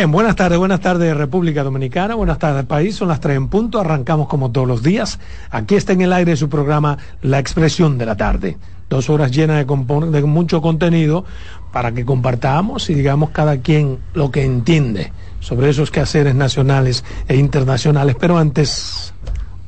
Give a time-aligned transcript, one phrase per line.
[0.00, 3.78] Bien, buenas tardes, buenas tardes República Dominicana, buenas tardes país, son las tres en punto,
[3.78, 5.18] arrancamos como todos los días.
[5.50, 8.56] Aquí está en el aire su programa La Expresión de la Tarde.
[8.88, 11.26] Dos horas llenas de, de mucho contenido
[11.70, 17.36] para que compartamos y digamos cada quien lo que entiende sobre esos quehaceres nacionales e
[17.36, 18.16] internacionales.
[18.18, 19.12] Pero antes,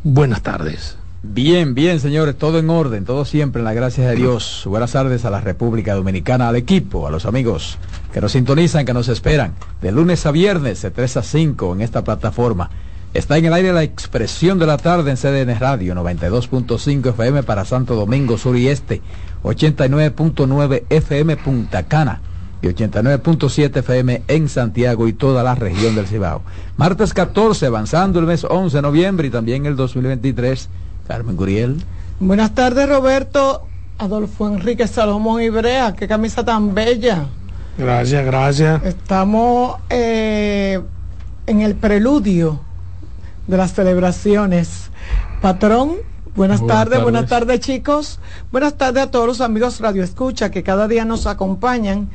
[0.02, 0.96] buenas tardes.
[1.24, 4.64] Bien, bien, señores, todo en orden, todo siempre en la gracia de Dios.
[4.66, 7.78] Buenas tardes a la República Dominicana, al equipo, a los amigos
[8.12, 11.80] que nos sintonizan, que nos esperan, de lunes a viernes, de 3 a 5 en
[11.80, 12.70] esta plataforma.
[13.14, 17.64] Está en el aire la expresión de la tarde en CDN Radio, 92.5 FM para
[17.64, 19.00] Santo Domingo Sur y Este,
[19.44, 22.20] 89.9 FM Punta Cana
[22.62, 26.42] y 89.7 FM en Santiago y toda la región del Cibao.
[26.76, 30.68] Martes 14, avanzando el mes 11 de noviembre y también el 2023
[31.06, 31.82] Carmen Guriel.
[32.20, 33.66] Buenas tardes, Roberto.
[33.98, 37.26] Adolfo Enrique Salomón Ibrea, qué camisa tan bella.
[37.78, 38.84] Gracias, gracias.
[38.84, 40.80] Estamos eh,
[41.46, 42.60] en el preludio
[43.46, 44.90] de las celebraciones.
[45.40, 45.96] Patrón,
[46.34, 48.18] buenas, tardes, buenas tardes chicos.
[48.50, 52.10] Buenas tardes a todos los amigos Radio Escucha que cada día nos acompañan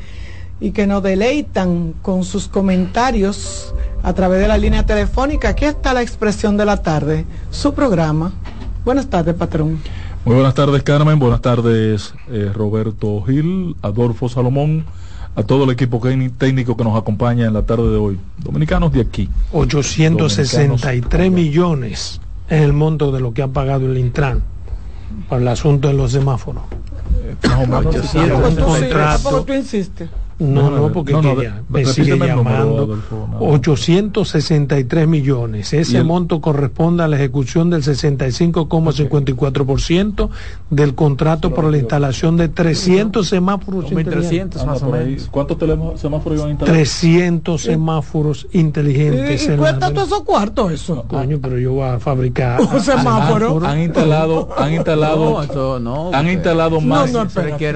[0.59, 3.74] y que nos deleitan con sus comentarios
[4.04, 5.50] a través de la línea telefónica.
[5.50, 8.34] Aquí está la expresión de la tarde, su programa.
[8.88, 9.80] Buenas tardes, patrón.
[10.24, 11.20] Muy buenas tardes, Carmen.
[11.20, 14.86] Buenas tardes, eh, Roberto Gil, Adolfo Salomón,
[15.36, 16.00] a todo el equipo
[16.38, 18.18] técnico que nos acompaña en la tarde de hoy.
[18.38, 19.28] Dominicanos de aquí.
[19.52, 24.42] 863 millones es el monto de lo que ha pagado el Intran
[25.28, 26.64] para el asunto de los semáforos.
[27.25, 27.36] Eh?
[27.44, 27.92] No, no,
[30.94, 31.16] porque
[31.70, 33.00] me sigue llamando.
[33.40, 35.72] 863 millones.
[35.74, 40.30] Ese monto corresponde a la ejecución del 65,54%
[40.70, 44.64] del contrato por la instalación de 300 semáforos inteligentes.
[45.31, 45.58] ¿Cuántos
[46.00, 46.75] semáforos iban a instalar?
[46.75, 49.48] 300 semáforos inteligentes.
[49.48, 51.04] ¿Y, cuesta todo eso cuarto eso?
[51.08, 53.59] Coño, pero yo voy a fabricar un semáforo.
[53.66, 57.12] Han instalado, han instalado, no, han instalado más.
[57.12, 57.30] No, no,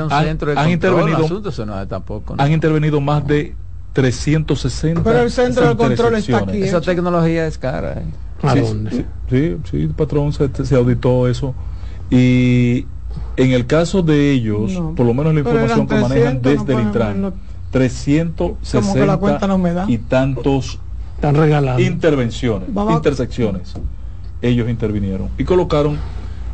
[0.10, 1.42] han, han intervenido,
[1.88, 3.56] tampoco, han intervenido más de
[3.94, 6.64] 360 Pero el centro de control está aquí.
[6.64, 7.94] Esa tecnología es cara.
[7.94, 8.06] ¿eh?
[8.44, 9.06] ¿A sí, dónde?
[9.30, 11.54] Sí, sí, patrón, se, se, auditó eso.
[12.10, 12.86] Y
[13.38, 16.80] en el caso de ellos, no, por lo menos la información que manejan desde no
[16.80, 17.34] el Intran, no,
[17.72, 19.86] 360 la cuenta no me da.
[19.88, 20.80] y tantos
[21.16, 21.82] Están regalando.
[21.82, 22.96] intervenciones, Vamos.
[22.96, 23.74] intersecciones.
[24.42, 25.98] Ellos intervinieron y colocaron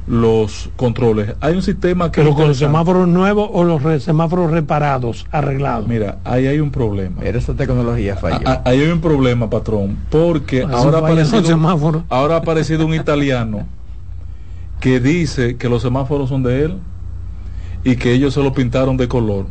[0.08, 1.36] los controles.
[1.42, 2.22] Hay un sistema que...
[2.22, 5.88] Pero con los semáforos nuevos o los re semáforos reparados, arreglados.
[5.88, 7.18] Mira, ahí hay un problema.
[7.20, 8.40] Pero esta tecnología falló.
[8.64, 13.68] ahí hay un problema, patrón, porque ahora ha, aparecido, ahora ha aparecido un italiano
[14.80, 16.78] que dice que los semáforos son de él
[17.84, 19.46] y que ellos se lo pintaron de color,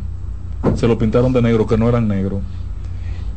[0.75, 2.41] se lo pintaron de negro, que no eran negros.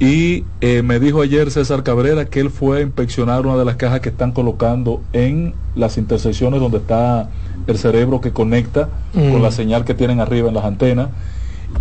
[0.00, 3.76] Y eh, me dijo ayer César Cabrera que él fue a inspeccionar una de las
[3.76, 7.28] cajas que están colocando en las intersecciones donde está
[7.66, 9.30] el cerebro que conecta mm.
[9.30, 11.10] con la señal que tienen arriba en las antenas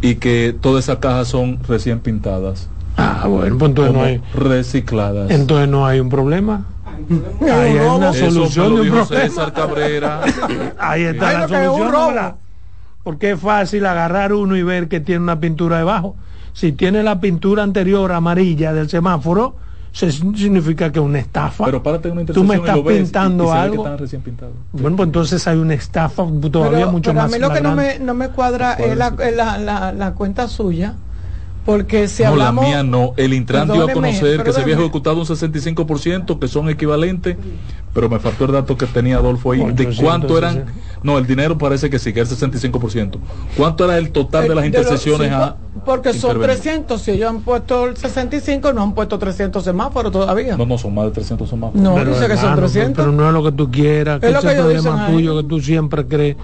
[0.01, 2.67] y que todas esas cajas son recién pintadas.
[2.97, 5.31] Ah, bueno, pues entonces no hay recicladas.
[5.31, 6.65] Entonces no hay un problema.
[7.41, 9.05] Ahí hay una solución de un problema.
[9.05, 10.23] César Cabrera.
[10.77, 12.35] Ahí está la solución.
[13.03, 16.17] Porque es fácil agarrar uno y ver que tiene una pintura debajo
[16.53, 19.55] si tiene la pintura anterior amarilla del semáforo,
[19.91, 21.65] se significa que es una estafa.
[21.65, 23.83] Pero párate una Tú me estás pintando y, y algo.
[24.71, 27.33] Bueno, pues entonces hay una estafa todavía pero, mucho pero más.
[27.33, 30.47] A mí lo que no me, no me cuadra es la, la, la, la, cuenta
[30.47, 30.95] suya.
[31.65, 32.63] Porque si no, hablamos...
[32.63, 33.13] la mía no.
[33.17, 37.37] El Intran dio a conocer que se había ejecutado un 65%, que son equivalentes,
[37.93, 39.63] pero me faltó el dato que tenía Adolfo ahí.
[39.73, 40.65] ¿De cuánto eran?
[41.03, 43.19] No, el dinero parece que sí, que era el 65%.
[43.55, 47.87] ¿Cuánto era el total de las intercesiones a Porque son 300, si ellos han puesto
[47.87, 50.57] el 65, no han puesto 300 semáforos todavía.
[50.57, 51.81] No, no, son más de 300 semáforos.
[51.81, 53.05] No, dice que son 300.
[53.05, 56.05] Pero, no es lo que tú quieras, que es el problema tuyo que tú siempre
[56.07, 56.35] crees.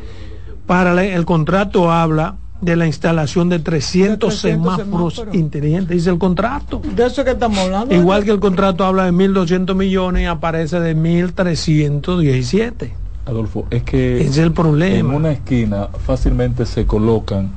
[0.65, 6.81] Para el contrato habla de la instalación de 300, semáforos, inteligentes, dice el contrato.
[6.95, 7.93] De eso que estamos hablando.
[7.93, 12.91] Igual que el contrato habla de 1.200 millones y aparece de 1.317.
[13.25, 15.09] Adolfo, es que es el problema.
[15.09, 17.51] En una esquina fácilmente se colocan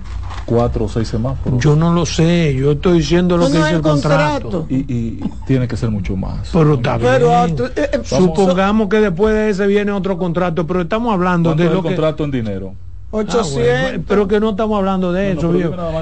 [0.47, 1.63] cuatro o seis semáforos.
[1.63, 4.67] Yo no lo sé, yo estoy diciendo lo que dice el contrato.
[4.69, 6.49] Y, tiene que ser mucho más.
[6.53, 11.13] Pero está ah, eh, eh, Supongamos que después de ese viene otro contrato, pero estamos
[11.13, 12.75] hablando de lo contrato en dinero.
[13.11, 13.59] 800.
[13.59, 15.53] Ah, pero que no estamos hablando de eso,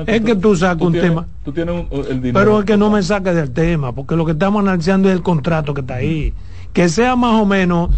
[0.07, 1.27] Es que tú sacas un tema.
[1.45, 2.39] Tú tienes el dinero.
[2.39, 5.23] Pero es que no me saques del tema, porque lo que estamos analizando es el
[5.23, 6.35] contrato que está ahí.
[6.73, 7.91] Que sea más o menos.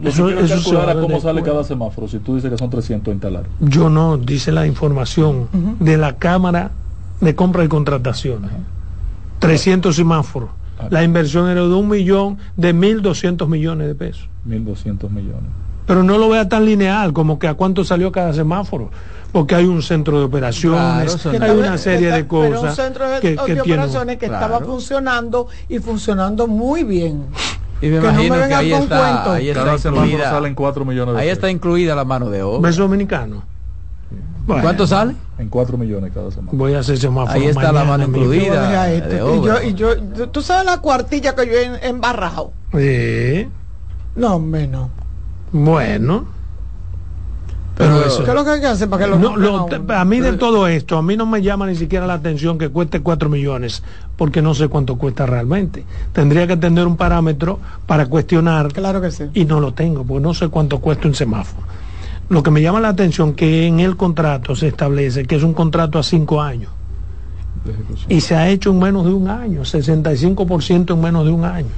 [0.00, 3.14] No, eso, eso calcular a cómo sale cada semáforo, si tú dices que son 300
[3.14, 3.44] instalar.
[3.60, 5.48] Yo no, dice la información
[5.78, 6.72] de la Cámara
[7.20, 8.50] de Compra y Contrataciones.
[9.38, 10.50] 300 semáforos.
[10.80, 10.88] Ah.
[10.90, 14.28] La inversión era de un millón, de 1.200 millones de pesos.
[14.48, 18.90] 1.200 millones pero no lo vea tan lineal como que a cuánto salió cada semáforo
[19.34, 22.50] porque hay un centro de operaciones, hay una serie de cosas.
[22.50, 27.26] Pero un centro de, que, operaciones que estaba funcionando y funcionando muy bien.
[27.80, 31.50] Y me imagino que ahí está, ahí está incluida, salen 4 millones de Ahí está
[31.50, 32.68] incluida la mano de obra.
[32.68, 33.42] ¿Beso dominicano?
[34.46, 35.16] ¿Cuánto sale?
[35.38, 36.52] En 4 millones cada semana.
[36.52, 37.36] Voy a hacer semáforo.
[37.36, 38.86] Ahí está la mano incluida.
[38.86, 39.64] De obra.
[39.64, 42.52] Y yo, y yo, tú sabes la cuartilla que yo he embarrado.
[42.72, 43.48] Sí.
[44.14, 44.90] No, menos.
[45.54, 46.24] Bueno.
[47.76, 48.24] Pero eso.
[48.24, 50.66] ¿Qué es lo que hay que hacer para que lo, no, A mí de todo
[50.66, 53.82] esto, a mí no me llama ni siquiera la atención que cueste 4 millones,
[54.16, 55.84] porque no sé cuánto cuesta realmente.
[56.12, 58.72] Tendría que tener un parámetro para cuestionar.
[58.72, 59.24] Claro que sí.
[59.32, 61.64] Y no lo tengo, porque no sé cuánto cuesta un semáforo.
[62.28, 65.54] Lo que me llama la atención que en el contrato se establece que es un
[65.54, 66.70] contrato a 5 años.
[68.08, 71.68] Y se ha hecho en menos de un año, 65% en menos de un año.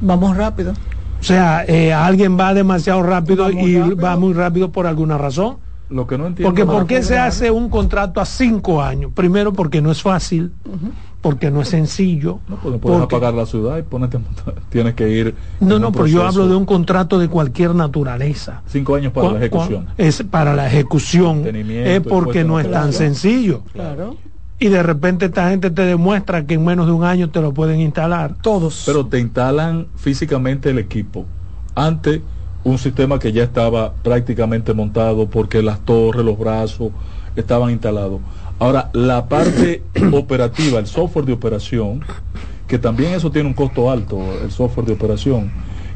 [0.00, 0.72] Vamos rápido.
[1.20, 5.56] O sea, eh, alguien va demasiado rápido y va muy rápido por alguna razón.
[5.90, 6.50] Lo que no entiendo.
[6.50, 9.10] Porque ¿por qué se hace un contrato a cinco años?
[9.14, 10.52] Primero porque no es fácil,
[11.22, 12.40] porque no es sencillo.
[12.46, 13.04] No puedes porque...
[13.04, 14.18] apagar la ciudad y ponerte,
[14.68, 15.34] tienes que ir.
[15.60, 18.62] No, no, pero yo hablo de un contrato de cualquier naturaleza.
[18.66, 19.86] Cinco años para la ejecución.
[19.96, 21.46] Es para la ejecución.
[21.46, 23.62] Es porque no es tan sencillo.
[23.72, 24.16] Claro
[24.60, 27.52] y de repente esta gente te demuestra que en menos de un año te lo
[27.52, 28.34] pueden instalar.
[28.42, 28.82] Todos.
[28.86, 31.26] Pero te instalan físicamente el equipo.
[31.74, 32.20] Antes,
[32.64, 36.90] un sistema que ya estaba prácticamente montado porque las torres, los brazos
[37.36, 38.20] estaban instalados.
[38.58, 42.02] Ahora, la parte operativa, el software de operación,
[42.66, 45.52] que también eso tiene un costo alto, el software de operación,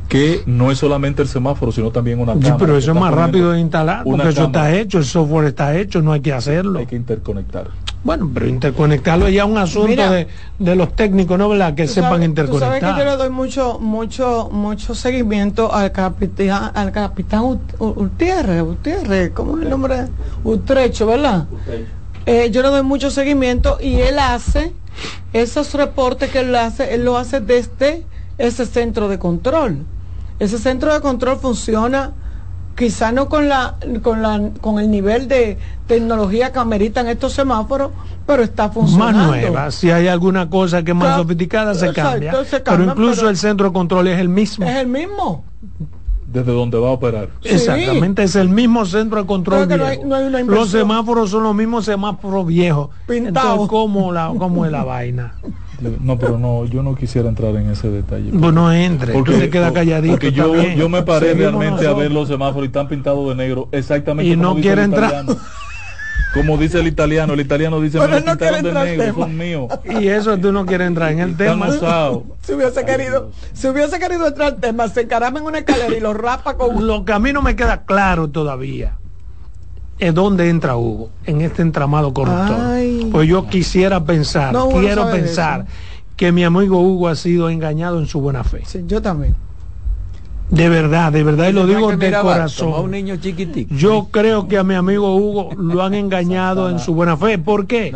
[0.08, 2.54] que no es solamente el semáforo, sino también una cámara.
[2.54, 5.76] Sí, pero eso es más rápido de instalar, porque eso está hecho, el software está
[5.76, 6.78] hecho, no hay que hacerlo.
[6.78, 7.68] Hay que interconectar.
[8.04, 11.48] Bueno, pero interconectarlo es ya un asunto de, los técnicos, ¿no?
[11.48, 11.74] ¿Verdad?
[11.74, 12.80] Que sepan interconectar.
[12.80, 19.30] sabes que yo le doy mucho, mucho, mucho seguimiento al capitán, al capitán Gutiérrez, Gutiérrez,
[19.32, 20.08] ¿cómo es el nombre?
[20.42, 21.46] Utrecho, ¿verdad?
[22.26, 24.72] Eh, yo le doy mucho seguimiento y él hace
[25.32, 28.04] esos reportes que él hace, él lo hace desde
[28.36, 29.84] ese centro de control.
[30.40, 32.12] Ese centro de control funciona
[32.76, 37.90] quizá no con la con la con el nivel de tecnología que ameritan estos semáforos
[38.26, 39.18] pero está funcionando.
[39.18, 39.70] más nueva.
[39.70, 42.32] Si hay alguna cosa que es más sofisticada se, cambia.
[42.64, 44.64] pero incluso el centro de control es el mismo.
[44.64, 45.44] Es el mismo.
[46.26, 49.68] Desde donde va a operar exactamente es el mismo centro de control
[50.46, 52.88] los semáforos son los mismos semáforos viejos.
[53.06, 53.68] Pintados.
[53.68, 55.34] como la como es la vaina
[56.00, 58.30] no, pero no, yo no quisiera entrar en ese detalle.
[58.30, 60.14] Pues no entre, porque se queda calladito.
[60.14, 63.68] Porque yo, yo me paré realmente a ver los semáforos y están pintados de negro,
[63.72, 65.24] exactamente y no quiere entrar.
[66.34, 69.66] Como dice el italiano, el italiano dice, me no pintaron de negro, son míos.
[70.00, 71.68] Y eso tú no quieres entrar en el tema.
[72.42, 76.00] Si hubiese querido, si hubiese querido entrar al tema, se encarama en una escalera y
[76.00, 76.84] lo rapa con...
[76.84, 78.96] Lo que a mí no me queda claro todavía
[80.02, 82.56] es dónde entra Hugo en este entramado corruptor.
[83.12, 85.66] pues yo quisiera pensar, quiero pensar
[86.16, 88.62] que mi amigo Hugo ha sido engañado en su buena fe.
[88.66, 89.36] Sí, yo también.
[90.50, 92.84] De verdad, de verdad, y lo digo de corazón.
[92.84, 93.14] Un niño
[93.70, 97.38] Yo creo que a mi amigo Hugo lo han engañado en su buena fe.
[97.38, 97.94] ¿Por qué?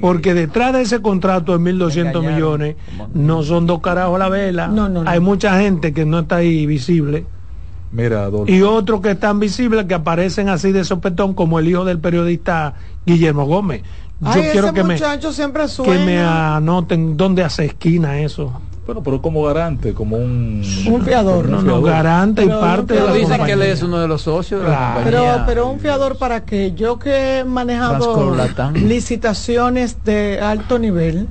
[0.00, 2.76] Porque detrás de ese contrato de 1.200 millones
[3.12, 4.72] no son dos carajos a la vela.
[5.04, 7.26] Hay mucha gente que no está ahí visible
[8.46, 12.74] y otros que están visibles que aparecen así de sopetón como el hijo del periodista
[13.04, 13.82] Guillermo Gómez.
[14.20, 18.52] yo quiero que me, siempre que me anoten dónde hace esquina eso.
[18.84, 21.48] Bueno, pero como garante, como un, un fiador.
[21.48, 24.68] No, no, garante y parte de dicen que él es uno de los socios de
[24.68, 28.34] la Pero, pero un fiador para que yo que he manejado
[28.74, 31.28] licitaciones de alto nivel,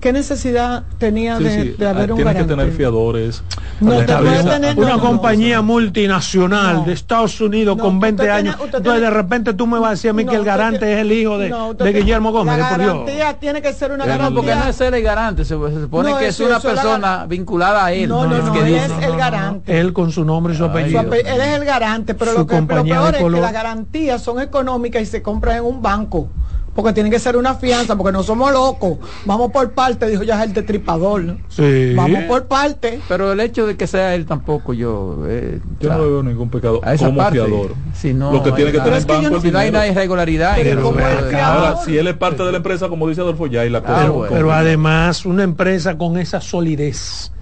[0.00, 2.42] ¿Qué necesidad tenía de, haber ah, un garante?
[2.42, 3.42] que tener fiadores.
[3.80, 8.56] una compañía multinacional de Estados Unidos con 20 años.
[8.60, 11.12] entonces de repente tú me vas a decir a mí que el garante es el
[11.12, 12.58] hijo de, de Guillermo Gómez.
[12.58, 14.30] La garantía tiene que ser una garantía.
[14.30, 18.08] No, porque no es el garante, se, supone que es una persona vinculada a él.
[18.08, 19.78] No, no, no, él es el garante.
[19.78, 21.00] Él con su nombre y su apellido.
[21.00, 25.22] él es el garante, pero lo, peor es que las garantías son económicas y se
[25.22, 26.28] compran en un banco
[26.74, 28.98] porque tiene que ser una fianza, porque no somos locos.
[29.24, 31.36] Vamos por parte, dijo ya el destripador.
[31.48, 31.94] Sí.
[31.94, 33.00] Vamos por parte.
[33.08, 35.24] Pero el hecho de que sea él tampoco yo.
[35.28, 37.74] Eh, yo no veo ningún pecado como fiador.
[37.94, 40.56] Si no, Lo que tiene que tener es que si no hay una irregularidad.
[41.42, 44.00] ahora, si él es parte de la empresa, como dice Adolfo, ya hay la cosa.
[44.00, 47.32] Pero, pero además, una empresa con esa solidez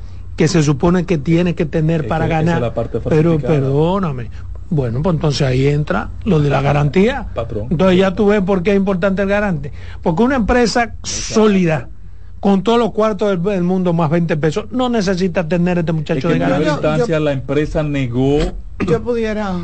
[0.40, 2.72] que se supone que tiene que tener para ganar.
[3.08, 4.30] pero perdóname,
[4.70, 7.26] bueno, pues entonces ahí entra lo de la garantía.
[7.34, 7.66] Patrón.
[7.70, 9.72] Entonces ya tú ves por qué es importante el garante.
[10.02, 11.88] Porque una empresa sólida,
[12.38, 16.38] con todos los cuartos del, mundo más 20 pesos, no necesita tener este muchacho de
[16.38, 16.56] garantía.
[16.56, 18.38] En primera instancia la empresa negó
[18.86, 19.56] yo pudiera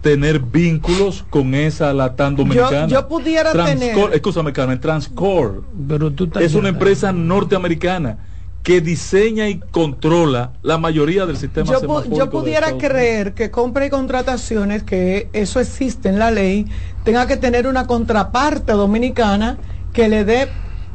[0.00, 2.88] tener vínculos con esa latán dominicana.
[2.88, 3.96] Yo, pudiera tener.
[4.12, 8.18] Escúchame, Carmen, Transcore Pero tú es una empresa norteamericana
[8.62, 13.90] que diseña y controla la mayoría del sistema yo, yo pudiera creer que compra y
[13.90, 16.66] contrataciones que eso existe en la ley
[17.04, 19.58] tenga que tener una contraparte dominicana
[19.92, 20.48] que le dé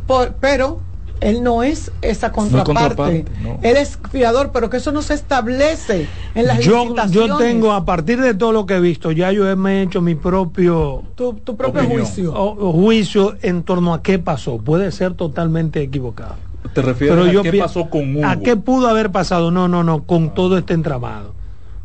[0.05, 0.79] por, pero
[1.21, 3.25] él no es esa contraparte,
[3.61, 7.85] él es fiador pero que eso no se establece en las yo, yo tengo a
[7.85, 11.85] partir de todo lo que he visto ya yo he hecho mi propio tu, propio
[11.85, 12.33] juicio.
[12.33, 14.57] Juicio en torno a qué pasó.
[14.57, 16.35] Puede ser totalmente equivocado
[16.73, 18.25] ¿Te refieres a qué pasó con Hugo?
[18.25, 19.51] ¿A qué pudo haber pasado?
[19.51, 20.31] No, no, no, con ah.
[20.33, 21.33] todo este entramado.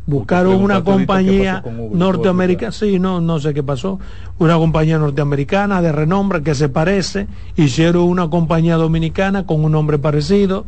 [0.06, 4.00] Buscaron una compañía norteamericana, sí, no, no sé qué pasó,
[4.38, 7.26] una compañía norteamericana de renombre que se parece,
[7.56, 10.64] hicieron una compañía dominicana con un nombre parecido,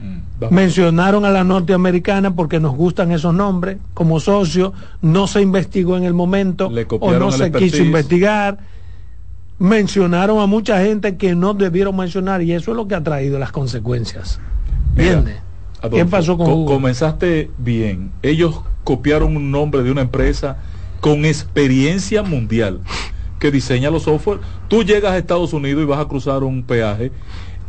[0.00, 4.72] mm, mencionaron a la norteamericana porque nos gustan esos nombres, como socio,
[5.02, 6.70] no se investigó en el momento
[7.00, 8.56] o no se quiso investigar
[9.58, 13.38] mencionaron a mucha gente que no debieron mencionar y eso es lo que ha traído
[13.38, 14.40] las consecuencias.
[14.96, 18.10] ¿Qué pasó con Comenzaste bien.
[18.22, 20.58] Ellos copiaron un nombre de una empresa
[21.00, 22.80] con experiencia mundial
[23.38, 24.40] que diseña los software.
[24.68, 27.12] Tú llegas a Estados Unidos y vas a cruzar un peaje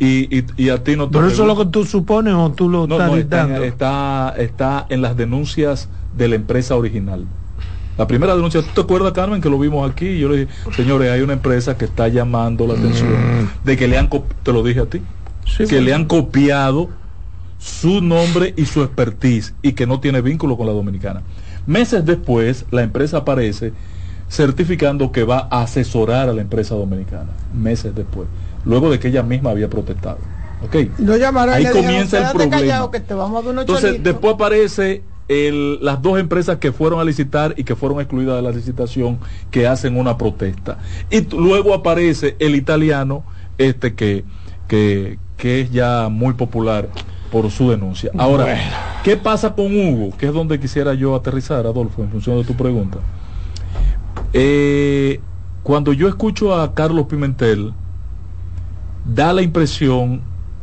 [0.00, 1.12] y, y, a ti no te...
[1.12, 5.02] Pero eso es lo que tú supones o tú lo estás no, está, está en
[5.02, 7.26] las denuncias de la empresa original.
[8.00, 10.18] La primera denuncia, ¿tú te acuerdas, Carmen, que lo vimos aquí?
[10.18, 13.48] Yo le dije, señores, hay una empresa que está llamando la atención mm.
[13.62, 15.02] de que le han, te lo dije a ti,
[15.68, 16.88] que le han copiado
[17.58, 21.20] su nombre y su expertise y que no tiene vínculo con la dominicana.
[21.66, 23.74] Meses después, la empresa aparece
[24.30, 27.28] certificando que va a asesorar a la empresa dominicana.
[27.52, 28.28] Meses después,
[28.64, 30.20] luego de que ella misma había protestado.
[30.66, 30.90] Okay.
[31.52, 32.88] Ahí comienza el problema.
[33.60, 35.02] Entonces, después aparece
[35.80, 39.20] las dos empresas que fueron a licitar y que fueron excluidas de la licitación
[39.52, 40.78] que hacen una protesta.
[41.08, 43.22] Y luego aparece el italiano,
[43.56, 44.24] este que,
[44.66, 46.88] que, es ya muy popular
[47.30, 48.10] por su denuncia.
[48.18, 48.56] Ahora,
[49.04, 50.16] ¿qué pasa con Hugo?
[50.16, 52.98] Que es donde quisiera yo aterrizar, Adolfo, en función de tu pregunta.
[54.32, 55.20] Eh,
[55.62, 57.72] cuando yo escucho a Carlos Pimentel,
[59.04, 60.22] da la impresión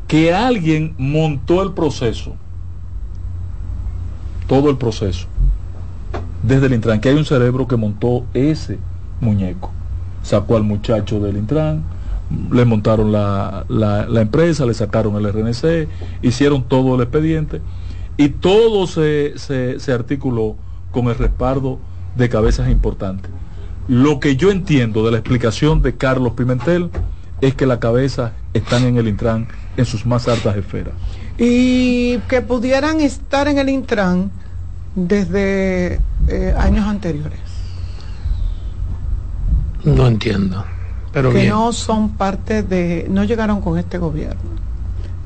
[0.10, 2.36] que alguien montó el proceso
[4.48, 5.28] todo el proceso.
[6.44, 8.80] Desde el Intran, que hay un cerebro que montó ese
[9.22, 9.72] muñeco.
[10.24, 11.84] Sacó al muchacho del Intran,
[12.52, 15.88] le montaron la, la, empresa, le sacaron el RNC,
[16.22, 17.62] hicieron todo el expediente
[18.18, 20.56] y todo se, se, se articuló
[20.92, 21.80] con el respaldo
[22.16, 23.32] de cabezas importantes.
[23.88, 26.90] Lo que yo entiendo de la explicación de Carlos Pimentel
[27.40, 30.94] es que las cabezas están en el Intran en sus más altas esferas
[31.38, 34.32] y que pudieran estar en el Intran
[34.96, 37.40] desde eh, años anteriores.
[39.84, 40.66] No entiendo.
[41.14, 44.67] Pero que no son parte de, no llegaron con este gobierno.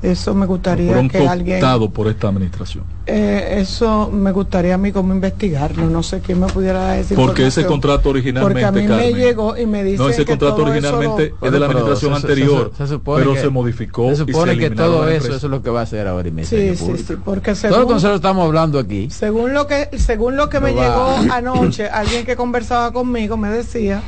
[0.01, 1.61] Eso me gustaría que alguien...
[1.93, 2.83] por esta administración.
[3.05, 5.89] Eh, eso me gustaría a mí como investigarlo.
[5.89, 7.15] No sé quién me pudiera decir.
[7.15, 8.61] Porque ese contrato originalmente.
[8.61, 9.97] Porque a mí me llegó y me dice.
[9.97, 12.71] No, ese contrato originalmente es de la administración anterior.
[13.05, 14.09] pero se modificó.
[14.09, 16.75] Se supone que todo eso, eso es lo que va a hacer ahora y Sí,
[16.75, 17.13] sí, sí.
[17.23, 19.09] Porque según, todo nosotros estamos hablando aquí.
[19.09, 24.01] Según lo que, según lo que me llegó anoche, alguien que conversaba conmigo me decía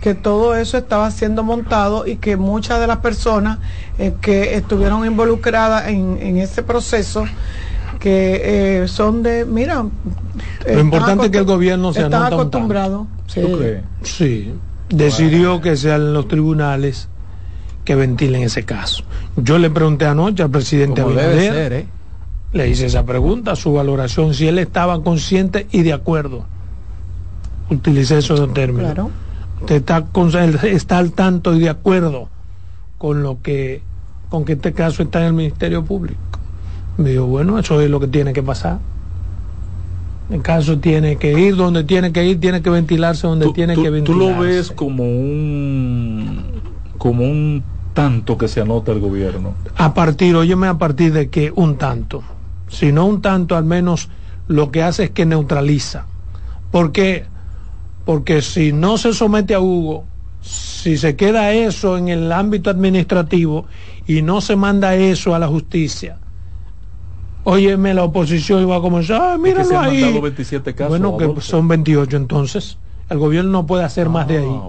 [0.00, 3.58] que todo eso estaba siendo montado y que muchas de las personas
[3.98, 7.24] eh, que estuvieron involucradas en, ese proceso
[7.98, 9.84] que eh, son de, mira,
[10.66, 13.06] lo importante es que el gobierno se está acostumbrado.
[13.26, 13.42] Sí.
[14.02, 14.54] sí,
[14.88, 17.08] decidió que sean los tribunales
[17.84, 19.04] que ventilen ese caso.
[19.36, 21.86] Yo le pregunté anoche al presidente Abinader, ¿eh?
[22.52, 26.46] le hice esa pregunta, su valoración, si él estaba consciente y de acuerdo.
[27.68, 28.94] Utilicé esos términos.
[28.94, 29.10] Claro
[29.60, 30.04] usted está,
[30.64, 32.28] está al tanto y de acuerdo
[32.98, 33.82] con lo que
[34.28, 36.20] con que este caso está en el Ministerio Público.
[36.96, 38.78] Me dijo, bueno, eso es lo que tiene que pasar.
[40.30, 43.90] El caso tiene que ir donde tiene que ir, tiene que ventilarse donde tiene que
[43.90, 44.12] ventilarse.
[44.12, 46.60] ¿Tú lo ves como un
[46.98, 47.64] como un
[47.94, 49.54] tanto que se anota el gobierno?
[49.76, 52.22] A partir, óyeme, a partir de que un tanto.
[52.68, 54.08] Si no un tanto, al menos
[54.46, 56.06] lo que hace es que neutraliza.
[56.70, 57.24] Porque
[58.04, 60.04] porque si no se somete a Hugo,
[60.40, 63.66] si se queda eso en el ámbito administrativo
[64.06, 66.18] y no se manda eso a la justicia,
[67.44, 70.18] óyeme, la oposición iba a comenzar, ah, míralo ahí.
[70.20, 72.78] 27 casos, bueno, que son 28 entonces.
[73.08, 74.60] El gobierno no puede hacer más de ahí.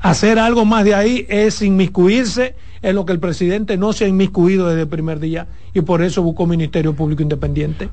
[0.00, 4.04] Ah, hacer algo más de ahí es inmiscuirse en lo que el presidente no se
[4.04, 7.88] ha inmiscuido desde el primer día y por eso buscó Ministerio Público Independiente.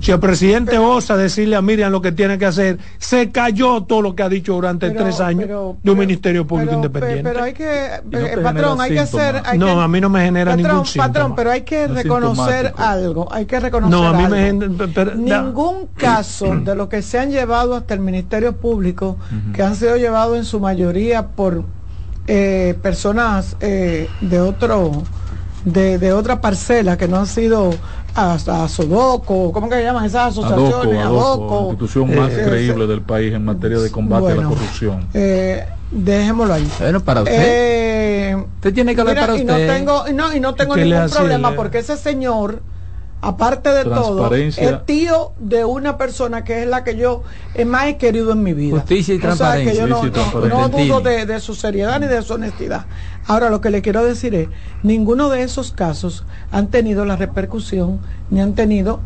[0.00, 4.02] Si el presidente osa decirle a Miriam lo que tiene que hacer, se cayó todo
[4.02, 7.22] lo que ha dicho durante tres años de un Ministerio Público Independiente.
[7.22, 9.42] Pero hay que, eh, patrón, hay que hacer...
[9.56, 11.12] no, a mí no me genera ningún síntoma.
[11.12, 15.88] Patrón, pero hay que reconocer algo, hay que reconocer no, a mí Me genera, Ningún
[15.96, 19.18] caso de lo que se han llevado hasta el Ministerio Público,
[19.52, 21.64] que han sido llevados en su mayoría por
[22.32, 25.02] eh, personas eh, de otro
[25.64, 27.74] de, de otra parcela que no han sido
[28.14, 31.04] hasta Sodoco, ¿cómo que se llaman esas asociaciones?
[31.04, 35.08] Adoco, la institución más eh, creíble del país en materia de combate a la corrupción.
[35.12, 36.70] Eh, dejémoslo ahí.
[36.78, 37.34] Bueno, para usted.
[37.36, 39.42] Eh, usted tiene que hablar para usted.
[39.42, 42.62] Y no tengo, no, y no tengo ningún problema porque ese señor
[43.20, 47.22] aparte de todo, es tío de una persona que es la que yo
[47.66, 48.78] más he querido en mi vida.
[48.78, 49.72] Justicia y transparencia.
[49.72, 52.86] que yo no, dudo de, su seriedad ni de su honestidad.
[53.26, 54.48] Ahora, lo que le quiero decir es,
[54.82, 59.00] ninguno de esos casos han tenido la repercusión ni han tenido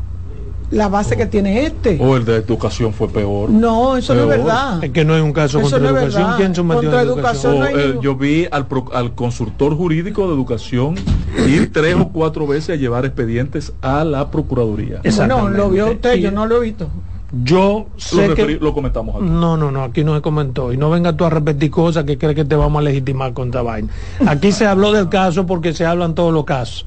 [0.70, 1.98] la base que tiene este.
[2.00, 3.50] O el de educación fue peor.
[3.50, 4.82] No, eso no es verdad.
[4.82, 6.32] Es que no hay un caso contra educación.
[6.36, 7.66] ¿Quién contra educación?
[7.74, 10.94] Eh, yo vi al, al consultor jurídico de educación
[11.46, 15.00] ir tres o cuatro veces a llevar expedientes a la Procuraduría.
[15.28, 16.88] No, lo vio usted, yo no lo he visto.
[17.42, 19.24] Yo sé lo que lo comentamos aquí.
[19.24, 20.72] No, no, no, aquí no se comentó.
[20.72, 23.62] Y no venga tú a repetir cosas que crees que te vamos a legitimar contra
[23.62, 23.88] vaina.
[24.26, 26.86] Aquí se habló del caso porque se hablan todos los casos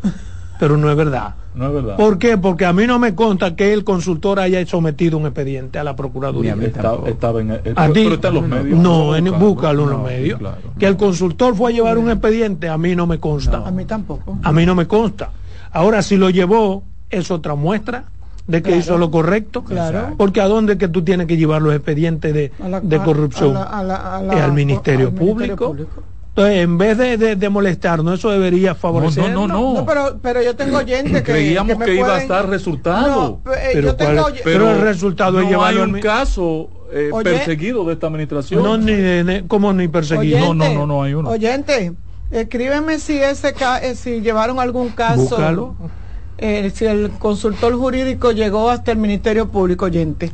[0.60, 1.36] pero no es verdad.
[1.58, 1.98] No es verdad.
[1.98, 2.38] ¿Por qué?
[2.38, 5.96] Porque a mí no me consta que el consultor haya sometido un expediente a la
[5.96, 6.56] Procuraduría.
[6.62, 7.60] estaba en,
[7.94, 8.80] pero está en los medios.
[8.80, 10.40] No, en, búscalo en los medios.
[10.78, 13.64] Que el consultor fue a llevar un expediente, a mí no me consta.
[13.66, 14.38] a mí tampoco.
[14.44, 15.32] A mí no me consta.
[15.72, 18.06] Ahora, si lo llevó, es otra muestra
[18.46, 19.64] de que hizo lo correcto.
[19.64, 20.14] Claro.
[20.16, 22.52] Porque a dónde que tú tienes que llevar los expedientes de,
[22.84, 23.58] de corrupción?
[23.58, 25.76] al Ministerio, Público.
[26.38, 29.32] Entonces, en vez de, de, molestarnos, eso debería favorecer.
[29.32, 29.86] No, no, no.
[29.88, 31.32] pero, pero, yo tengo oyentes que.
[31.32, 33.42] Creíamos que, iba a estar resultado.
[33.48, 33.98] Eh, pero,
[34.44, 38.62] pero, el resultado es llevar un caso eh, perseguido de esta administración.
[38.62, 40.54] No, ni, como ni perseguido.
[40.54, 41.28] no, no, no, no hay uno.
[41.28, 41.94] Oyente,
[42.30, 45.76] escríbeme si ese eh, si llevaron algún caso.
[46.40, 50.32] si el consultor jurídico llegó hasta el Ministerio Público, oyente.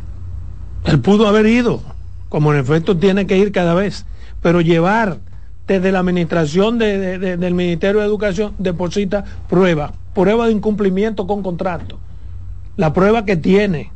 [0.84, 1.80] Él pudo haber ido,
[2.28, 4.06] como en efecto tiene que ir cada vez,
[4.42, 5.20] pero llevar
[5.68, 12.00] desde la administración del Ministerio de Educación deposita prueba, prueba de incumplimiento con contrato.
[12.76, 13.92] La prueba que tiene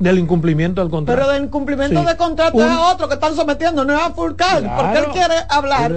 [0.00, 1.20] del incumplimiento del contrato.
[1.20, 4.76] Pero del incumplimiento de contrato es a otro que están sometiendo, no es a Fulcar,
[4.76, 5.92] porque él quiere hablar.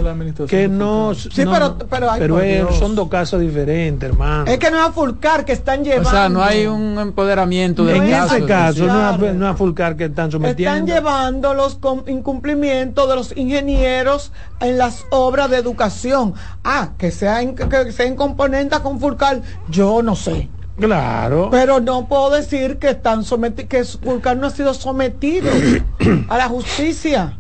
[0.48, 4.46] Que no, sí, pero, pero, son dos casos diferentes, hermano.
[4.46, 6.10] Es que no es a Fulcar que están llevando.
[6.10, 10.06] O sea, no hay un empoderamiento de En ese caso, no, es a, Fulcar que
[10.06, 10.74] están sometiendo.
[10.74, 16.34] Están llevando los incumplimientos de los ingenieros en las obras de educación.
[16.66, 20.50] Ah, que sea en, que sea en componente con Fulcar, yo no sé.
[20.78, 21.50] Claro.
[21.52, 25.50] Pero no puedo decir que están sometidos, que no ha sido sometido
[26.30, 27.38] a la justicia.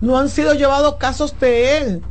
[0.00, 2.02] No han sido llevados casos de él.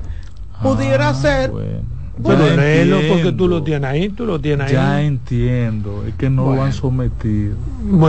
[0.62, 1.52] Pudiera ah, ser.
[1.52, 2.44] Bueno.
[2.56, 4.74] Pero porque tú lo tienes ahí, tú lo tienes ahí.
[4.74, 7.56] Ya entiendo, es que no lo han sometido.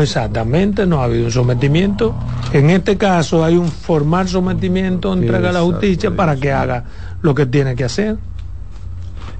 [0.00, 2.14] exactamente, no ha habido un sometimiento.
[2.52, 6.84] En este caso hay un formal sometimiento, entrega a la justicia para que haga
[7.22, 8.18] lo que tiene que hacer.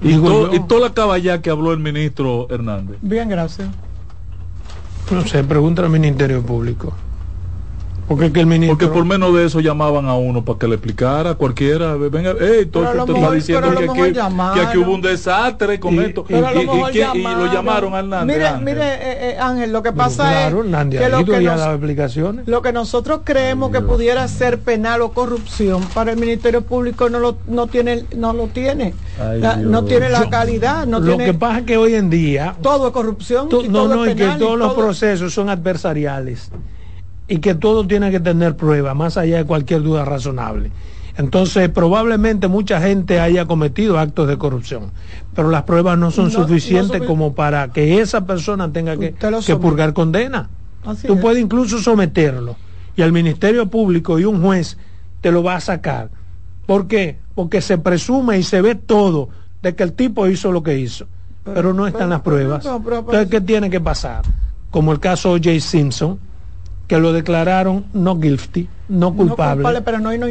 [0.01, 0.19] Y,
[0.67, 2.97] toda la caballa que habló el ministro Hernández.
[3.01, 3.69] Bien, gracias.
[5.11, 6.93] No sé, pregunta al Ministerio Público.
[8.07, 8.77] Porque, que el ministro...
[8.77, 11.95] Porque por menos de eso llamaban a uno para que le explicara cualquiera.
[11.95, 16.25] Venga, hey, todo está diciendo que, que, aquí hubo un desastre con esto.
[16.29, 18.37] Y, y, lo llamaron a Hernández.
[18.37, 22.47] Mire, mire eh, eh, Ángel, lo que pasa es que, lo que, explicaciones.
[22.47, 27.19] lo que nosotros creemos que pudiera ser penal o corrupción para el Ministerio Público no
[27.19, 28.93] lo, no tiene, no lo tiene.
[29.63, 30.85] no tiene la calidad.
[30.85, 32.55] No lo que pasa es que hoy en día...
[32.61, 33.49] Todo es corrupción.
[33.63, 36.51] y no, no, y que todos los procesos son adversariales
[37.27, 40.71] y que todo tiene que tener prueba, más allá de cualquier duda razonable.
[41.17, 44.91] Entonces, probablemente mucha gente haya cometido actos de corrupción,
[45.33, 49.13] pero las pruebas no son suficientes como para que esa persona tenga que,
[49.55, 50.49] purgar condena.
[51.07, 52.57] Tú puedes incluso someterlo
[52.97, 54.77] y al Ministerio Público y un juez
[55.21, 56.09] te lo va a sacar.
[56.65, 57.17] ¿Por qué?
[57.33, 59.29] Porque se presume y se ve todo
[59.61, 61.07] de que el tipo hizo lo que hizo,
[61.43, 62.65] pero, no están las pruebas.
[62.65, 64.23] Entonces, ¿qué tiene que pasar?
[64.69, 65.59] Como el caso O.J.
[65.61, 66.19] Simpson,
[66.87, 69.83] que lo declararon no guilty, no culpable,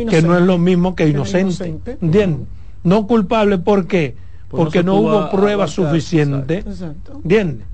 [0.08, 1.78] que no es lo mismo que inocente.
[2.00, 2.46] ¿Entiendes?
[2.82, 4.16] No culpable, ¿por qué?
[4.48, 6.64] Porque no, hubo prueba suficiente.
[7.22, 7.66] ¿Entiendes?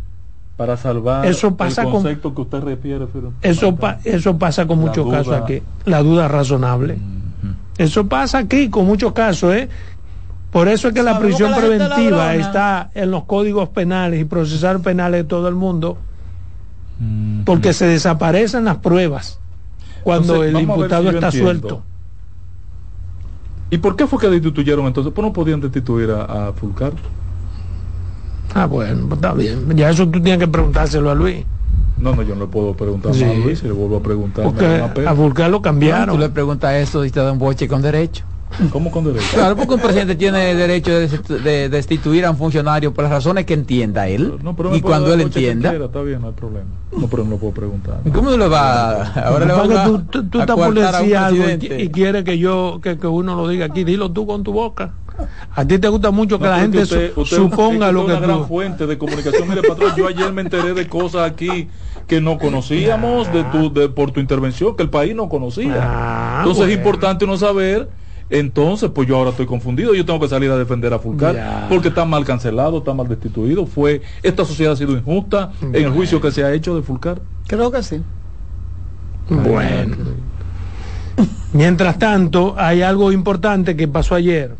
[0.56, 3.06] Para salvar eso pasa el concepto que usted refiere.
[3.40, 6.98] eso, eso pasa con muchos casos aquí, la duda razonable.
[7.78, 9.68] Eso pasa aquí con muchos casos, ¿eh?
[10.50, 15.22] Por eso es que la prisión preventiva está en los códigos penales y procesar penales
[15.22, 15.96] de todo el mundo
[17.44, 19.38] porque se desaparecen las pruebas
[20.02, 21.82] cuando el imputado está suelto.
[23.70, 25.12] ¿Y por qué fue que destituyeron entonces?
[25.12, 26.92] ¿Por no podían destituir a, Fulcar?
[28.52, 29.76] Ah, bueno, pues está bien.
[29.76, 31.44] Ya eso tú tienes que preguntárselo a Luis.
[31.98, 34.44] No, no, yo no le puedo preguntar a Luis, si le vuelvo a preguntar.
[34.44, 34.66] Porque
[35.06, 36.16] a Fulcar lo cambiaron.
[36.16, 38.24] tú le preguntas eso y te da un boche con derecho.
[38.70, 39.26] ¿Cómo con derecho?
[39.32, 43.54] Claro, porque un presidente tiene derecho de, destituir a un funcionario por las razones que
[43.54, 44.34] entienda él.
[44.72, 45.72] y cuando él entienda.
[45.72, 46.66] está bien, no hay problema.
[46.96, 48.00] No, pero no lo puedo preguntar.
[48.12, 49.04] ¿Cómo le va?
[49.04, 52.98] Ahora le va a, tú, tú, estás por decir algo y, quiere que yo, que,
[52.98, 53.84] que, uno lo diga aquí.
[53.84, 54.92] Dilo tú con tu boca.
[55.54, 58.98] A ti te gusta mucho que la gente suponga lo que una gran fuente de
[58.98, 59.48] comunicación.
[59.48, 61.68] Mire, patrón, yo ayer me enteré de cosas aquí
[62.06, 65.78] que no conocíamos de tu, de, por tu intervención, que el país no conocía.
[65.78, 67.88] Ah, Entonces es importante no saber
[68.30, 71.88] entonces, pues yo ahora estoy confundido, yo tengo que salir a defender a Fulcar porque
[71.88, 73.66] está mal cancelado, está mal destituido.
[73.66, 77.20] Fue esta sociedad ha sido injusta en el juicio que se ha hecho de Fulcar.
[77.48, 78.00] Creo que sí.
[79.28, 79.96] Bueno.
[81.52, 84.54] Mientras tanto, hay algo importante que pasó ayer.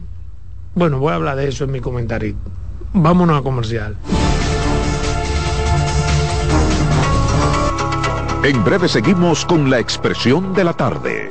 [0.74, 2.34] Bueno, voy a hablar de eso en mi comentario.
[2.92, 3.96] Vámonos a comercial.
[8.42, 11.30] En breve seguimos con la expresión de la tarde.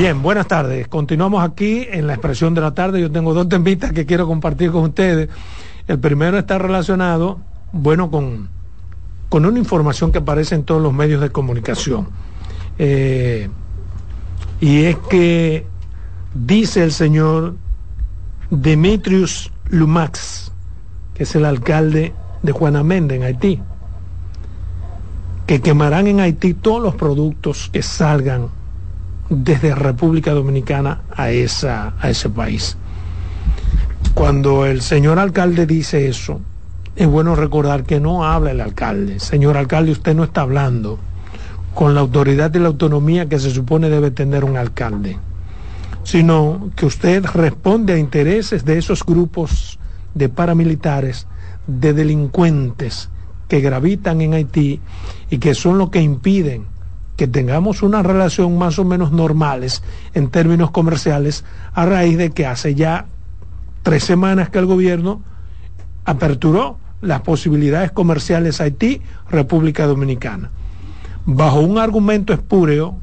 [0.00, 0.88] Bien, buenas tardes.
[0.88, 3.02] Continuamos aquí en la expresión de la tarde.
[3.02, 5.28] Yo tengo dos temitas que quiero compartir con ustedes.
[5.86, 7.38] El primero está relacionado,
[7.70, 8.48] bueno, con,
[9.28, 12.08] con una información que aparece en todos los medios de comunicación.
[12.78, 13.50] Eh,
[14.58, 15.66] y es que
[16.32, 17.56] dice el señor
[18.48, 20.50] Demetrius Lumax,
[21.12, 23.60] que es el alcalde de Juanamende en Haití,
[25.46, 28.59] que quemarán en Haití todos los productos que salgan
[29.30, 32.76] desde República Dominicana a, esa, a ese país.
[34.12, 36.40] Cuando el señor alcalde dice eso,
[36.96, 39.20] es bueno recordar que no habla el alcalde.
[39.20, 40.98] Señor alcalde, usted no está hablando
[41.74, 45.16] con la autoridad y la autonomía que se supone debe tener un alcalde,
[46.02, 49.78] sino que usted responde a intereses de esos grupos
[50.14, 51.28] de paramilitares,
[51.68, 53.08] de delincuentes
[53.46, 54.80] que gravitan en Haití
[55.30, 56.66] y que son los que impiden
[57.20, 59.82] que tengamos una relación más o menos normales
[60.14, 63.08] en términos comerciales a raíz de que hace ya
[63.82, 65.20] tres semanas que el gobierno
[66.06, 70.50] aperturó las posibilidades comerciales Haití, República Dominicana.
[71.26, 72.96] Bajo un argumento espúreo,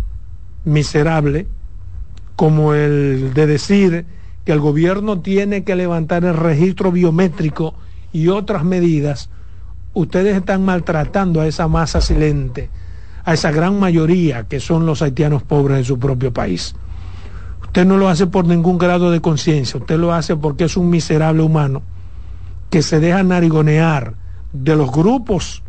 [0.65, 1.45] miserable,
[2.35, 4.07] como el de decir
[4.45, 7.75] que el gobierno tiene que levantar el registro biométrico
[8.11, 9.29] y otras medidas,
[9.93, 12.71] ustedes están maltratando a esa masa silente
[13.27, 16.73] a esa gran mayoría que son los haitianos pobres de su propio país.
[17.61, 20.89] Usted no lo hace por ningún grado de conciencia, usted lo hace porque es un
[20.89, 21.81] miserable humano
[22.69, 24.13] que se deja narigonear
[24.53, 25.61] de los grupos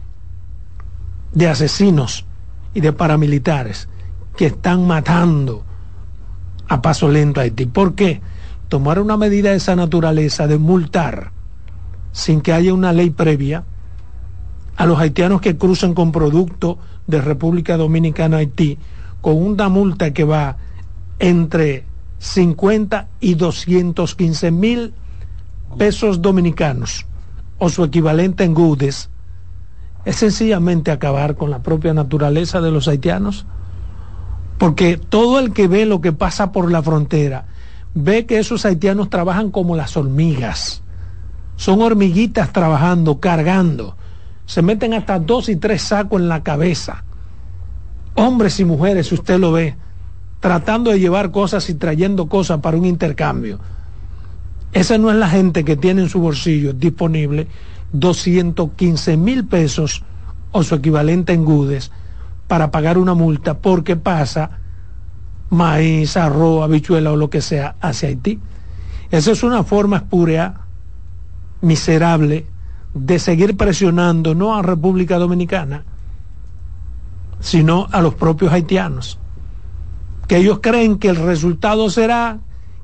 [1.33, 2.27] de asesinos
[2.75, 3.88] y de paramilitares
[4.37, 5.64] que están matando
[6.68, 7.66] a paso lento a Haití.
[7.66, 8.21] ¿Por qué?
[8.68, 11.33] Tomar una medida de esa naturaleza de multar
[12.12, 13.64] sin que haya una ley previa
[14.77, 18.79] a los haitianos que cruzan con producto de República Dominicana a Haití,
[19.21, 20.59] con una multa que va
[21.18, 21.85] entre
[22.18, 24.94] 50 y 215 mil
[25.77, 27.07] pesos dominicanos
[27.59, 29.11] o su equivalente en gudes,
[30.05, 33.47] es sencillamente acabar con la propia naturaleza de los haitianos.
[34.59, 37.47] Porque todo el que ve lo que pasa por la frontera,
[37.94, 40.83] ve que esos haitianos trabajan como las hormigas.
[41.57, 43.98] Son hormiguitas trabajando, cargando
[44.49, 47.05] se meten hasta dos y tres sacos en la cabeza.
[48.15, 49.77] Hombres y mujeres, usted lo ve,
[50.41, 53.61] tratando de llevar cosas y trayendo cosas para un intercambio.
[54.73, 57.47] Esa no es la gente que tiene en su bolsillo disponible
[57.93, 60.03] 215 mil pesos
[60.51, 61.93] o su equivalente en gudes
[62.47, 64.61] para pagar una multa porque pasa
[65.51, 68.41] maíz, arroz, habichuela o lo que sea hacia Haití.
[69.11, 70.63] Esa es una forma espúrea,
[71.61, 72.47] miserable,
[72.94, 75.85] de seguir presionando no a República Dominicana,
[77.40, 79.18] sino a los propios haitianos,
[80.27, 82.38] que ellos creen que el resultado será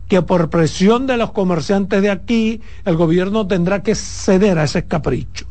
[0.09, 4.85] que por presión de los comerciantes de aquí, el gobierno tendrá que ceder a ese
[4.85, 5.47] capricho.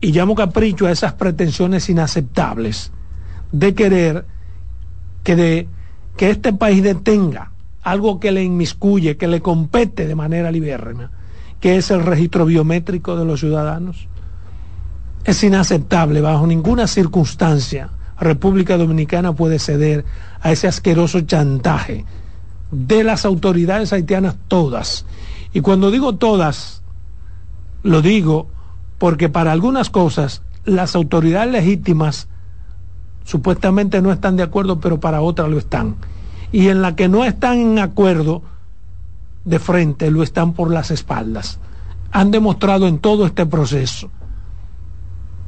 [0.00, 2.92] Y llamo capricho a esas pretensiones inaceptables
[3.52, 4.24] de querer
[5.22, 5.68] que, de,
[6.16, 7.52] que este país detenga
[7.82, 11.10] algo que le inmiscuye, que le compete de manera libérrima,
[11.60, 14.08] que es el registro biométrico de los ciudadanos.
[15.24, 20.04] Es inaceptable, bajo ninguna circunstancia, República Dominicana puede ceder
[20.40, 22.04] a ese asqueroso chantaje
[22.70, 25.06] de las autoridades haitianas todas.
[25.52, 26.82] Y cuando digo todas,
[27.82, 28.48] lo digo
[28.98, 32.28] porque para algunas cosas las autoridades legítimas
[33.24, 35.96] supuestamente no están de acuerdo, pero para otras lo están.
[36.52, 38.42] Y en la que no están en acuerdo
[39.50, 41.58] de frente, lo están por las espaldas.
[42.12, 44.10] Han demostrado en todo este proceso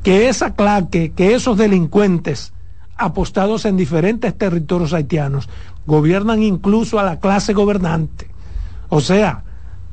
[0.03, 2.53] que esa claque, que esos delincuentes
[2.97, 5.49] apostados en diferentes territorios haitianos
[5.87, 8.29] gobiernan incluso a la clase gobernante.
[8.89, 9.45] O sea,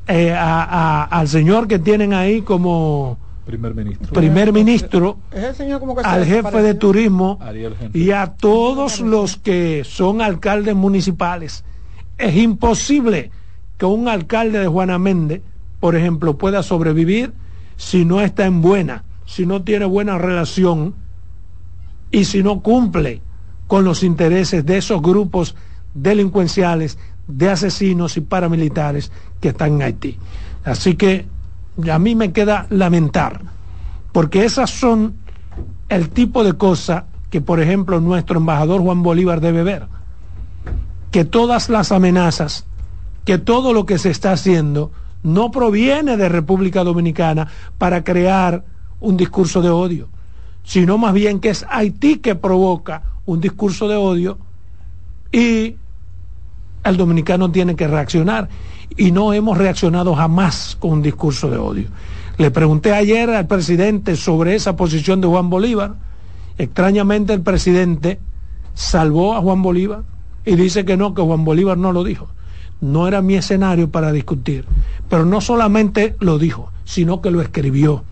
[0.06, 5.18] eh, al señor que tienen ahí como primer ministro, primer ministro
[6.04, 7.38] al jefe de turismo
[7.92, 11.64] y a todos los que son alcaldes municipales.
[12.18, 13.30] Es imposible
[13.80, 15.40] que un alcalde de Juana Méndez,
[15.80, 17.32] por ejemplo, pueda sobrevivir
[17.78, 20.94] si no está en buena, si no tiene buena relación
[22.10, 23.22] y si no cumple
[23.68, 25.56] con los intereses de esos grupos
[25.94, 30.18] delincuenciales, de asesinos y paramilitares que están en Haití.
[30.62, 31.24] Así que
[31.90, 33.40] a mí me queda lamentar,
[34.12, 35.14] porque esas son
[35.88, 39.86] el tipo de cosas que, por ejemplo, nuestro embajador Juan Bolívar debe ver.
[41.10, 42.66] Que todas las amenazas,
[43.30, 44.90] que todo lo que se está haciendo
[45.22, 47.46] no proviene de República Dominicana
[47.78, 48.64] para crear
[48.98, 50.08] un discurso de odio,
[50.64, 54.36] sino más bien que es Haití que provoca un discurso de odio
[55.30, 55.76] y
[56.82, 58.48] el dominicano tiene que reaccionar.
[58.96, 61.86] Y no hemos reaccionado jamás con un discurso de odio.
[62.36, 65.94] Le pregunté ayer al presidente sobre esa posición de Juan Bolívar.
[66.58, 68.18] Extrañamente el presidente
[68.74, 70.02] salvó a Juan Bolívar
[70.44, 72.26] y dice que no, que Juan Bolívar no lo dijo.
[72.80, 74.64] No era mi escenario para discutir.
[75.08, 78.04] Pero no solamente lo dijo, sino que lo escribió.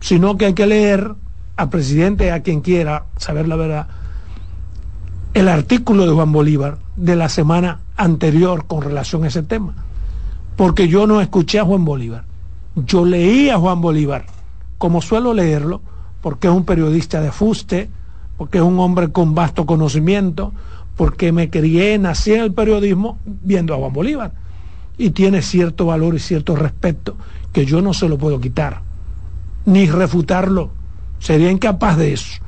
[0.00, 1.14] Sino que hay que leer
[1.56, 3.86] al presidente, a quien quiera saber la verdad,
[5.34, 9.74] el artículo de Juan Bolívar de la semana anterior con relación a ese tema.
[10.56, 12.24] Porque yo no escuché a Juan Bolívar.
[12.76, 14.26] Yo leí a Juan Bolívar,
[14.78, 15.80] como suelo leerlo,
[16.20, 17.88] porque es un periodista de fuste,
[18.36, 20.52] porque es un hombre con vasto conocimiento,
[20.96, 24.32] porque me crié, nací en el periodismo viendo a Juan Bolívar.
[24.96, 27.16] Y tiene cierto valor y cierto respeto
[27.52, 28.82] que yo no se lo puedo quitar,
[29.66, 30.70] ni refutarlo.
[31.18, 32.40] Sería incapaz de eso.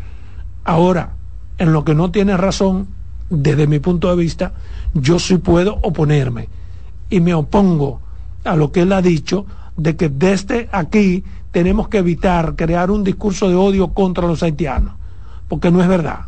[0.64, 1.14] Ahora,
[1.59, 2.88] en lo que no tiene razón,
[3.30, 4.52] desde mi punto de vista,
[4.94, 6.48] yo sí puedo oponerme.
[7.11, 8.00] Y me opongo
[8.44, 13.02] a lo que él ha dicho de que desde aquí tenemos que evitar crear un
[13.02, 14.94] discurso de odio contra los haitianos,
[15.48, 16.26] porque no es verdad.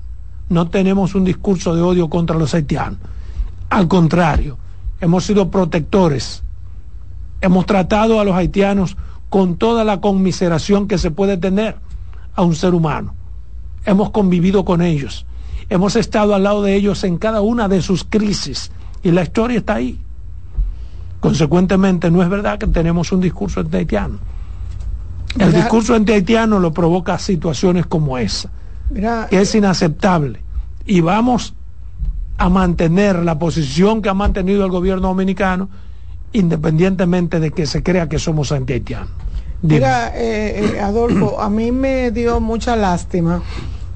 [0.49, 2.99] No tenemos un discurso de odio contra los haitianos.
[3.71, 4.59] Al contrario,
[5.01, 6.43] hemos sido protectores.
[7.41, 8.97] Hemos tratado a los haitianos
[9.29, 11.77] con toda la conmiseración que se puede tener
[12.35, 13.15] a un ser humano
[13.89, 15.25] hemos convivido con ellos,
[15.71, 18.71] hemos estado al lado de ellos en cada una de sus crisis
[19.03, 19.99] y la historia está ahí.
[21.21, 24.19] Consecuentemente, no es verdad que tenemos un discurso anti-haitiano.
[25.39, 28.51] El discurso anti-haitiano lo provoca situaciones como esa,
[29.31, 30.40] es inaceptable.
[30.87, 31.55] Y vamos
[32.38, 35.68] a mantener la posición que ha mantenido el gobierno dominicano,
[36.33, 39.11] independientemente de que se crea que somos anti-haitianos.
[39.61, 43.42] Mira, eh, eh, Adolfo, a mí me dio mucha lástima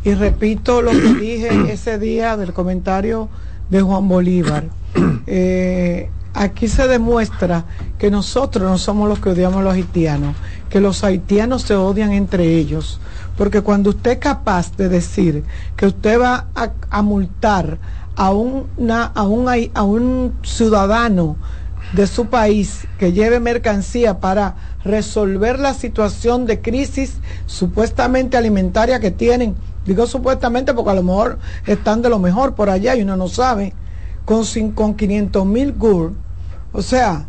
[0.03, 3.29] y repito lo que dije ese día del comentario
[3.71, 4.65] de Juan Bolívar.
[5.27, 7.65] Eh, aquí se demuestra
[7.99, 10.35] que nosotros no somos los que odiamos a los haitianos,
[10.69, 13.01] que los haitianos se odian entre ellos.
[13.37, 15.45] Porque cuando usted es capaz de decir
[15.77, 16.47] que usted va
[16.91, 17.79] a, multar
[18.15, 21.37] a, una, a, un, a un ciudadano
[21.95, 24.55] de su país que lleve mercancía para
[24.85, 31.39] resolver la situación de crisis supuestamente alimentaria que tienen Digo supuestamente porque a lo mejor
[31.67, 33.75] están de lo mejor por allá y uno no sabe.
[34.25, 36.13] Con, con 500 mil GUR.
[36.73, 37.27] O sea,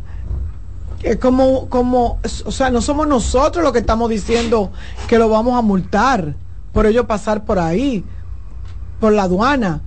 [1.04, 4.72] es como, como, o sea, no somos nosotros los que estamos diciendo
[5.08, 6.36] que lo vamos a multar
[6.72, 8.04] por ello pasar por ahí,
[9.00, 9.82] por la aduana.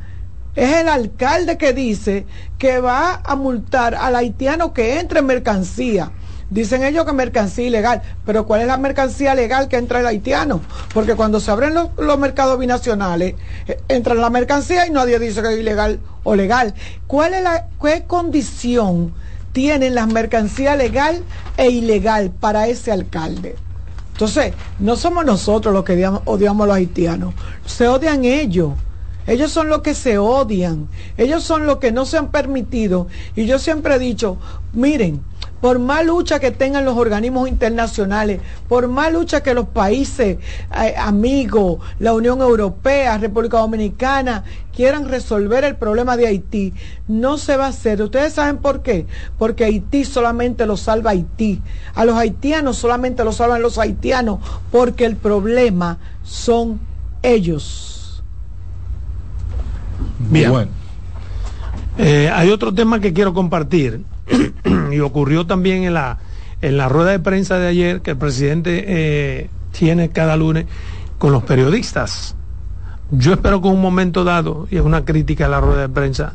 [0.55, 2.27] Es el alcalde que dice
[2.59, 6.13] que va a multar al haitiano que entre en mercancía
[6.49, 10.61] Dicen ellos que mercancía ilegal, pero ¿cuál es la mercancía legal que entra el haitiano?
[10.95, 13.35] Porque cuando se abren los, mercados binacionales,
[13.67, 16.75] eh, entra la mercancía y nadie dice que es ilegal o legal.
[17.09, 19.13] ¿Cuál es la qué condición
[19.57, 21.23] tienen la mercancía legal
[21.57, 23.57] e ilegal para ese alcalde.
[24.13, 25.95] Entonces, no somos nosotros los que
[26.27, 27.33] odiamos, a los haitianos,
[27.65, 28.75] se odian ellos.
[29.27, 33.07] Ellos son los que se odian, ellos son los que no se han permitido.
[33.35, 34.37] Y yo siempre he dicho,
[34.75, 35.23] miren,
[35.67, 40.39] por más lucha que tengan los organismos internacionales, por más lucha que los países
[40.81, 46.73] eh, amigos, la Unión Europea, República Dominicana, quieran resolver el problema de Haití,
[47.09, 48.01] no se va a hacer.
[48.01, 49.09] ¿Ustedes saben por qué?
[49.39, 51.61] Porque Haití solamente lo salva Haití.
[51.97, 54.39] A los haitianos solamente lo salvan los haitianos,
[54.71, 56.79] porque el problema son
[57.25, 58.23] ellos.
[60.31, 60.49] Bien.
[60.49, 60.71] Bueno.
[61.99, 64.05] Eh, hay otro tema que quiero compartir
[64.93, 66.19] y ocurrió también en la,
[66.63, 70.67] en la rueda de prensa de ayer que el presidente eh, tiene cada lunes
[71.19, 72.35] con los periodistas.
[73.11, 75.89] Yo espero que en un momento dado, y es una crítica a la rueda de
[75.89, 76.35] prensa,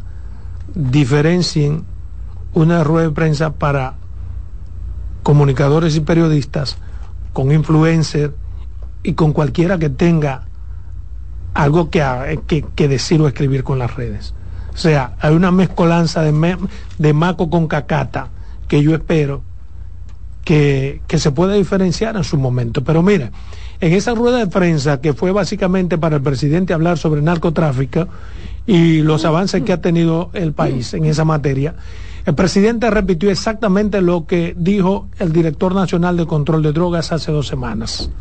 [0.74, 1.84] diferencien
[2.54, 3.96] una rueda de prensa para
[5.24, 6.78] comunicadores y periodistas,
[7.34, 8.34] con influencers
[9.04, 10.46] y con cualquiera que tenga
[11.54, 14.34] algo que, que, que decir o escribir con las redes.
[14.74, 16.58] O sea, hay una mezcolanza de,
[16.98, 18.30] de maco con cacata
[18.68, 19.44] que yo espero
[20.44, 22.84] que, que, se pueda diferenciar en su momento.
[22.84, 23.32] Pero mira,
[23.80, 28.08] en esa rueda de prensa que fue básicamente para el presidente hablar sobre narcotráfico
[28.66, 31.76] y los avances que ha tenido el país en esa materia,
[32.26, 37.32] el presidente repitió exactamente lo que dijo el director nacional de control de drogas hace
[37.32, 38.12] dos semanas.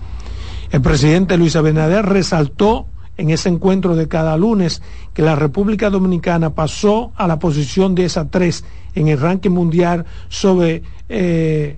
[0.71, 2.87] El presidente Luis Abinader resaltó
[3.21, 4.81] en ese encuentro de cada lunes
[5.13, 8.65] que la República Dominicana pasó a la posición de esa tres
[8.95, 11.77] en el ranking mundial sobre eh,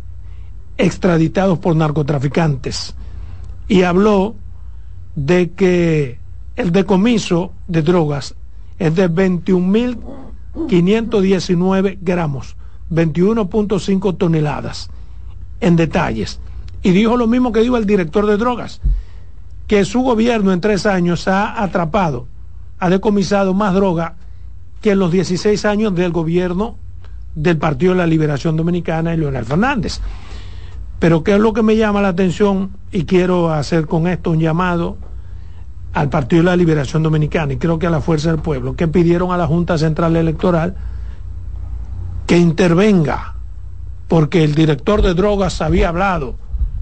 [0.78, 2.94] extraditados por narcotraficantes.
[3.66, 4.36] Y habló
[5.16, 6.20] de que
[6.54, 8.36] el decomiso de drogas
[8.78, 12.54] es de 21.519 gramos,
[12.88, 14.90] 21.5 toneladas,
[15.60, 16.38] en detalles.
[16.84, 18.80] Y dijo lo mismo que dijo el director de drogas,
[19.72, 22.26] que su gobierno en tres años ha atrapado,
[22.78, 24.16] ha decomisado más droga
[24.82, 26.76] que en los 16 años del gobierno
[27.34, 29.98] del Partido de la Liberación Dominicana y Leonel Fernández.
[30.98, 32.72] Pero ¿qué es lo que me llama la atención?
[32.90, 34.98] Y quiero hacer con esto un llamado
[35.94, 38.88] al Partido de la Liberación Dominicana y creo que a la Fuerza del Pueblo, que
[38.88, 40.74] pidieron a la Junta Central Electoral
[42.26, 43.36] que intervenga,
[44.06, 46.34] porque el director de drogas había hablado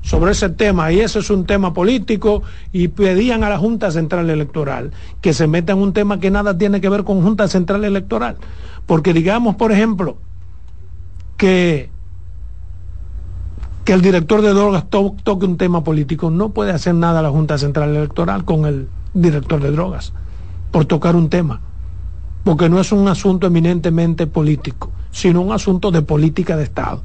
[0.02, 2.42] sobre ese tema y ese es un tema político
[2.72, 6.56] y pedían a la Junta Central Electoral que se meta en un tema que nada
[6.56, 8.36] tiene que ver con Junta Central Electoral.
[8.86, 10.16] Porque digamos, por ejemplo,
[11.36, 11.90] que,
[13.84, 17.58] que el director de drogas toque un tema político, no puede hacer nada la Junta
[17.58, 20.12] Central Electoral con el director de drogas
[20.70, 21.60] por tocar un tema,
[22.44, 27.02] porque no es un asunto eminentemente político, sino un asunto de política de Estado.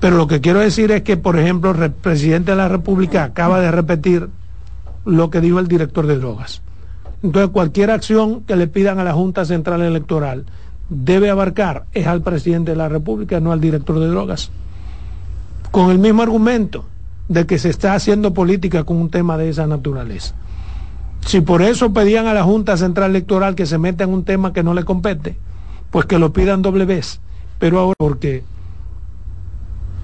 [0.00, 3.60] Pero lo que quiero decir es que, por ejemplo, el presidente de la República acaba
[3.60, 4.28] de repetir
[5.04, 6.62] lo que dijo el director de drogas.
[7.22, 10.46] Entonces, cualquier acción que le pidan a la Junta Central Electoral
[10.88, 14.50] debe abarcar es al presidente de la República, no al director de drogas.
[15.70, 16.86] Con el mismo argumento
[17.28, 20.34] de que se está haciendo política con un tema de esa naturaleza.
[21.26, 24.52] Si por eso pedían a la Junta Central Electoral que se meta en un tema
[24.54, 25.36] que no le compete,
[25.90, 27.20] pues que lo pidan doble vez.
[27.58, 28.42] Pero ahora, porque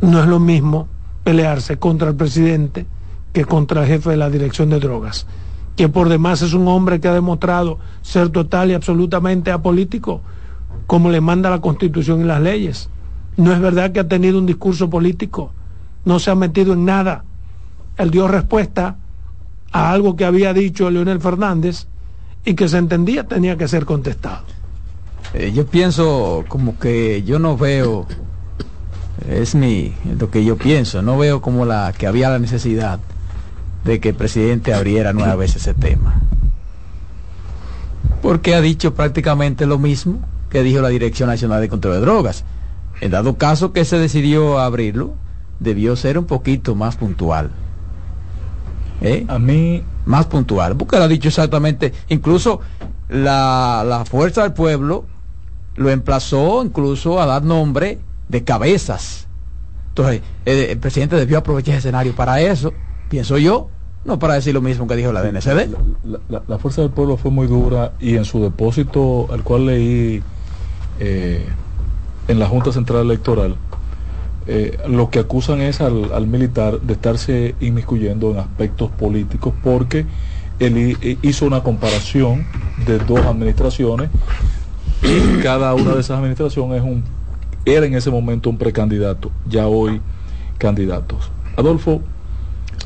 [0.06, 0.88] no es lo mismo
[1.24, 2.86] pelearse contra el presidente
[3.32, 5.26] que contra el jefe de la dirección de drogas,
[5.74, 10.22] que por demás es un hombre que ha demostrado ser total y absolutamente apolítico,
[10.86, 12.88] como le manda la constitución y las leyes.
[13.36, 15.52] No es verdad que ha tenido un discurso político,
[16.04, 17.24] no se ha metido en nada.
[17.98, 18.96] Él dio respuesta
[19.72, 21.88] a algo que había dicho Leonel Fernández
[22.44, 24.44] y que se entendía tenía que ser contestado.
[25.34, 28.06] Eh, yo pienso como que yo no veo
[29.28, 31.02] es mi lo que yo pienso.
[31.02, 33.00] No veo como la que había la necesidad
[33.84, 36.20] de que el presidente abriera nueva vez ese tema.
[38.22, 42.44] Porque ha dicho prácticamente lo mismo que dijo la Dirección Nacional de Control de Drogas.
[43.00, 45.14] En dado caso que se decidió abrirlo,
[45.60, 47.50] debió ser un poquito más puntual.
[49.00, 49.24] ¿Eh?
[49.28, 49.82] A mí...
[50.06, 52.60] Más puntual, porque lo ha dicho exactamente, incluso
[53.08, 55.04] la, la fuerza del pueblo
[55.74, 57.98] lo emplazó incluso a dar nombre
[58.28, 59.26] de cabezas.
[59.88, 62.72] Entonces, el, presidente debió aprovechar ese escenario para eso,
[63.08, 63.68] pienso yo,
[64.04, 65.74] no para decir lo mismo que dijo la DNCD.
[66.28, 70.22] La, Fuerza del Pueblo fue muy dura y en su depósito, al cual leí
[71.00, 71.44] eh,
[72.28, 73.56] en la Junta Central Electoral,
[74.46, 80.06] eh, lo que acusan es al, al, militar de estarse inmiscuyendo en aspectos políticos porque
[80.60, 82.46] él hizo una comparación
[82.86, 84.08] de dos administraciones
[85.02, 87.02] y cada una de esas administraciones es un
[87.66, 90.00] era en ese momento un precandidato, ya hoy
[90.58, 91.30] candidatos.
[91.56, 92.00] Adolfo,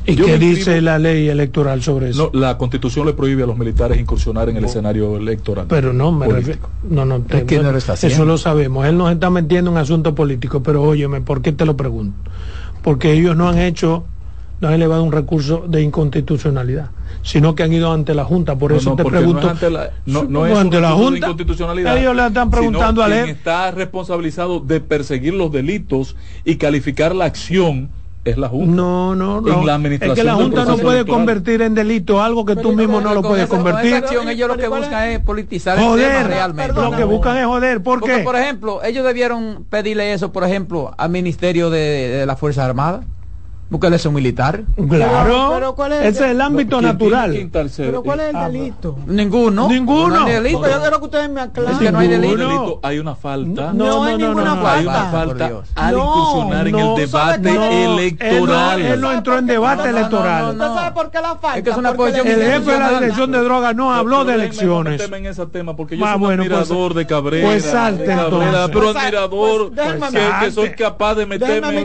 [0.07, 2.31] ¿Y qué dice la ley electoral sobre eso?
[2.33, 5.67] No, la constitución le prohíbe a los militares incursionar en el escenario electoral.
[5.69, 6.61] Pero no, me refiero.
[6.89, 8.87] No, no, eso lo sabemos.
[8.87, 12.17] Él nos está metiendo en asunto político, pero óyeme, ¿por qué te lo pregunto?
[12.83, 14.05] Porque ellos no han hecho,
[14.61, 16.91] no han elevado un recurso de inconstitucionalidad,
[17.23, 18.57] sino que han ido ante la Junta.
[18.57, 19.43] Por eso te pregunto.
[19.43, 21.19] No ante la, no, es ante la Junta.
[21.19, 23.31] inconstitucionalidad, ellos le están preguntando a él.
[23.31, 27.91] está responsabilizado de perseguir los delitos y calificar la acción
[28.25, 28.75] es la Junta.
[28.75, 29.89] No, no, no.
[29.89, 33.23] es que la Junta no puede convertir en delito algo que tú mismo no lo
[33.23, 33.95] puedes convertir.
[33.95, 36.73] Acción, ellos lo que buscan es politizar joder, el tema realmente.
[36.75, 37.83] Lo que buscan es joder.
[37.83, 42.39] ¿Por Porque, por ejemplo, ellos debieron pedirle eso, por ejemplo, al Ministerio de, de las
[42.39, 43.05] Fuerzas Armadas
[43.71, 44.65] Búscale eso militar.
[44.89, 45.53] Claro.
[45.55, 47.51] Pero, ¿cuál es Ese es el ámbito natural.
[47.77, 48.99] pero ¿cuál es el delito?
[49.07, 49.69] Ninguno.
[49.69, 50.09] Ninguno.
[50.09, 50.69] No hay delito.
[50.69, 51.73] yo quiero que ustedes me aclaren.
[51.75, 52.81] Es que no hay delito.
[52.83, 53.73] Hay una falta.
[53.73, 54.75] No, no, hay ninguna falta.
[54.75, 58.83] Hay una falta al incursionar en el debate electoral.
[58.83, 60.51] Él no, entró en debate electoral.
[60.51, 61.59] ¿Usted sabe por qué la falta?
[61.59, 64.35] Es que es una posición el jefe de la dirección de drogas no habló de
[64.35, 65.01] elecciones.
[65.01, 67.47] en ese tema porque yo soy un pues, admirador de Cabrera.
[67.47, 68.05] Pues salte
[68.73, 69.73] Pero admirador
[70.41, 71.85] que soy capaz de meterme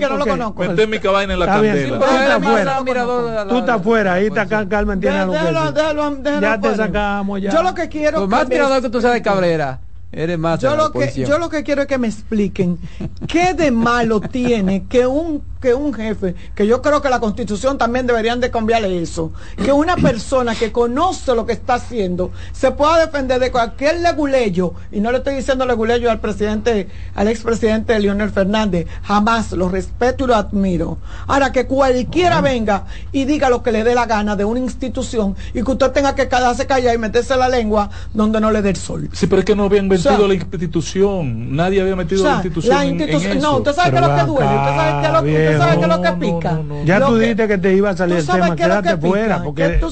[0.58, 1.46] meter mi cabaña en la
[1.84, 7.52] candela Tú estás fuera, ahí está Carmen tiene algo que Ya te sacamos ya.
[7.52, 9.80] Yo lo que quiero Lo más tirador que tú sabes Cabrera.
[10.16, 12.80] Eres más yo lo que yo lo que quiero es que me expliquen
[13.28, 17.80] qué de malo tiene que un que un jefe, que yo creo que la constitución
[17.80, 22.70] también deberían de cambiarle eso, que una persona que conoce lo que está haciendo se
[22.70, 28.00] pueda defender de cualquier leguleyo, y no le estoy diciendo leguleyo al presidente, al expresidente
[28.00, 31.00] Leonel Fernández, jamás lo respeto y lo admiro.
[31.26, 35.36] Ahora que cualquiera venga y diga lo que le dé la gana de una institución
[35.56, 38.70] y que usted tenga que quedarse callado y meterse la lengua donde no le dé
[38.70, 39.10] el sol.
[39.14, 42.76] Sí, pero es que no habían metido la institución, nadie había metido la institución.
[42.76, 45.24] La institución no, usted sabe que es lo que duele, usted sabe que es lo
[45.24, 46.62] que sabes qué es lo que pica.
[46.86, 49.92] ya tú dijiste que te iba a salir el tema, quédate fuera, porque tú,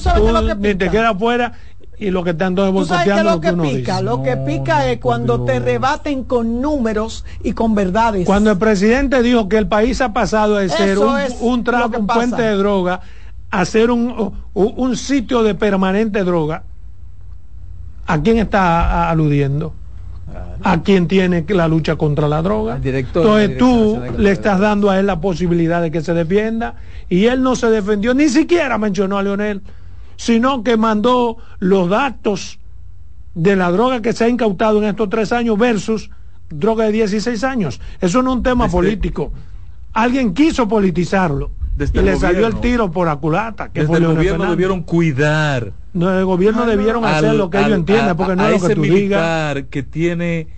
[0.58, 1.52] ni te quedas fuera
[1.98, 5.60] y lo que están todos boceteando lo que pica, lo que pica es cuando te
[5.60, 8.26] rebaten con números y con verdades.
[8.26, 11.64] Cuando el presidente dijo que el país ha pasado de ser un, un,
[11.96, 13.00] un puente de droga
[13.50, 16.64] a ser un, un sitio de permanente droga,
[18.06, 19.74] ¿a quién está aludiendo?
[20.62, 22.80] A quien tiene la lucha contra la droga.
[22.82, 26.76] Entonces tú le estás dando a él la posibilidad de que se defienda
[27.08, 29.62] y él no se defendió, ni siquiera mencionó a Leonel,
[30.16, 32.58] sino que mandó los datos
[33.34, 36.10] de la droga que se ha incautado en estos tres años versus
[36.48, 37.80] droga de 16 años.
[38.00, 39.32] Eso no es un tema político.
[39.92, 43.70] Alguien quiso politizarlo y le salió el tiro por aculata.
[43.70, 45.72] Que Desde el gobierno debieron cuidar.
[45.92, 48.82] No, el gobierno debieron hacer lo que ellos entiendan, porque no es lo que tú
[48.82, 49.56] digas.
[49.70, 50.48] que tiene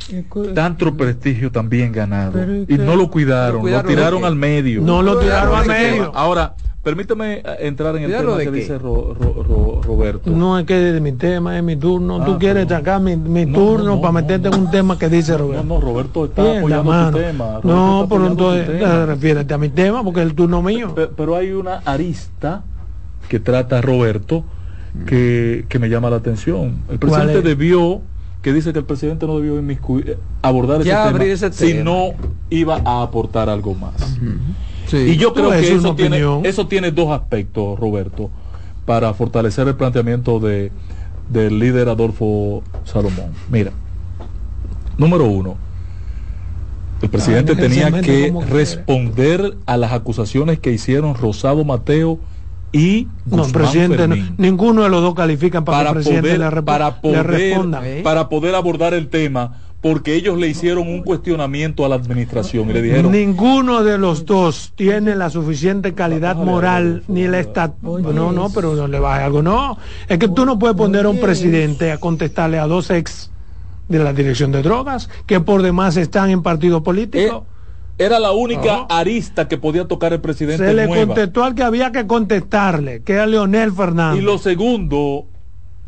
[0.54, 2.42] tanto prestigio también ganado.
[2.68, 4.80] Y no lo cuidaron, lo, tiraron al medio.
[4.80, 6.12] No lo tiraron al medio.
[6.14, 6.54] Ahora,
[6.86, 10.30] Permíteme eh, entrar en el tema que dice Roberto.
[10.30, 12.24] No es que de mi tema, es mi turno.
[12.24, 15.64] Tú ah, quieres sacar mi, turno para meterte en un tema que dice Roberto.
[15.64, 17.60] No, no, Roberto está apoyando tu tema.
[17.64, 20.94] no, pero entonces eh, refiérete a mi tema porque es el turno mío.
[20.94, 22.62] Pero, hay una arista
[23.28, 24.44] que trata Roberto
[25.08, 26.82] que, que me llama la atención.
[26.88, 28.00] El presidente debió
[28.42, 32.10] que dice que el presidente no debió eh, abordar ese tema, ese si no
[32.48, 34.16] iba a aportar algo más.
[34.92, 38.30] Y yo creo que eso tiene, eso tiene dos aspectos, Roberto,
[38.84, 40.70] para fortalecer el planteamiento de,
[41.28, 43.32] del líder Adolfo Salomón.
[43.50, 43.72] Mira,
[44.98, 45.56] número uno,
[47.02, 52.18] el presidente ah, tenía que responder a las acusaciones que hicieron Rosado Mateo
[52.72, 54.08] y no, presidente,
[54.38, 58.92] ninguno de los dos califican para, que el presidente poder, para poder, para poder abordar
[58.94, 63.84] el tema porque ellos le hicieron un cuestionamiento a la administración y le dijeron ninguno
[63.84, 68.88] de los dos tiene la suficiente calidad moral ni la estatus no no pero no
[68.88, 69.78] le va a algo no.
[70.08, 73.30] Es que tú no puedes poner a un presidente a contestarle a dos ex
[73.86, 77.46] de la dirección de drogas que por demás están en partido político.
[77.98, 80.66] Eh, era la única arista que podía tocar el presidente.
[80.66, 84.20] Se le contestó al que había que contestarle, que era Leonel Fernández.
[84.20, 85.26] Y lo segundo,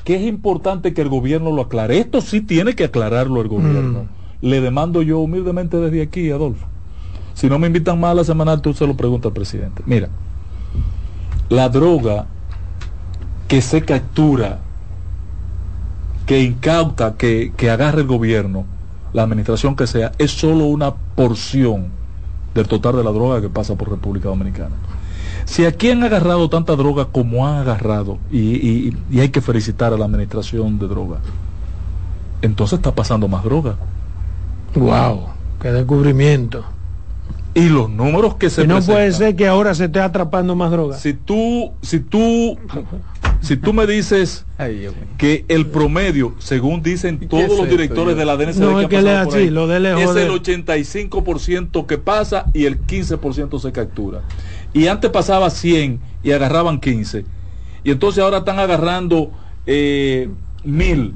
[0.09, 1.99] que es importante que el gobierno lo aclare.
[1.99, 4.05] Esto sí tiene que aclararlo el gobierno.
[4.05, 4.47] Mm.
[4.47, 6.67] Le demando yo humildemente desde aquí, Adolfo.
[7.35, 9.83] Si no me invitan más a la semanal, tú se lo preguntas al presidente.
[9.85, 10.09] Mira,
[11.51, 12.25] la droga
[13.49, 14.61] que se captura,
[16.25, 18.65] que incauta, que, que agarra el gobierno,
[19.13, 21.89] la administración que sea, es solo una porción
[22.55, 24.75] del total de la droga que pasa por República Dominicana.
[25.49, 30.05] Si aquí han agarrado tanta droga como han agarrado, y, hay que felicitar a la
[30.05, 31.21] administración de droga,
[32.43, 33.77] entonces está pasando más droga.
[34.75, 35.29] Wow.
[35.59, 36.65] Qué descubrimiento.
[37.55, 40.71] Y los números que se y no puede ser que ahora se esté atrapando más
[40.71, 41.01] drogas.
[41.01, 42.59] Si tú, si tú,
[43.41, 44.45] si tú me dices
[45.17, 49.13] que el promedio, según dicen todos los directores de la DNCD no, es que le
[49.13, 54.21] así, lo de es el 85% que pasa y el 15% se captura.
[54.73, 57.25] Y antes pasaba 100 y agarraban 15.
[57.85, 59.31] Y entonces ahora están agarrando
[59.67, 60.29] eh,
[60.65, 61.15] mil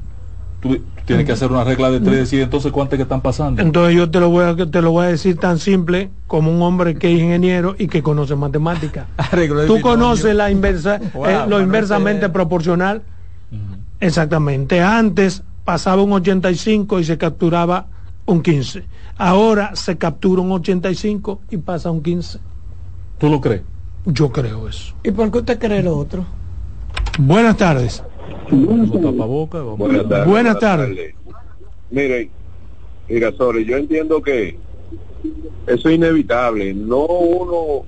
[1.04, 3.60] Tienes que hacer una regla de tres y decir entonces cuántas que están pasando.
[3.60, 6.62] Entonces yo te lo voy a te lo voy a decir tan simple como un
[6.62, 9.06] hombre que es ingeniero y que conoce matemáticas.
[9.66, 13.02] Tú conoces la inversa, eh, lo inversamente proporcional.
[13.98, 14.80] Exactamente.
[14.80, 17.86] Antes pasaba un 85 y se capturaba
[18.26, 18.84] un 15.
[19.18, 22.38] Ahora se captura un 85 y pasa un 15.
[23.22, 23.62] ¿Tú lo crees?
[24.04, 24.96] Yo creo eso.
[25.04, 26.26] ¿Y por qué usted cree lo otro?
[27.20, 28.02] Buenas tardes.
[28.50, 28.90] Buenas
[30.08, 30.26] tardes.
[30.26, 31.14] Buenas tardes.
[31.88, 32.28] Miren,
[33.08, 34.58] mira, sorry, yo entiendo que
[35.68, 36.74] eso es inevitable.
[36.74, 37.84] No uno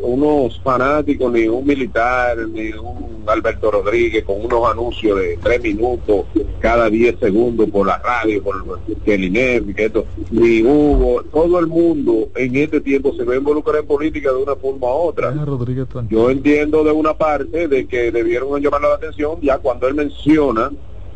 [0.00, 6.26] unos fanáticos, ni un militar, ni un Alberto Rodríguez con unos anuncios de tres minutos
[6.58, 11.66] cada diez segundos por la radio, por el INEF, que esto, ni Hugo, todo el
[11.66, 15.34] mundo en este tiempo se ve involucrado en política de una forma u otra.
[16.08, 20.70] Yo entiendo de una parte de que debieron llamar la atención ya cuando él menciona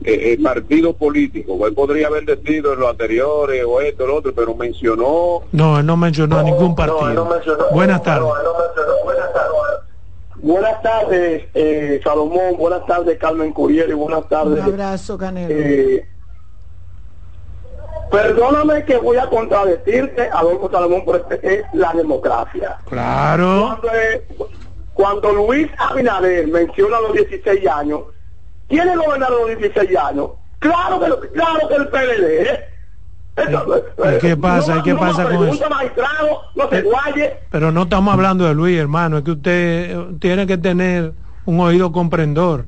[0.04, 1.66] eh, partido político.
[1.66, 5.42] Él podría haber decidido en lo anteriores o esto, lo otro, pero mencionó...
[5.52, 7.26] No, él no mencionó a ningún partido.
[7.72, 8.28] buenas tardes.
[10.36, 11.44] buenas tardes.
[11.54, 12.56] eh, Salomón.
[12.58, 13.90] Buenas tardes, Carmen Curiel.
[13.90, 14.62] Y buenas tardes.
[14.62, 15.54] Un abrazo, Canelo.
[15.54, 16.06] Eh,
[18.10, 22.76] perdóname que voy a contradecirte, Adolfo Salomón, pero este es la democracia.
[22.88, 23.78] Claro.
[23.80, 24.24] Cuando, eh,
[24.92, 28.02] cuando Luis Abinader menciona los 16 años,
[28.68, 30.30] ¿Quién es gobernador de los 16 años?
[30.58, 32.50] Claro que, claro que el PLD.
[32.50, 32.74] ¿eh?
[33.36, 34.82] ¿Y qué pasa?
[34.82, 35.64] ¿Qué pasa con eso?
[36.54, 37.32] no se guaye.
[37.50, 39.18] Pero no estamos hablando de Luis, hermano.
[39.18, 41.12] Es que usted tiene que tener
[41.44, 42.66] un oído comprendor.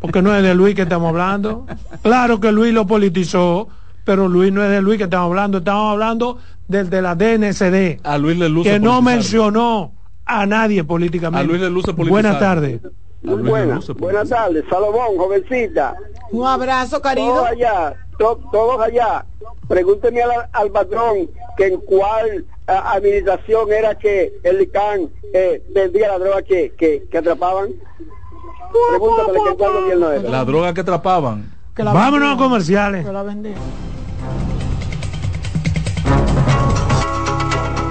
[0.00, 1.66] Porque no es de Luis que estamos hablando.
[2.02, 3.68] Claro que Luis lo politizó,
[4.04, 5.58] pero Luis no es de Luis que estamos hablando.
[5.58, 8.00] Estamos hablando del de la DNCD.
[8.02, 9.92] A Luis le luce Que no mencionó
[10.24, 11.44] a nadie políticamente.
[11.44, 12.80] A Luis le luce Buenas tardes.
[13.22, 13.86] Muy buenas.
[13.88, 15.94] Buenas tardes, Salomón, jovencita.
[16.30, 17.34] Un abrazo, cariño.
[17.34, 19.24] Todos allá, todos allá.
[19.68, 26.42] Pregúnteme al, patrón que en cuál administración era que el ICANN eh, vendía la droga
[26.42, 27.70] que, que, atrapaban.
[28.90, 30.28] Pregúntame que en cuál gobierno era.
[30.28, 31.52] La droga que atrapaban.
[31.76, 33.06] Vámonos a comerciales.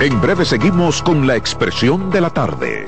[0.01, 2.87] En breve seguimos con la expresión de la tarde.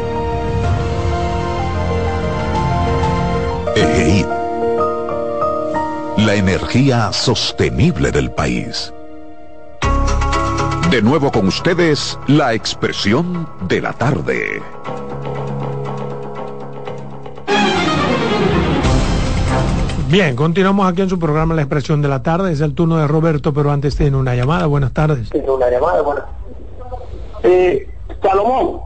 [6.25, 8.93] La energía sostenible del país.
[10.91, 14.61] De nuevo con ustedes, la expresión de la tarde.
[20.09, 22.51] Bien, continuamos aquí en su programa La Expresión de la Tarde.
[22.51, 24.67] Es el turno de Roberto, pero antes tiene una llamada.
[24.67, 25.29] Buenas tardes.
[25.31, 26.25] Tiene una llamada, buenas.
[27.41, 27.89] Eh,
[28.21, 28.81] Salomón.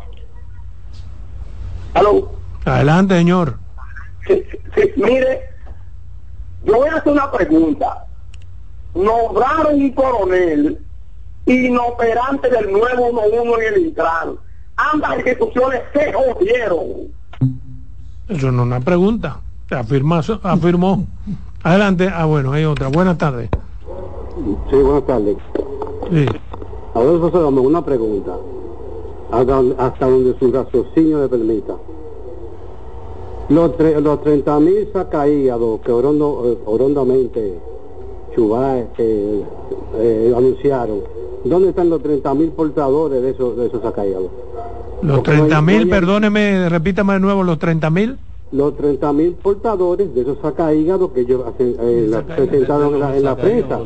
[1.96, 2.32] ¿Aló?
[2.64, 3.58] Adelante, señor.
[4.26, 4.42] Sí,
[4.76, 5.55] sí, mire,
[6.66, 8.06] yo voy a hacer una pregunta.
[8.94, 10.80] Nombraron un coronel
[11.46, 14.38] inoperante del nuevo 11 en el Intran.
[14.78, 17.14] Ambas instituciones se jodieron.
[18.28, 19.40] Eso no es una pregunta.
[19.70, 21.06] Afirma, afirmó.
[21.64, 22.10] Adelante.
[22.14, 22.88] Ah, bueno, hay otra.
[22.88, 23.50] Buenas tardes.
[24.70, 25.38] Sí, buenas tardes.
[26.12, 26.26] Sí.
[26.94, 28.34] Adolfo Salomón, una pregunta.
[29.32, 31.74] Hasta, hasta donde su raciocinio le permita.
[33.50, 37.54] Los, tre los 30 mil sacaígados que orondo, orondamente
[38.36, 39.44] Chubá eh,
[39.98, 41.02] eh, anunciaron,
[41.44, 44.30] ¿dónde están los 30 mil portadores de esos, de esos sacaígados?
[45.02, 48.18] Los 30 mil, perdóneme, repítame de nuevo, los 30 mil
[48.52, 53.18] los 30 mil portadores de esos sacahígados que ellos hacen, eh, la, presentaron en la,
[53.18, 53.80] en la prensa.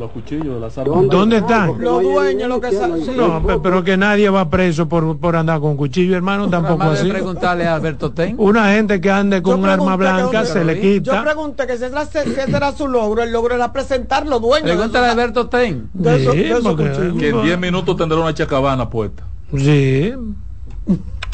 [0.86, 1.82] ¿Dónde, ¿Dónde están?
[1.82, 2.72] Los dueños, lo que
[3.16, 7.10] No, pero que nadie va preso por, por andar con cuchillo, hermano, tampoco así.
[7.10, 8.36] preguntarle a Alberto Ten.
[8.38, 11.16] Una gente que ande con un arma blanca se le quita.
[11.16, 14.70] Yo pregunté que si ese era su logro, el logro era presentar los dueños.
[14.70, 15.90] Pregúntale a Alberto Ten.
[15.94, 19.24] De eso, de eso que en 10 minutos tendrá una chacabana puesta.
[19.56, 20.14] Sí.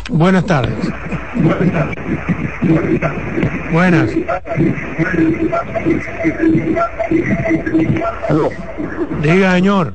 [0.10, 0.78] Buenas tardes.
[3.72, 4.10] Buenas.
[9.22, 9.94] Diga, señor.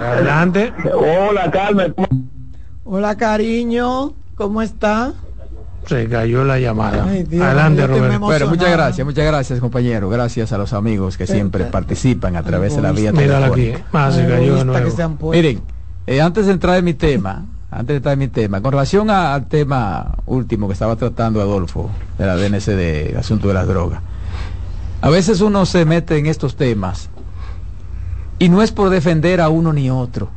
[0.00, 0.72] Adelante.
[0.94, 1.94] Hola, Carmen.
[2.84, 4.12] Hola, cariño.
[4.36, 5.12] ¿Cómo está?
[5.86, 7.02] Se cayó la llamada.
[7.04, 8.20] Adelante, Roberto.
[8.20, 10.08] Bueno, muchas gracias, muchas gracias, compañero.
[10.08, 13.72] Gracias a los amigos que siempre participan a través de la vía Mírala aquí.
[13.92, 15.32] Más se cayó de nuevo.
[15.32, 15.60] Miren,
[16.06, 19.08] eh, antes de entrar en mi tema, antes de estar en mi tema, con relación
[19.08, 24.02] al tema último que estaba tratando Adolfo, de la DNC del asunto de las drogas,
[25.00, 27.08] a veces uno se mete en estos temas
[28.38, 30.28] y no es por defender a uno ni otro,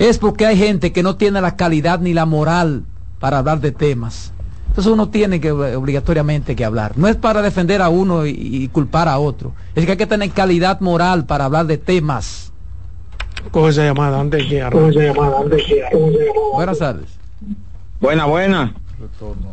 [0.00, 2.84] es porque hay gente que no tiene la calidad ni la moral
[3.20, 4.32] para hablar de temas.
[4.66, 6.96] Entonces uno tiene que obligatoriamente que hablar.
[6.96, 9.52] No es para defender a uno y culpar a otro.
[9.74, 12.49] Es que hay que tener calidad moral para hablar de temas
[13.50, 15.82] Coge esa llamada antes que llamada antes que
[16.54, 17.18] Buenas tardes.
[18.00, 18.74] Buena, buena.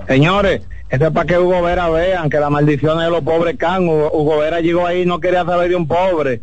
[0.07, 3.87] Señores, eso es para que Hugo Vera vean que la maldición de los pobres can.
[3.87, 6.41] Hugo Vera llegó ahí y no quería saber de un pobre.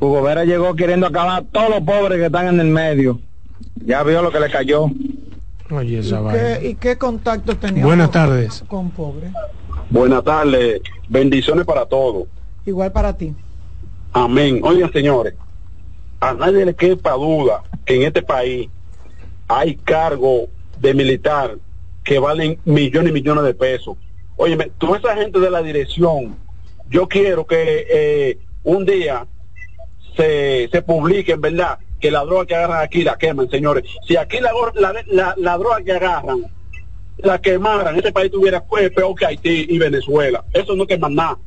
[0.00, 3.20] Hugo Vera llegó queriendo acabar todos los pobres que están en el medio.
[3.84, 4.86] Ya vio lo que le cayó.
[5.70, 8.64] Oye, esa ¿Y, qué, ¿Y qué contacto tenía Buenas tardes.
[8.68, 9.32] con pobres?
[9.90, 10.80] Buenas tardes.
[11.08, 12.24] Bendiciones para todos.
[12.64, 13.34] Igual para ti.
[14.12, 14.60] Amén.
[14.62, 15.34] Oigan, señores
[16.20, 18.68] a nadie le quepa duda que en este país
[19.46, 20.48] hay cargos
[20.80, 21.56] de militar
[22.04, 23.96] que valen millones y millones de pesos.
[24.36, 26.36] Óyeme, toda esa gente de la dirección,
[26.88, 29.26] yo quiero que eh, un día
[30.16, 33.84] se, se publique, en verdad, que la droga que agarran aquí la queman, señores.
[34.06, 36.44] Si aquí la, la, la, droga que agarran
[37.18, 40.44] la quemaran, este país tuviera pues, peor que Haití y Venezuela.
[40.52, 41.38] Eso no queman nada.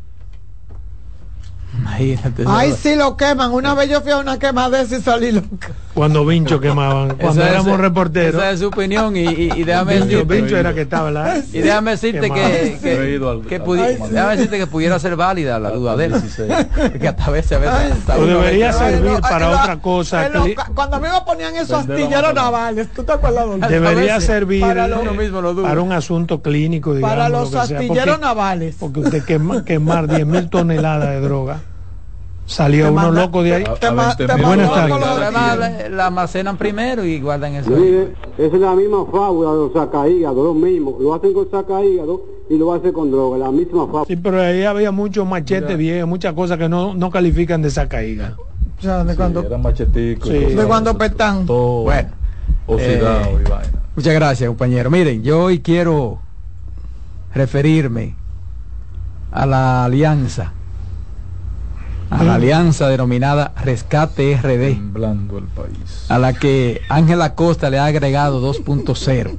[1.78, 2.44] Imagínate.
[2.48, 3.52] Ay, sí lo queman.
[3.52, 5.72] Una vez yo fui a una quemada y salí loca.
[5.94, 8.36] Cuando Vincho quemaban, cuando éramos reporteros.
[8.36, 10.24] Esa es su opinión y, y, déjame decirte.
[10.24, 15.00] Vincho era que estaba la, Y déjame decirte que, que, que déjame decirte que pudiera
[15.00, 16.14] ser válida la duda de él.
[17.00, 20.30] que hasta a veces a veces debería servir para otra cosa.
[20.74, 23.70] cuando a mí me ponían esos astilleros navales, ¿tú te acuerdas?
[23.70, 27.16] Debería servir para, para un asunto clínico, digamos.
[27.16, 28.76] Para los astilleros navales.
[28.80, 31.61] Porque usted quema, quemar 10 mil toneladas de droga
[32.52, 33.64] Salió uno loco de ahí.
[33.64, 35.90] Buenas tardes.
[35.92, 37.72] La almacenan primero y guardan eso.
[38.38, 40.98] esa es la misma fábula de los sacaígados, lo mismo.
[41.00, 44.06] Lo hacen con sacaígados y lo hacen con droga, la misma fábula.
[44.06, 48.36] Sí, pero ahí había muchos machetes viejos, muchas cosas que no, no califican de sacaíga.
[48.78, 51.46] O sea, de cuando, de cuando petan.
[51.46, 52.10] bueno.
[52.68, 53.82] Oxidado eh, y vaina.
[53.96, 54.92] Muchas gracias, compañero.
[54.92, 56.20] Miren, yo hoy quiero
[57.34, 58.16] referirme
[59.32, 60.54] a la alianza,
[62.12, 64.98] a la alianza denominada Rescate RD,
[65.38, 66.06] el país.
[66.10, 69.38] a la que Ángela Costa le ha agregado 2.0.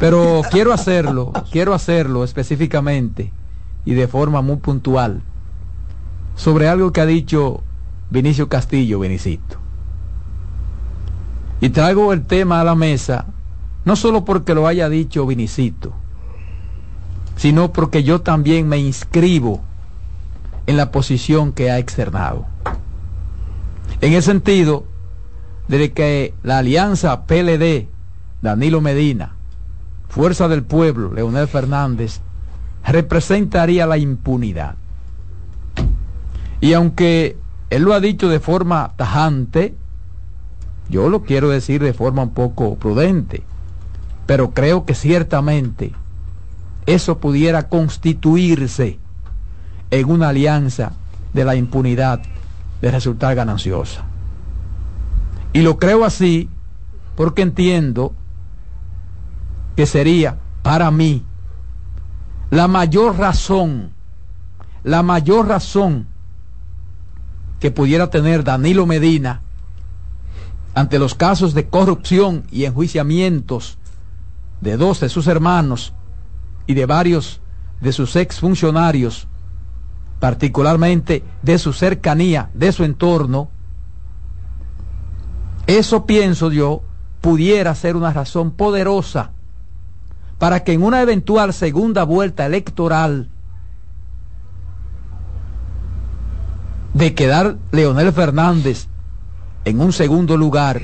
[0.00, 3.32] Pero quiero hacerlo, quiero hacerlo específicamente
[3.84, 5.22] y de forma muy puntual
[6.34, 7.62] sobre algo que ha dicho
[8.10, 9.56] Vinicio Castillo, Vinicito.
[11.60, 13.26] Y traigo el tema a la mesa,
[13.84, 15.92] no solo porque lo haya dicho Vinicito,
[17.36, 19.62] sino porque yo también me inscribo
[20.68, 22.44] en la posición que ha externado.
[24.02, 24.84] En el sentido
[25.66, 27.88] de que la alianza PLD,
[28.42, 29.34] Danilo Medina,
[30.10, 32.20] Fuerza del Pueblo, Leonel Fernández,
[32.86, 34.74] representaría la impunidad.
[36.60, 37.38] Y aunque
[37.70, 39.74] él lo ha dicho de forma tajante,
[40.90, 43.42] yo lo quiero decir de forma un poco prudente,
[44.26, 45.92] pero creo que ciertamente
[46.84, 48.98] eso pudiera constituirse
[49.90, 50.92] en una alianza
[51.32, 52.20] de la impunidad
[52.80, 54.04] de resultar gananciosa.
[55.52, 56.48] Y lo creo así
[57.16, 58.12] porque entiendo
[59.76, 61.22] que sería para mí
[62.50, 63.92] la mayor razón,
[64.84, 66.06] la mayor razón
[67.60, 69.42] que pudiera tener Danilo Medina
[70.74, 73.78] ante los casos de corrupción y enjuiciamientos
[74.60, 75.92] de dos de sus hermanos
[76.66, 77.40] y de varios
[77.80, 79.26] de sus exfuncionarios,
[80.20, 83.48] particularmente de su cercanía, de su entorno,
[85.66, 86.82] eso pienso yo
[87.20, 89.32] pudiera ser una razón poderosa
[90.38, 93.28] para que en una eventual segunda vuelta electoral
[96.94, 98.86] de quedar Leonel Fernández
[99.64, 100.80] en un segundo lugar,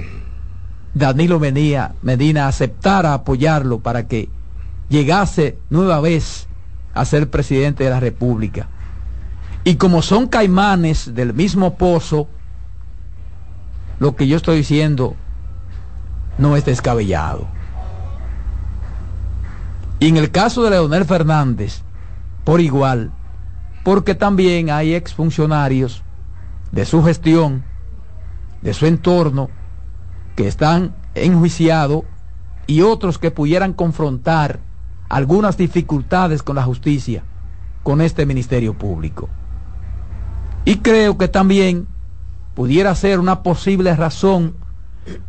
[0.93, 4.29] Danilo Medina, Medina aceptara apoyarlo para que
[4.89, 6.47] llegase nueva vez
[6.93, 8.69] a ser presidente de la República.
[9.65, 12.29] Y como son caimanes del mismo pozo,
[13.99, 15.17] lo que yo estoy diciendo
[16.37, 17.47] no es descabellado.
[20.01, 21.81] Y en el caso de Leonel Fernández,
[22.45, 23.11] por igual,
[23.85, 26.03] porque también hay exfuncionarios
[26.73, 27.65] de su gestión,
[28.61, 29.49] de su entorno,
[30.37, 32.03] que están enjuiciados
[32.67, 34.61] y otros que pudieran confrontar
[35.09, 37.23] algunas dificultades con la justicia,
[37.83, 39.29] con este Ministerio Público.
[40.65, 41.87] Y creo que también
[42.55, 44.55] pudiera ser una posible razón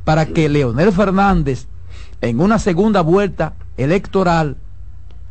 [0.03, 1.67] para que Leonel Fernández,
[2.21, 4.57] en una segunda vuelta electoral,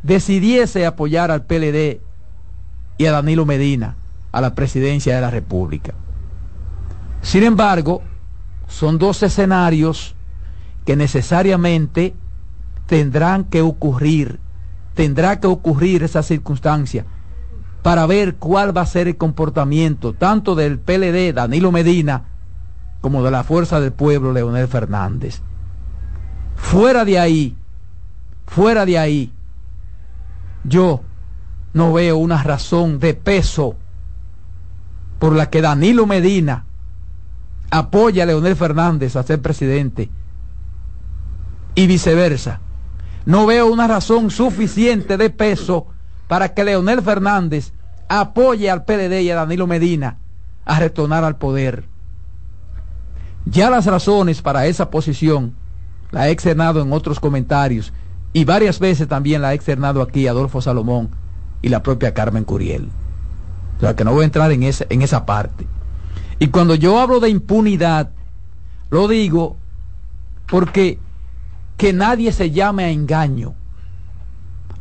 [0.03, 2.01] decidiese apoyar al PLD
[2.99, 3.97] y a Danilo Medina
[4.33, 5.95] a la presidencia de la República.
[7.23, 8.03] Sin embargo,
[8.69, 10.15] son dos escenarios
[10.85, 12.15] que necesariamente
[12.87, 14.41] tendrán que ocurrir,
[14.95, 17.07] tendrá que ocurrir esa circunstancia
[17.85, 22.25] para ver cuál va a ser el comportamiento tanto del PLD Danilo Medina
[23.03, 25.43] como de la Fuerza del Pueblo Leonel Fernández.
[26.57, 27.55] Fuera de ahí,
[28.47, 29.33] fuera de ahí,
[30.65, 31.03] yo
[31.75, 33.77] no veo una razón de peso
[35.19, 36.65] por la que Danilo Medina
[37.71, 40.09] apoya a Leonel Fernández a ser presidente
[41.75, 42.61] y viceversa.
[43.27, 45.89] No veo una razón suficiente de peso
[46.29, 47.73] para que Leonel Fernández
[48.09, 50.19] apoye al PLD y a Danilo Medina
[50.65, 51.85] a retornar al poder.
[53.47, 55.55] Ya las razones para esa posición
[56.11, 57.93] la he externado en otros comentarios
[58.33, 61.11] y varias veces también la ha externado aquí Adolfo Salomón
[61.63, 62.89] y la propia Carmen Curiel.
[63.79, 65.67] O sea que no voy a entrar en, ese, en esa parte.
[66.39, 68.11] Y cuando yo hablo de impunidad,
[68.91, 69.57] lo digo
[70.47, 70.99] porque
[71.77, 73.55] que nadie se llame a engaño.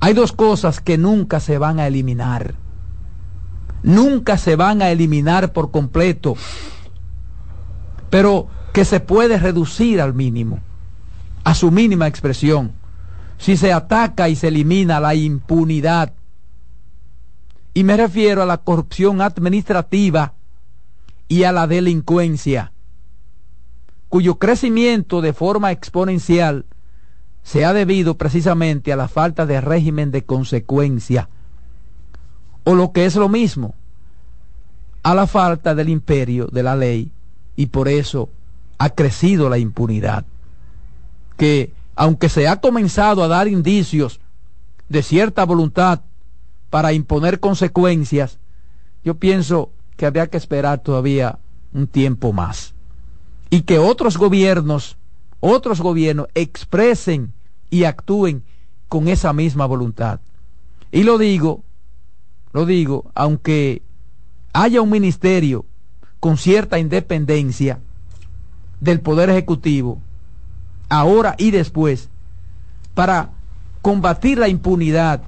[0.04, 2.56] Hay dos cosas que nunca se van a eliminar.
[3.84, 6.36] Nunca se van a eliminar por completo,
[8.10, 10.60] pero que se puede reducir al mínimo,
[11.46, 12.74] a su mínima expresión
[13.38, 16.12] si se ataca y se elimina la impunidad.
[17.74, 20.34] Y me refiero a la corrupción administrativa
[21.30, 22.74] y a la delincuencia,
[24.10, 26.66] cuyo crecimiento de forma exponencial
[27.44, 31.30] se ha debido precisamente a la falta de régimen de consecuencia,
[32.64, 33.76] o lo que es lo mismo,
[35.04, 37.12] a la falta del imperio de la ley,
[37.56, 38.30] y por eso
[38.78, 40.26] ha crecido la impunidad,
[41.38, 44.20] que aunque se ha comenzado a dar indicios
[44.90, 46.02] de cierta voluntad
[46.70, 48.40] para imponer consecuencias,
[49.04, 51.40] yo pienso que habría que esperar todavía
[51.74, 52.74] un tiempo más.
[53.50, 54.98] Y que otros gobiernos,
[55.46, 57.34] otros gobiernos expresen
[57.70, 58.44] y actúen
[58.88, 60.22] con esa misma voluntad.
[60.90, 61.64] Y lo digo,
[62.54, 63.82] lo digo, aunque
[64.54, 65.66] haya un ministerio
[66.22, 67.80] con cierta independencia
[68.80, 70.00] del Poder Ejecutivo,
[70.88, 72.08] ahora y después,
[72.94, 73.32] para
[73.82, 75.24] combatir la impunidad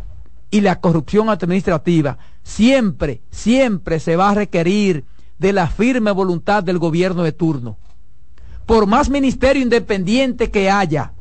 [0.49, 5.03] y la corrupción administrativa, siempre, siempre se va a requerir
[5.39, 7.76] de la firme voluntad del gobierno de turno.
[8.66, 11.13] Por más ministerio independiente que haya,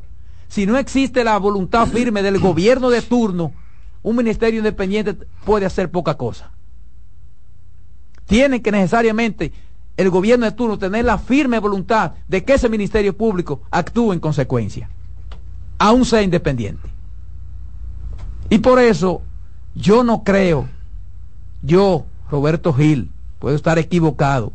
[0.48, 3.52] si no existe la voluntad firme del gobierno de turno,
[4.02, 5.14] un ministerio independiente
[5.44, 6.52] puede hacer poca cosa.
[8.26, 9.52] Tiene que necesariamente
[9.96, 14.20] el gobierno de turno tener la firme voluntad de que ese ministerio público actúe en
[14.20, 14.90] consecuencia,
[15.78, 16.88] aún sea independiente.
[18.50, 19.22] Y por eso
[19.74, 20.68] yo no creo,
[21.62, 24.52] yo, Roberto Gil, puedo estar equivocado,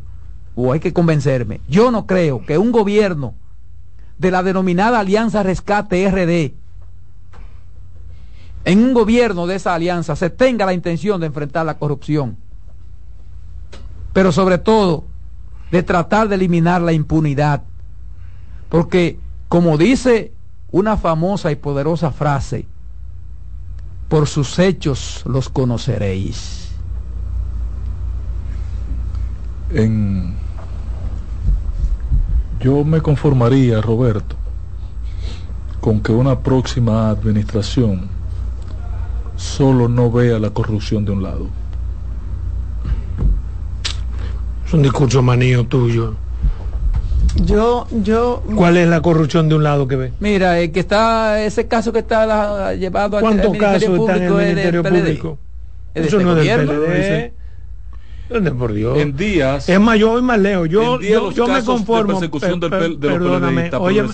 [0.72, 3.34] hay que convencerme, yo no creo que un gobierno
[4.18, 6.54] de la denominada Alianza Rescate RD,
[8.64, 12.36] en un gobierno de esa alianza se tenga la intención de enfrentar la corrupción,
[14.12, 15.04] pero sobre todo
[15.70, 17.62] de tratar de eliminar la impunidad.
[18.68, 20.32] Porque, como dice
[20.70, 22.66] una famosa y poderosa frase,
[24.08, 26.70] por sus hechos los conoceréis.
[29.72, 30.39] En...
[32.60, 34.36] Yo me conformaría, Roberto,
[35.80, 38.08] con que una próxima administración
[39.36, 41.46] solo no vea la corrupción de un lado.
[44.66, 46.14] Es un discurso manío tuyo.
[47.36, 48.42] Yo, yo.
[48.54, 50.12] ¿Cuál es la corrupción de un lado que ve?
[50.20, 54.34] Mira, el que está, ese caso que está llevado al ¿Cuántos casos están en el
[54.34, 55.38] Ministerio Público?
[55.94, 57.39] Eso este no es del PLD.
[58.30, 58.96] ¿Dónde por Dios?
[58.96, 59.68] En días.
[59.68, 60.68] Es más, yo voy más lejos.
[60.68, 62.20] Yo, yo, yo me conformo.
[62.20, 64.04] De persecución del, de perdóname, los oye,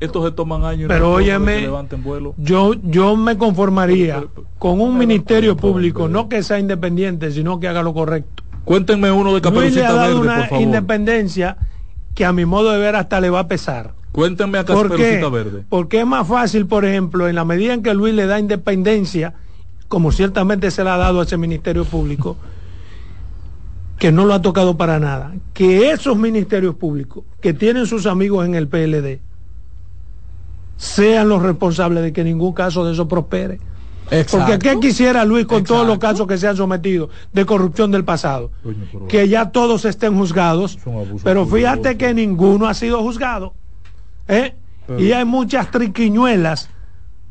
[0.00, 2.34] estos se toman años pero no óyeme, vuelo.
[2.38, 4.24] Yo, yo me conformaría
[4.58, 8.44] con un ministerio público, no que sea independiente, sino que haga lo correcto.
[8.64, 10.62] Cuéntenme uno de Caperucita Verde, una por favor.
[10.62, 11.56] independencia
[12.14, 13.94] que a mi modo de ver hasta le va a pesar.
[14.12, 15.64] Cuéntenme a Caperucita Verde.
[15.68, 19.34] Porque es más fácil, por ejemplo, en la medida en que Luis le da independencia,
[19.88, 22.36] como ciertamente se le ha dado a ese ministerio público,
[23.98, 28.46] que no lo ha tocado para nada, que esos ministerios públicos que tienen sus amigos
[28.46, 29.20] en el PLD
[30.76, 33.58] sean los responsables de que ningún caso de eso prospere.
[34.10, 34.46] Exacto.
[34.46, 35.74] Porque ¿qué quisiera Luis con Exacto.
[35.74, 38.50] todos los casos que se han sometido de corrupción del pasado?
[39.08, 40.78] Que ya todos estén juzgados,
[41.24, 43.52] pero fíjate que ninguno ha sido juzgado.
[44.28, 44.54] ¿eh?
[44.96, 46.70] Y hay muchas triquiñuelas,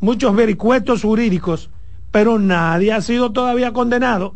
[0.01, 1.71] muchos vericuetos jurídicos,
[2.11, 4.35] pero nadie ha sido todavía condenado.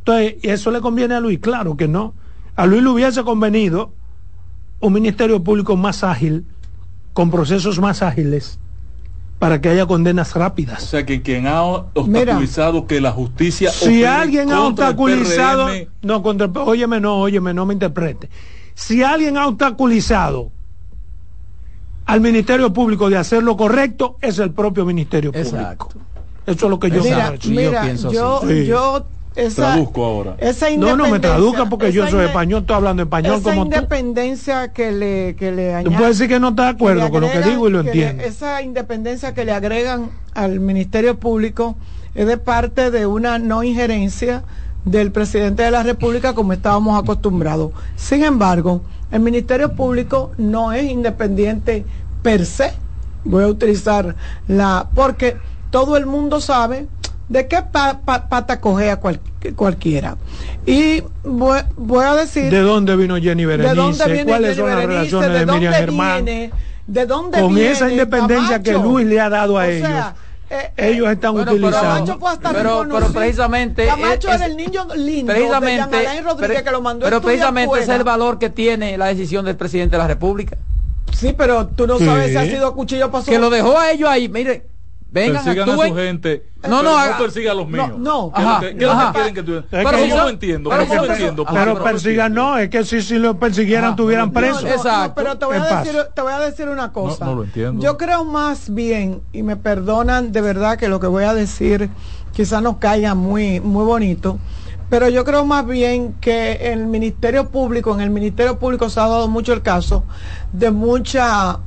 [0.00, 1.38] Entonces, ¿eso le conviene a Luis?
[1.38, 2.14] Claro que no.
[2.56, 3.92] A Luis le hubiese convenido
[4.80, 6.46] un ministerio público más ágil,
[7.12, 8.58] con procesos más ágiles,
[9.38, 10.82] para que haya condenas rápidas.
[10.82, 13.70] O sea, que quien ha obstaculizado Mira, que la justicia...
[13.70, 15.68] Si alguien ha obstaculizado...
[16.02, 18.30] No, contra, óyeme, no, óyeme, no me interprete.
[18.74, 20.50] Si alguien ha obstaculizado
[22.06, 25.88] al Ministerio Público de hacer lo correcto, es el propio Ministerio Exacto.
[25.88, 26.10] Público.
[26.46, 28.66] Eso es lo que yo mira, mira, yo, yo, sí.
[28.66, 29.06] yo
[29.36, 30.36] esa, traduzco ahora.
[30.38, 34.68] Esa no, no me traduzca porque yo soy español, estoy hablando español esa como independencia
[34.68, 34.74] tú.
[34.74, 37.20] que le que le añade, Tú puedes decir que no estás de acuerdo agregan, con
[37.20, 38.22] lo que digo y lo entiendo.
[38.22, 41.76] Esa independencia que le agregan al Ministerio Público
[42.14, 44.42] es de parte de una no injerencia
[44.84, 47.72] del presidente de la República como estábamos acostumbrados.
[47.96, 51.84] Sin embargo, el Ministerio Público no es independiente
[52.22, 52.72] per se.
[53.24, 54.16] Voy a utilizar
[54.48, 55.36] la porque
[55.70, 56.88] todo el mundo sabe
[57.30, 59.20] de qué pa, pa, pata cogea cual,
[59.54, 60.16] cualquiera.
[60.66, 62.50] Y voy, voy, a decir...
[62.50, 63.74] ¿De dónde vino Jenny Berenice?
[63.74, 64.98] ¿De dónde viene ¿Cuáles Jenny son las Berenice?
[64.98, 66.24] relaciones ¿De, de, Miriam dónde Germán?
[66.24, 66.52] Viene,
[66.88, 68.82] ¿De dónde Con viene esa independencia Camacho?
[68.82, 69.88] que Luis le ha dado a o ellos.
[69.88, 70.14] Sea,
[70.50, 72.18] eh, ellos están bueno, utilizando.
[72.18, 73.86] Pero, pero, pero, precisamente.
[73.86, 77.22] Camacho es, era el niño lindo precisamente, de Alain Rodríguez pero, que lo mandó Pero
[77.22, 80.58] precisamente ese es el valor que tiene la decisión del presidente de la República.
[81.12, 82.04] Sí, pero tú no Sí.
[82.06, 83.30] sabes si ha sido cuchillo pasó.
[83.30, 84.28] Que lo dejó a ellos ahí.
[84.28, 84.66] Mire,
[85.12, 85.88] vengan, persigan a actúen.
[85.90, 86.46] su gente.
[86.62, 87.90] No, no, pero haga- persiga a los míos.
[87.98, 88.32] no.
[88.34, 89.06] ¿Qué es lo Ajá, que- qué es lo ajá.
[89.06, 90.70] que quieren que tú Pero Pero eso- yo no entiendo.
[90.70, 91.44] pero Pero no entiendo.
[91.44, 94.62] pero pero persigan no, es que si, si lo persiguieran, no, presos.
[94.62, 95.12] No, Exacto.
[95.16, 97.24] pero te voy, a decir, te voy a decir una cosa.
[97.24, 97.82] no lo entiendo.
[97.82, 101.88] Yo creo más bien, y me perdonan de verdad que lo que voy a decir
[102.32, 104.38] quizás no caiga muy, muy bonito,
[104.88, 109.08] pero yo creo más bien que el Ministerio Público, en el Ministerio Público se ha
[109.08, 110.04] dado mucho el caso
[110.52, 111.58] de mucha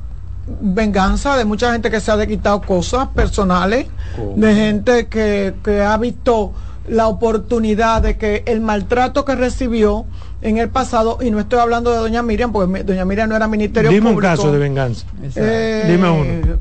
[0.48, 4.34] venganza de mucha gente que se ha de quitado cosas personales, ¿Cómo?
[4.36, 6.54] de gente que, que ha visto
[6.88, 10.06] la oportunidad de que el maltrato que recibió
[10.42, 13.48] en el pasado, y no estoy hablando de doña Miriam, porque doña Miriam no era
[13.48, 15.06] ministerio Dime un caso de venganza.
[15.36, 16.60] Eh, Dime uno.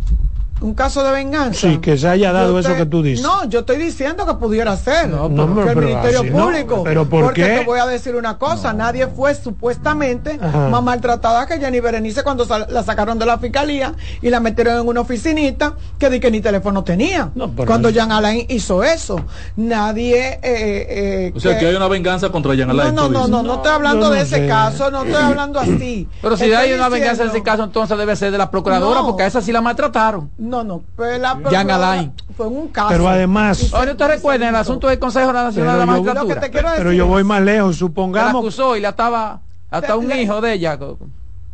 [0.62, 1.60] Un caso de venganza.
[1.60, 3.22] Sí, que se haya dado eso que tú dices.
[3.22, 5.08] No, yo estoy diciendo que pudiera ser.
[5.08, 6.82] No, porque el Ministerio Público.
[6.84, 7.58] pero ¿por porque qué?
[7.58, 12.46] te voy a decir una cosa, nadie fue supuestamente más maltratada que Jenny Berenice cuando
[12.68, 16.40] la sacaron de la fiscalía y la metieron en una oficinita que di que ni
[16.40, 17.30] teléfono tenía.
[17.66, 19.24] cuando Jean Alain hizo eso.
[19.56, 20.38] Nadie...
[20.42, 22.94] Eh, eh, o sea, que, hay una venganza contra Jean Alain.
[22.94, 26.08] No, no, no, no, estoy hablando de ese caso, no estoy hablando así.
[26.20, 29.24] Pero si hay una venganza en ese caso, entonces debe ser de la procuradora, porque
[29.24, 30.30] a esa sí la maltrataron.
[30.52, 32.12] No, no, pero la Jan Alain.
[32.36, 32.90] Fue un caso.
[32.90, 33.72] Pero además.
[33.72, 36.74] Oye, ¿te recuerdan el asunto del Consejo Nacional de la Magistratura?
[36.76, 38.34] pero yo voy más lejos, supongamos.
[38.34, 39.40] La acusó y la estaba
[39.70, 40.78] hasta un hijo de ella.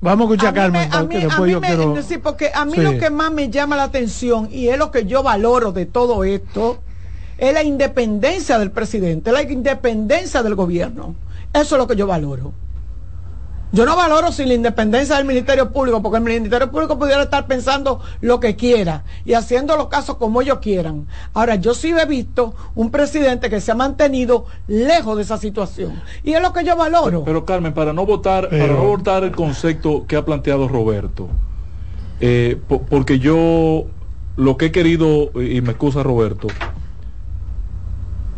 [0.00, 0.92] Vamos a escuchar a Carmen.
[0.92, 3.84] a mí, a mí me, sí, porque a mí lo que más me llama la
[3.84, 6.80] atención y es lo que yo valoro de todo esto
[7.36, 11.14] es la independencia del presidente, la independencia del gobierno.
[11.52, 12.52] Eso es lo que yo valoro.
[13.70, 17.46] Yo no valoro sin la independencia del Ministerio Público, porque el Ministerio Público pudiera estar
[17.46, 21.06] pensando lo que quiera y haciendo los casos como ellos quieran.
[21.34, 26.00] Ahora, yo sí he visto un presidente que se ha mantenido lejos de esa situación.
[26.24, 27.24] Y es lo que yo valoro.
[27.24, 31.28] Pero, Carmen, para no votar, para no votar el concepto que ha planteado Roberto,
[32.20, 32.58] eh,
[32.88, 33.84] porque yo
[34.36, 36.48] lo que he querido, y me excusa Roberto,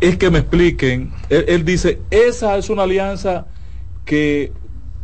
[0.01, 3.45] es que me expliquen, él dice, esa es una alianza
[4.03, 4.51] que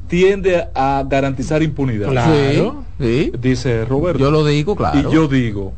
[0.07, 2.09] tiende a garantizar impunidad.
[2.09, 4.19] Claro, dice Roberto.
[4.19, 5.09] Yo lo digo, claro.
[5.09, 5.73] Y yo digo,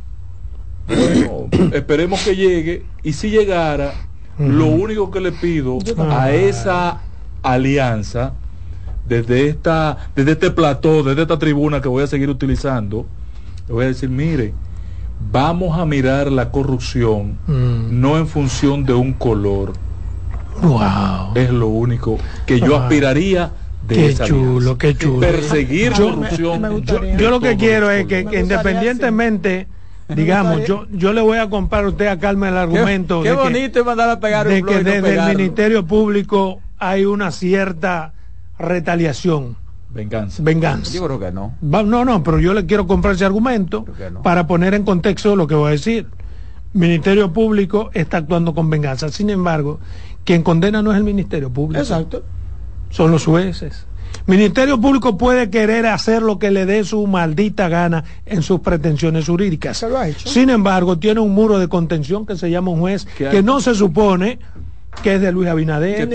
[0.87, 3.93] bueno, esperemos que llegue y si llegara,
[4.37, 7.01] lo único que le pido a esa
[7.43, 8.33] alianza
[9.07, 13.05] desde esta desde este plató, desde esta tribuna que voy a seguir utilizando,
[13.67, 14.53] le voy a decir, mire,
[15.31, 19.73] vamos a mirar la corrupción no en función de un color.
[20.61, 21.35] Wow.
[21.35, 23.51] Es lo único que yo aspiraría
[23.89, 25.19] qué chulo, qué chulo.
[25.19, 26.83] Perseguir yo, corrupción.
[27.17, 29.67] Yo, lo que quiero es que, independientemente,
[30.07, 33.35] digamos, yo, yo le voy a comprar a usted a Carmen el argumento qué, de
[33.35, 38.13] bonito mandar a pegar de que desde el Ministerio Público hay una cierta
[38.57, 39.57] retaliación.
[39.91, 40.43] Venganza.
[40.43, 40.93] Venganza.
[40.93, 41.55] Yo creo que no.
[41.61, 43.85] no, no, pero yo le quiero comprar ese argumento
[44.23, 46.07] para poner en contexto lo que voy a decir.
[46.73, 49.09] Ministerio Público está actuando con venganza.
[49.09, 49.79] Sin embargo,
[50.23, 51.81] quien condena no es el Ministerio Público.
[51.81, 52.23] Exacto
[52.89, 53.85] son los jueces.
[54.25, 59.25] Ministerio Público puede querer hacer lo que le dé su maldita gana en sus pretensiones
[59.25, 59.83] jurídicas.
[60.25, 63.73] Sin embargo, tiene un muro de contención que se llama un juez que no se
[63.73, 64.39] supone
[65.01, 66.09] que es de Luis Abinader.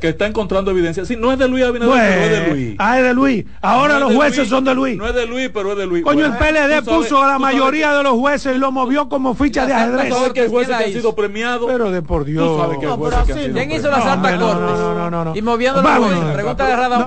[0.00, 1.04] Que está, encontrando evidencia.
[1.04, 2.76] Sí, no es de Luis Abinader, pero es de Luis.
[2.78, 3.44] Ah, es de Luis.
[3.60, 4.96] Ahora los jueces son de Luis.
[4.96, 6.04] No es de Luis, pero es de Luis.
[6.04, 9.66] Coño, el PLD puso a la mayoría de los jueces y lo movió como ficha
[9.66, 10.08] de ajedrez.
[10.08, 11.66] ¿Tú sabes que el juez que ha sido premiado?
[11.66, 12.46] Pero de por Dios.
[12.46, 14.78] Tú sabes que el juez que ha sido ¿Quién hizo las altas cortes?
[14.78, 15.36] No, no, no, no.
[15.36, 16.24] Y moviendo los jueces.
[16.34, 17.06] Pregúntale a Radón.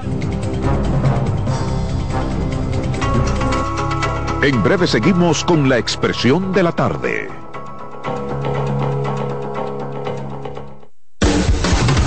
[4.44, 7.43] En breve seguimos con la expresión de la tarde.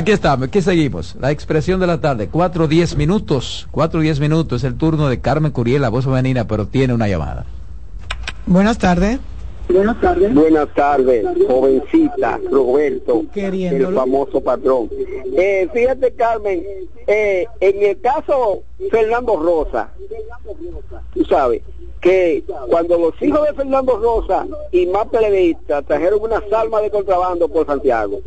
[0.00, 1.14] Aquí estamos, aquí seguimos.
[1.20, 3.68] La expresión de la tarde, 4 10 minutos.
[3.70, 7.06] 4 10 minutos es el turno de Carmen Curiel, la voz femenina, pero tiene una
[7.06, 7.44] llamada.
[8.46, 9.20] Buenas tardes.
[9.68, 10.32] Buenas tardes.
[10.32, 14.88] Buenas tardes, jovencita, Roberto, el famoso patrón.
[15.36, 16.62] Eh, fíjate, Carmen,
[17.06, 19.92] eh, en el caso Fernando Rosa,
[21.12, 21.62] tú sabes,
[22.00, 27.46] que cuando los hijos de Fernando Rosa y más periodistas trajeron una salma de contrabando
[27.48, 28.20] por Santiago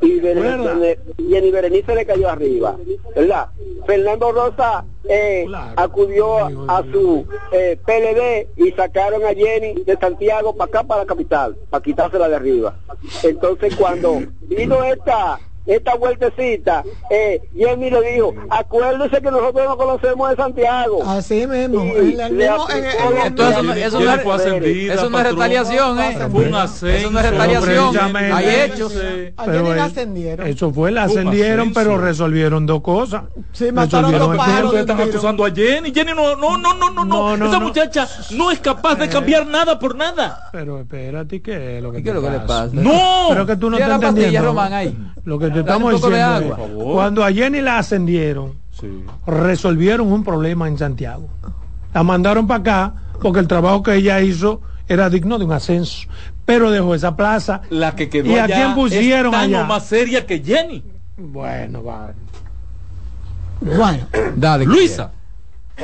[0.00, 2.76] y, Jenny Berenice le cayó arriba,
[3.14, 3.48] ¿verdad?
[3.86, 5.46] Fernando Rosa eh,
[5.76, 6.38] acudió
[6.68, 11.56] a su eh, PLD y sacaron a Jenny de Santiago para acá, para la capital,
[11.70, 12.76] para quitársela de arriba.
[13.22, 20.30] Entonces cuando vino esta esta vueltecita, eh, Jenny le dijo, acuérdese que nosotros no conocemos
[20.30, 21.02] de Santiago.
[21.04, 21.84] Así mismo.
[21.84, 22.66] eso,
[25.10, 26.12] no es retaliación, ¿eh?
[26.12, 28.16] Eso no es retaliación.
[28.16, 28.94] Hay hechos.
[29.44, 29.74] Pero
[30.44, 33.22] Eso fue, la ascendieron, pero resolvieron dos cosas.
[33.52, 34.74] Sí, mataron dos pájaros.
[34.74, 35.92] están acusando a Jenny.
[35.92, 37.46] Jenny no, no, no, no, no, no.
[37.46, 40.50] Esa muchacha no es capaz de cambiar nada por nada.
[40.52, 42.70] Pero espérate, ¿qué es lo que, ¿Qué es lo que le pasa?
[42.72, 43.26] No.
[43.30, 44.54] Pero que tú no estás entendiendo.
[45.24, 46.56] Lo que estamos diciendo
[46.92, 48.54] cuando a Jenny la ascendieron,
[49.26, 51.28] resolvieron un problema en Santiago.
[51.94, 56.08] La mandaron para acá porque el trabajo que ella hizo era digno de un ascenso.
[56.44, 57.62] Pero dejó esa plaza.
[57.70, 59.64] La que quedó ¿Y a quién pusieron allá?
[59.64, 60.84] más seria que Jenny.
[61.16, 62.14] Bueno, vale.
[63.60, 64.06] Bueno,
[64.36, 64.66] dale.
[64.66, 65.12] Luisa.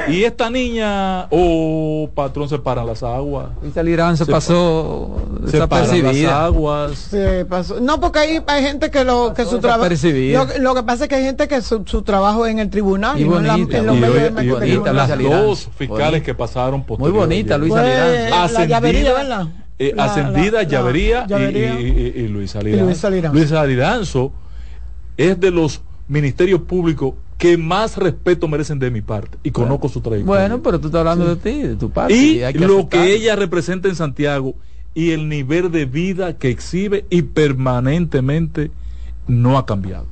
[0.08, 3.48] Y esta niña, oh, patrón, se paran las aguas.
[3.62, 6.96] Y Irán se, pasó se las aguas.
[6.96, 7.80] Se pasó.
[7.80, 9.90] No, porque hay, hay gente que lo que su trabajo.
[10.60, 13.24] Lo, que pasa es que hay gente que su, su trabajo en el tribunal y,
[13.24, 17.58] no en, la, en los medios bonita, Las dos fiscales que pasaron por Muy bonita,
[17.58, 18.32] Luisa Lirán.
[18.32, 19.48] Ascendida, la llavería, ¿verdad?
[19.78, 23.32] Eh, ascendida, llavería, y, y, y, Luisa Lirán.
[23.32, 24.32] Luisa Liranzo
[25.16, 30.02] es de los ministerios públicos que más respeto merecen de mi parte y conozco su
[30.02, 30.40] trayectoria.
[30.42, 32.12] Bueno, pero tú estás hablando de ti, de tu parte.
[32.12, 34.54] Y, lo que ella representa en Santiago
[34.92, 38.70] y el nivel de vida que exhibe y permanentemente
[39.26, 40.04] no ha cambiado.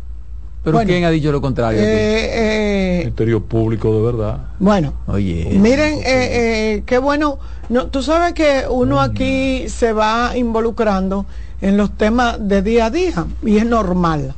[0.64, 1.82] Pero ¿quién ha dicho lo contrario?
[1.82, 4.46] Eh, eh, Ministerio público de verdad.
[4.58, 7.38] Bueno, oye, miren, eh, eh, qué bueno.
[7.68, 11.26] No, tú sabes que uno aquí se va involucrando
[11.60, 14.34] en los temas de día a día y es normal.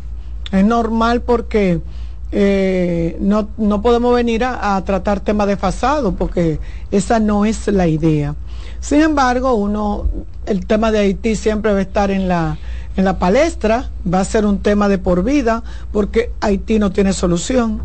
[0.51, 1.81] Es normal porque
[2.33, 8.35] eh, no, no, podemos venir a, tratar temas desfasados porque esa no es la idea.
[8.81, 10.07] Sin embargo, uno,
[10.47, 12.59] el tema de Haití siempre va a estar en la,
[12.97, 15.63] en la palestra, va a ser un tema de por vida
[15.93, 17.83] porque Haití no tiene solución.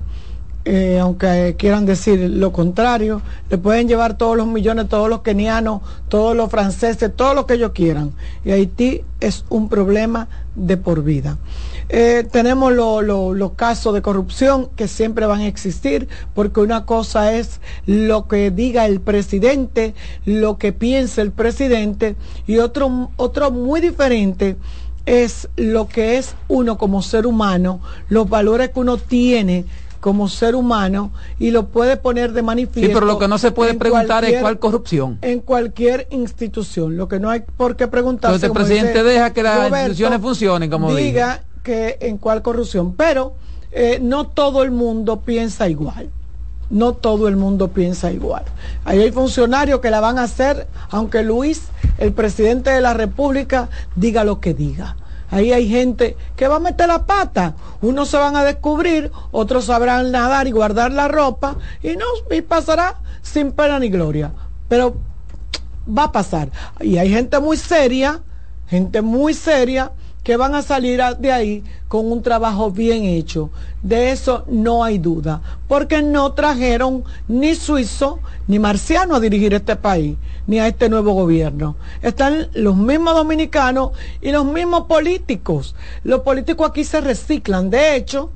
[0.68, 5.82] Eh, aunque quieran decir lo contrario, le pueden llevar todos los millones, todos los kenianos,
[6.10, 8.14] todos los franceses, todo lo que ellos quieran.
[8.44, 11.38] Y Haití es un problema de por vida.
[11.90, 17.60] Eh, tenemos los casos de corrupción que siempre van a existir, porque una cosa es
[17.86, 19.94] lo que diga el presidente,
[20.26, 22.16] lo que piense el presidente,
[22.48, 24.58] y otro, otro muy diferente
[25.06, 27.80] es lo que es uno como ser humano,
[28.10, 29.66] los valores que uno tiene
[30.00, 32.88] como ser humano y lo puede poner de manifiesto.
[32.88, 35.18] Sí, pero lo que no se puede preguntar es cuál corrupción.
[35.24, 36.96] En cualquier institución.
[36.96, 38.30] Lo que no hay por qué preguntar.
[38.30, 41.42] Entonces el presidente deja que las instituciones funcionen como diga.
[41.66, 42.94] Que en cuál corrupción.
[42.94, 43.34] Pero
[43.74, 46.10] eh, no todo el mundo piensa igual.
[46.70, 48.44] No todo el mundo piensa igual.
[48.86, 51.64] Ahí hay funcionarios que la van a hacer, aunque Luis,
[51.98, 54.96] el presidente de la República, diga lo que diga
[55.30, 57.56] Ahí hay gente que va a meter la pata.
[57.82, 62.42] Unos se van a descubrir, otros sabrán nadar y guardar la ropa y no y
[62.42, 64.32] pasará sin pena ni gloria.
[64.70, 64.96] Pero
[65.86, 66.50] va a pasar.
[66.80, 68.22] Y hay gente muy seria,
[68.68, 69.92] gente muy seria
[70.26, 73.52] que van a salir de ahí con un trabajo bien hecho.
[73.84, 79.76] De eso no hay duda, porque no trajeron ni suizo ni marciano a dirigir este
[79.76, 81.76] país, ni a este nuevo gobierno.
[82.02, 85.76] Están los mismos dominicanos y los mismos políticos.
[86.04, 88.32] Los políticos aquí se reciclan, de hecho,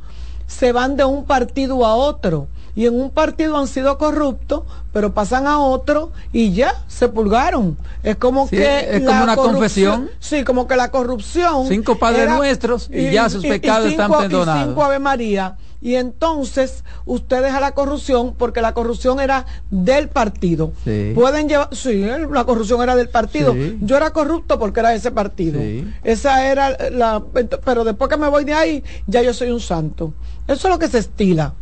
[0.45, 4.63] se van de un partido a otro y en un partido han sido corruptos,
[4.93, 7.77] pero pasan a otro y ya se pulgaron.
[8.03, 10.09] Es como que es como una confesión.
[10.19, 11.67] Sí, como que la corrupción.
[11.67, 14.67] Cinco padres nuestros y, ya sus pecados están perdonados.
[14.67, 15.57] cinco Ave María.
[15.81, 20.73] Y entonces ustedes a la corrupción, porque la corrupción era del partido.
[21.15, 23.55] Pueden llevar, sí, la corrupción era del partido.
[23.81, 25.61] Yo era corrupto porque era de ese partido.
[26.03, 27.23] Esa era la,
[27.63, 30.13] pero después que me voy de ahí, ya yo soy un santo.
[30.47, 31.53] Eso es lo que se estila.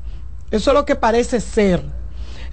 [0.51, 1.83] Eso es lo que parece ser.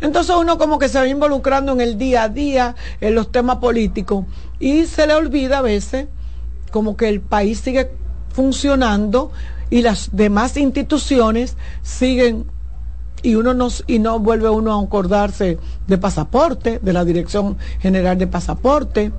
[0.01, 3.59] Entonces uno como que se va involucrando en el día a día, en los temas
[3.59, 4.27] políticos,
[4.59, 6.09] y se le olvida a veces
[6.71, 7.91] como que el país sigue
[8.33, 9.31] funcionando
[9.71, 12.47] y las demás instituciones siguen
[13.23, 18.19] y uno no, y no vuelve uno a acordarse de pasaporte, de la Dirección General
[18.19, 19.13] de Pasaporte,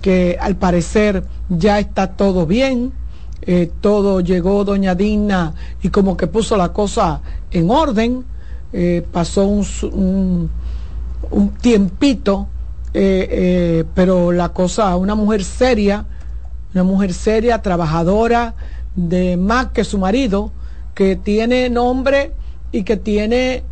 [0.00, 2.92] que al parecer ya está todo bien,
[3.42, 8.24] eh, todo llegó doña Dina y como que puso la cosa en orden,
[8.72, 10.50] eh, pasó un,
[11.30, 12.48] un, tiempito,
[12.92, 16.04] eh, pero la cosa, una mujer seria,
[16.74, 18.54] una mujer seria, trabajadora,
[18.94, 20.52] de más que su marido,
[20.94, 22.32] que tiene nombre
[22.72, 23.62] y que tiene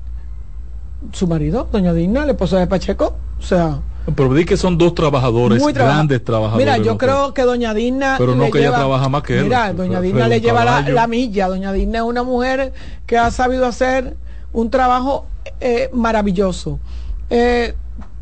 [1.13, 3.81] su marido, doña Dina, la esposa de Pacheco, o sea,
[4.15, 6.67] pero di que son dos trabajadores, grandes trabajadores.
[6.67, 8.17] Mira, yo creo que doña Dina.
[8.19, 9.45] Pero no que ella trabaja más que él.
[9.45, 11.49] Mira, doña Dina le lleva la, milla.
[11.49, 12.73] Doña Dina es una mujer
[13.07, 14.17] que ha sabido hacer
[14.53, 15.27] un trabajo
[15.61, 16.79] eh, maravilloso.
[17.31, 17.75] Eh,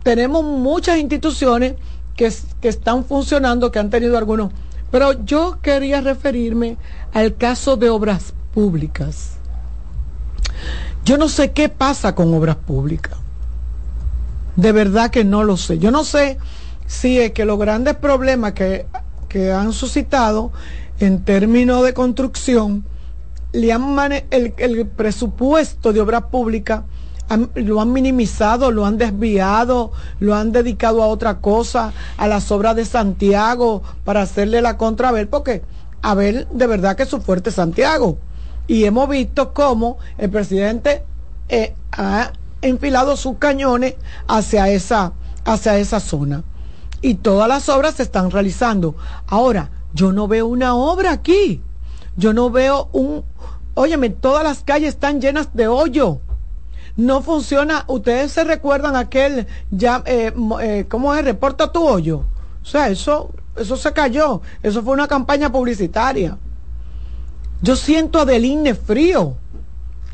[0.03, 1.75] tenemos muchas instituciones
[2.17, 4.53] que, que están funcionando, que han tenido algunos.
[4.91, 6.79] Pero yo quería referirme
[7.13, 9.37] al caso de obras públicas.
[11.05, 13.17] Yo no sé qué pasa con obras públicas.
[14.57, 15.79] De verdad que no lo sé.
[15.79, 16.39] Yo no sé
[16.87, 18.87] si es que los grandes problemas que,
[19.55, 20.51] han suscitado
[20.99, 22.87] en términos de construcción,
[23.53, 26.85] le han el, el, presupuesto de obra pública
[27.55, 32.77] lo han minimizado, lo han desviado, lo han dedicado a otra cosa, a las obras
[32.77, 35.63] de Santiago, para hacerle la contra a ver, porque
[36.03, 38.19] a ver, de verdad que su fuerte Santiago.
[38.69, 41.05] Y hemos visto cómo el presidente
[41.49, 42.33] eh, ha
[42.69, 43.95] enfilado sus cañones
[44.27, 45.13] hacia esa,
[45.45, 46.45] hacia esa zona.
[47.03, 48.97] Y todas las obras se están realizando.
[49.27, 51.63] Ahora, yo no veo una obra aquí.
[52.17, 53.25] Yo no veo un...
[53.75, 56.21] Óyeme, todas las calles están llenas de hoyo.
[56.97, 57.85] No funciona.
[57.89, 61.25] Ustedes se recuerdan aquel, ya, eh, eh, ¿cómo es?
[61.25, 62.25] Reporta tu hoyo.
[62.63, 64.41] O sea, eso, eso se cayó.
[64.63, 66.39] Eso fue una campaña publicitaria.
[67.63, 69.37] Yo siento a Deline frío.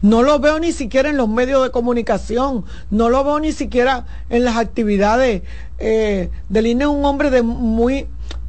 [0.03, 4.05] No lo veo ni siquiera en los medios de comunicación, no lo veo ni siquiera
[4.29, 5.43] en las actividades.
[5.79, 8.07] Eh, Deline es un hombre de muy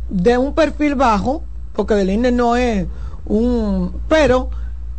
[0.09, 1.43] de un perfil bajo,
[1.73, 2.88] porque Deline no es
[3.25, 4.49] un, pero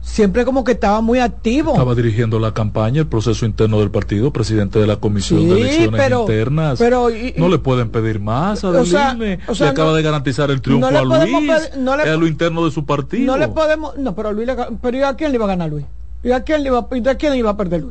[0.01, 1.72] siempre como que estaba muy activo.
[1.72, 6.10] Estaba dirigiendo la campaña, el proceso interno del partido, presidente de la comisión de elecciones
[6.12, 6.78] internas.
[6.78, 9.40] Pero, no le pueden pedir más a Deline.
[9.59, 11.51] le acaba de garantizar el triunfo a Luis,
[11.85, 13.32] a lo interno de su partido.
[13.32, 14.48] No le podemos, no, pero Luis,
[14.81, 15.85] pero ¿a quién le iba a ganar Luis?
[16.25, 17.85] ¿Y a quién le iba, a quién iba a perder?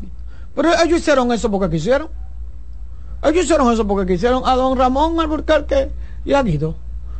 [0.56, 2.10] Pero ellos hicieron eso porque quisieron.
[3.24, 5.92] Ellos hicieron eso porque quisieron a don Ramón Alburquerque
[6.26, 6.76] y a Guido.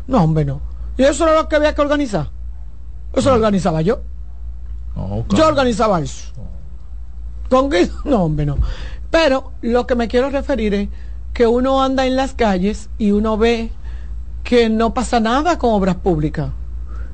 [0.08, 0.60] No, hombre, no.
[0.98, 2.30] Y eso era lo que había que organizar.
[3.14, 4.00] Eso lo organizaba yo.
[5.30, 6.32] Yo organizaba eso.
[7.48, 8.58] Con Guido, no, hombre, no.
[9.12, 10.90] Pero lo que me quiero referir es
[11.34, 13.72] que uno anda en las calles y uno ve
[14.44, 16.50] que no pasa nada con obras públicas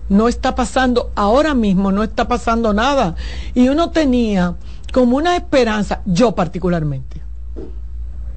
[0.09, 3.15] no está pasando, ahora mismo no está pasando nada.
[3.53, 4.55] Y uno tenía
[4.91, 7.21] como una esperanza, yo particularmente,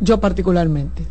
[0.01, 1.05] yo particularmente,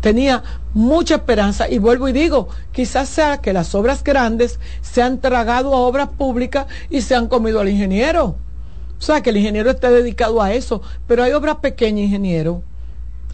[0.00, 0.42] tenía
[0.72, 5.74] mucha esperanza y vuelvo y digo, quizás sea que las obras grandes se han tragado
[5.74, 8.36] a obras públicas y se han comido al ingeniero.
[8.98, 12.62] O sea, que el ingeniero esté dedicado a eso, pero hay obras pequeñas, ingeniero.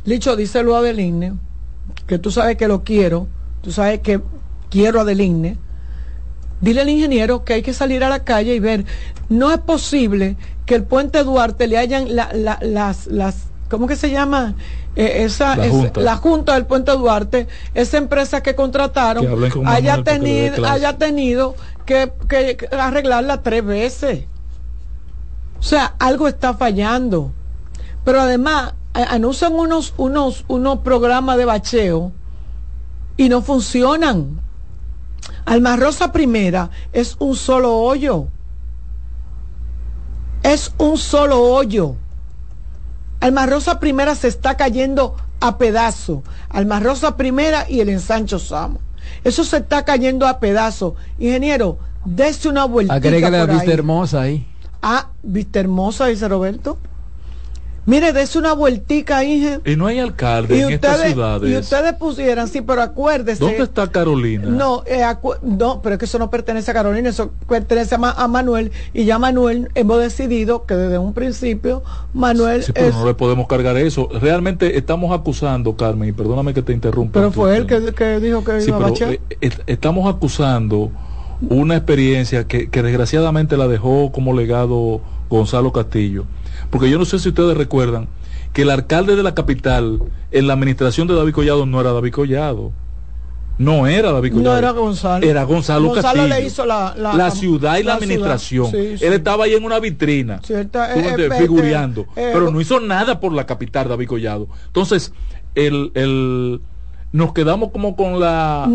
[0.05, 1.39] Licho, díselo a Adeline,
[2.09, 3.29] que tú sabes que lo quiero,
[3.61, 4.21] tú sabes que
[4.71, 5.57] quiero a Adeline
[6.63, 8.87] dile al ingeniero que hay que salir a la calle y ver,
[9.29, 13.37] no es posible que el puente Duarte le hayan las, las,
[13.69, 14.55] ¿cómo que se llama?
[14.95, 16.01] Eh, esa, la, junta.
[16.01, 16.55] la, junta.
[16.55, 19.27] del Puente Duarte, esa empresa que contrataron
[19.67, 21.55] haya tenido, haya tenido
[21.87, 24.25] que, que, arreglarla tres veces.
[25.59, 27.33] O sea, algo está fallando.
[28.05, 32.13] Pero además, anuncian unos, unos, unos programas de bacheo
[33.17, 34.41] y no funcionan.
[35.45, 38.29] Alma Rosa Primera es un solo hoyo.
[40.43, 41.97] Es un solo hoyo.
[43.21, 46.23] Alma Rosa Primera se está cayendo a pedazo.
[46.49, 48.81] Alma Rosa Primera y el ensancho Samo.
[49.25, 50.97] Eso se está cayendo a pedazo.
[51.19, 52.95] Ingeniero, dése una vuelta.
[52.95, 54.47] Agrégale a Vista Hermosa ahí.
[54.81, 56.79] Ah, Vista Hermosa, dice Roberto.
[57.85, 59.59] Mire, des una vueltica ahí.
[59.65, 61.51] Y no hay alcalde en estas ciudades.
[61.51, 63.41] Y ustedes pusieran, sí, pero acuérdese.
[63.41, 64.47] ¿Dónde está Carolina?
[64.47, 65.03] No, eh,
[65.43, 68.71] no, pero es que eso no pertenece a Carolina, eso pertenece a, Manuel.
[68.95, 71.83] Y ya Manuel hemos decidido que desde un principio
[72.15, 72.63] Manuel.
[72.63, 74.09] Sí, pero no le podemos cargar eso.
[74.21, 77.15] Realmente estamos acusando, Carmen, y perdóname que te interrumpa.
[77.15, 77.81] Pero fue él que,
[78.21, 79.21] dijo que iba a eh,
[79.67, 80.93] estamos acusando
[81.49, 86.25] una experiencia que, que desgraciadamente la dejó como legado Gonzalo Castillo
[86.73, 88.09] porque yo no sé si ustedes recuerdan
[88.55, 90.01] que el alcalde de la capital
[90.31, 92.73] en la administración de David Collado no era David Collado.
[93.59, 94.53] No era David Collado.
[94.53, 95.27] No era Gonzalo.
[95.27, 98.75] Era Gonzalo, Gonzalo le hizo la, la, ciudad y la, administración.
[98.75, 102.07] Él estaba ahí en una vitrina, eh, eh, figureando.
[102.17, 104.49] Eh, pero no hizo nada por la capital, David Collado.
[104.69, 105.13] Entonces,
[105.55, 106.63] el, el
[107.13, 108.67] nos quedamos como con la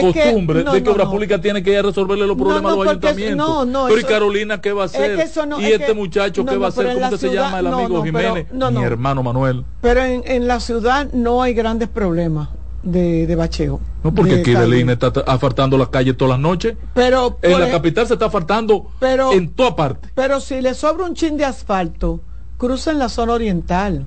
[0.00, 3.68] costumbre de que Obra Pública tiene que ir a resolverle los problemas a los ayuntamientos.
[3.88, 5.18] Pero y Carolina, ¿qué va a hacer?
[5.58, 6.94] y este muchacho, ¿qué va a hacer?
[6.94, 8.46] ¿Cómo se llama el amigo Jiménez?
[8.52, 9.64] Mi hermano Manuel.
[9.80, 12.48] Pero en, en, la ciudad no hay grandes problemas.
[12.84, 13.78] De, de bacheo.
[14.02, 16.74] No, porque aquí Lina está afartando las calles todas las noches.
[16.94, 18.90] Pero en la capital se está afartando
[19.32, 20.08] en toda parte.
[20.16, 22.18] Pero si le sobra un chin de asfalto,
[22.58, 24.04] cruza en la zona oriental.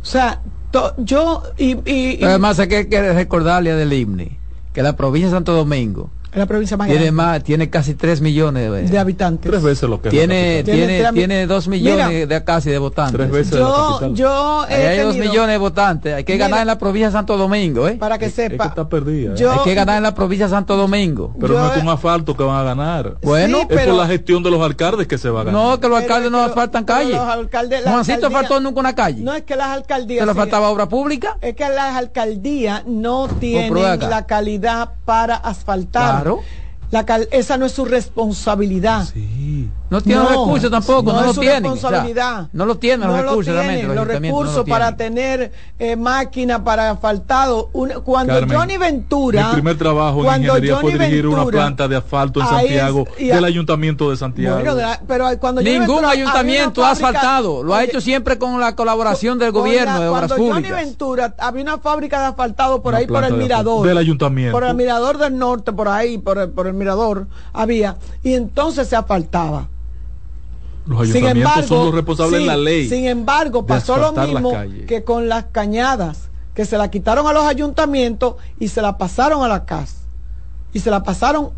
[0.00, 0.40] O sea,
[0.98, 4.38] yo y, además hay que recordarle del IMNI
[4.72, 8.90] que la provincia de Santo Domingo la provincia más tiene más tiene casi 3 millones
[8.90, 9.50] de, habitantes.
[9.50, 13.14] Tres veces lo que tiene tiene tiene 2 millones de casi de votantes.
[13.14, 16.14] Tres veces yo, yo hay 2 millones de votantes.
[16.14, 17.94] Hay que ganar en la provincia de Santo Domingo ¿eh?
[17.94, 19.46] para que sepa está perdida ¿eh?
[19.46, 21.34] hay que ganar en la provincia de Santo Domingo.
[21.38, 23.18] Pero no es con asfalto que van a ganar.
[23.22, 23.66] Bueno.
[23.68, 25.60] es por la gestión de los alcaldes que se va a ganar.
[25.60, 27.18] No que los alcaldes no asfaltan calles
[27.84, 29.22] Juancito faltó nunca una calle.
[29.22, 33.28] No es que las alcaldías se le faltaba obra pública es que las alcaldías no
[33.28, 36.42] tienen la calidad para asfaltar claro
[36.92, 39.08] la esa no es su responsabilidad.
[39.12, 39.70] Sí.
[39.92, 41.68] No tiene recursos tampoco, no, no lo tiene.
[41.68, 42.48] responsabilidad.
[42.54, 43.54] no lo tiene los recursos,
[43.94, 47.68] los, recursos para tener eh, máquina para asfaltado.
[48.02, 49.48] cuando Johnny Ventura.
[49.48, 54.08] Mi primer trabajo en ingeniería fue dirigir una planta de asfalto en Santiago, del ayuntamiento
[54.08, 54.62] de Santiago.
[55.06, 60.00] pero cuando Ningún ayuntamiento ha asfaltado, lo ha hecho siempre con la colaboración del gobierno
[60.00, 63.86] de obras cuando Johnny Ventura había una fábrica de asfaltado por ahí por el mirador.
[63.86, 64.52] Del ayuntamiento.
[64.52, 67.98] Por el mirador del norte, por ahí, por por el mirador había.
[68.22, 69.68] Y entonces se asfaltaba.
[70.86, 72.88] Los ayuntamientos son los responsables de la ley.
[72.88, 74.52] Sin embargo, pasó lo mismo
[74.86, 79.42] que con las cañadas, que se la quitaron a los ayuntamientos y se la pasaron
[79.42, 79.96] a la casa.
[80.72, 81.50] Y se la pasaron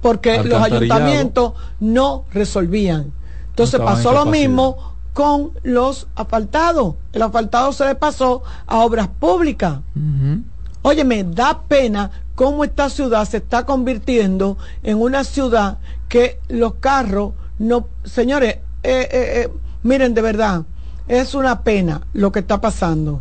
[0.00, 3.12] porque los ayuntamientos no resolvían.
[3.50, 6.96] Entonces pasó lo mismo con los asfaltados.
[7.12, 9.80] El asfaltado se le pasó a obras públicas.
[10.82, 15.78] Oye, me da pena cómo esta ciudad se está convirtiendo en una ciudad
[16.08, 19.48] que los carros no, señores, eh, eh, eh,
[19.82, 20.62] miren de verdad,
[21.08, 23.20] es una pena lo que está pasando.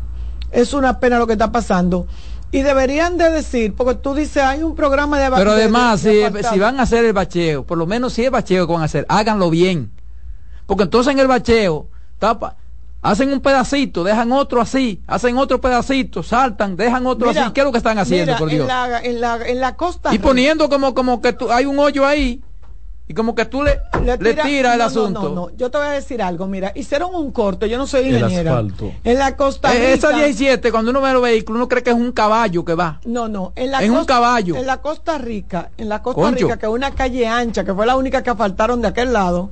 [0.51, 2.07] Es una pena lo que está pasando.
[2.51, 6.21] Y deberían de decir, porque tú dices, hay un programa de Pero además, si,
[6.51, 8.85] si, van a hacer el bacheo, por lo menos si es bacheo que van a
[8.85, 9.91] hacer, háganlo bien.
[10.65, 11.87] Porque entonces en el bacheo,
[12.19, 12.57] tapa,
[13.01, 17.39] hacen un pedacito, dejan otro así, hacen otro pedacito, saltan, dejan otro así.
[17.53, 18.69] ¿Qué es lo que están haciendo, por Dios?
[19.03, 20.13] En la, en la, costa.
[20.13, 22.41] Y poniendo como, como que hay un hoyo ahí
[23.11, 25.23] y como que tú le, le, tiras el asunto.
[25.23, 28.07] No, no, yo te voy a decir algo, mira, hicieron un corte, yo no soy
[28.07, 28.63] ingeniera.
[29.03, 30.07] En la costa eh, Rica.
[30.07, 33.01] esa 17, cuando uno ve los vehículos, uno cree que es un caballo que va.
[33.03, 34.55] No, no, en la es un caballo.
[34.55, 37.85] En la Costa Rica, en la Costa Rica, que es una calle ancha, que fue
[37.85, 39.49] la única que asfaltaron de aquel lado,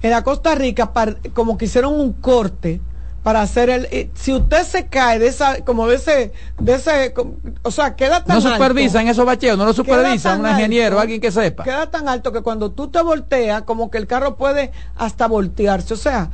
[0.00, 0.90] en la Costa Rica,
[1.34, 2.80] como que hicieron un corte
[3.24, 7.14] para hacer el eh, si usted se cae de esa como de ese de ese
[7.62, 11.32] o sea queda tan no supervisan esos bacheos no lo supervisan un ingeniero alguien que
[11.32, 15.26] sepa queda tan alto que cuando tú te volteas como que el carro puede hasta
[15.26, 16.30] voltearse o sea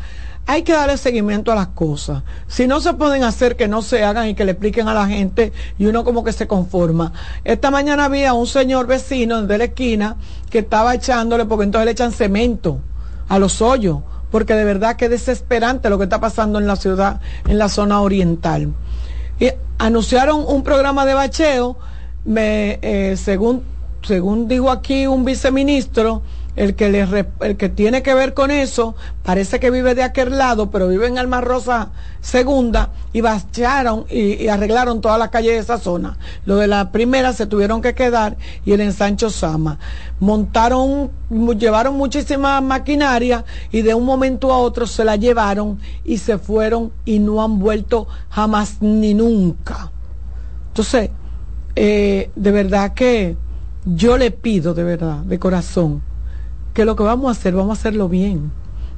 [0.46, 2.24] hay que darle seguimiento a las cosas.
[2.48, 5.06] Si no se pueden hacer, que no se hagan y que le expliquen a la
[5.06, 7.12] gente y uno como que se conforma.
[7.44, 10.16] Esta mañana había un señor vecino de la esquina
[10.50, 12.80] que estaba echándole, porque entonces le echan cemento
[13.28, 14.00] a los hoyos
[14.30, 17.68] porque de verdad que es desesperante lo que está pasando en la ciudad, en la
[17.68, 18.72] zona oriental.
[19.38, 21.76] Y anunciaron un programa de bacheo,
[22.24, 23.62] me, eh, según,
[24.02, 26.22] según dijo aquí un viceministro,
[26.60, 30.70] el que, el que tiene que ver con eso, parece que vive de aquel lado,
[30.70, 31.88] pero vive en Alma Rosa
[32.20, 36.18] Segunda, y bacharon y, arreglaron toda la calle de esa zona.
[36.44, 39.78] Lo de la primera se tuvieron que quedar y el ensancho Sama.
[40.20, 41.10] Montaron,
[41.58, 43.42] llevaron muchísima maquinaria
[43.72, 47.58] y de un momento a otro se la llevaron y se fueron y no han
[47.58, 49.90] vuelto jamás ni nunca.
[50.68, 51.08] Entonces,
[51.74, 53.34] eh, de verdad que
[53.86, 56.02] yo le pido, de verdad, de corazón,
[56.74, 58.52] que lo que vamos a hacer, vamos a hacerlo bien.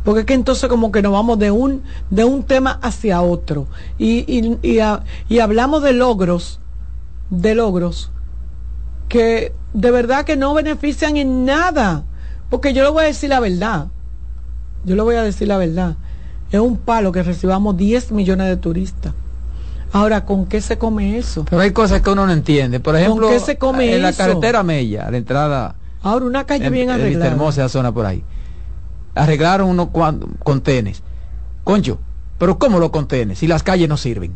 [0.04, 3.68] Porque es que entonces como que nos vamos de un, de un tema hacia otro.
[3.98, 4.58] Y, y,
[5.28, 6.60] y, hablamos de logros,
[7.30, 8.10] de logros,
[9.08, 12.04] que de verdad que no benefician en nada.
[12.50, 13.86] Porque yo le voy a decir la verdad.
[14.84, 15.96] Yo le voy a decir la verdad.
[16.50, 19.14] Es un palo que recibamos 10 millones de turistas.
[19.92, 21.44] Ahora, ¿con qué se come eso?
[21.48, 22.80] Pero hay cosas que uno no entiende.
[22.80, 26.68] Por ejemplo, ¿Con qué se come en la carretera Mella, la entrada Ahora una calle
[26.70, 27.30] bien arreglada.
[27.30, 28.24] hermosa zona por ahí.
[29.14, 29.88] Arreglaron unos
[30.42, 31.02] contenes.
[31.64, 31.98] Concho,
[32.38, 34.34] pero ¿cómo los contenes si las calles no sirven?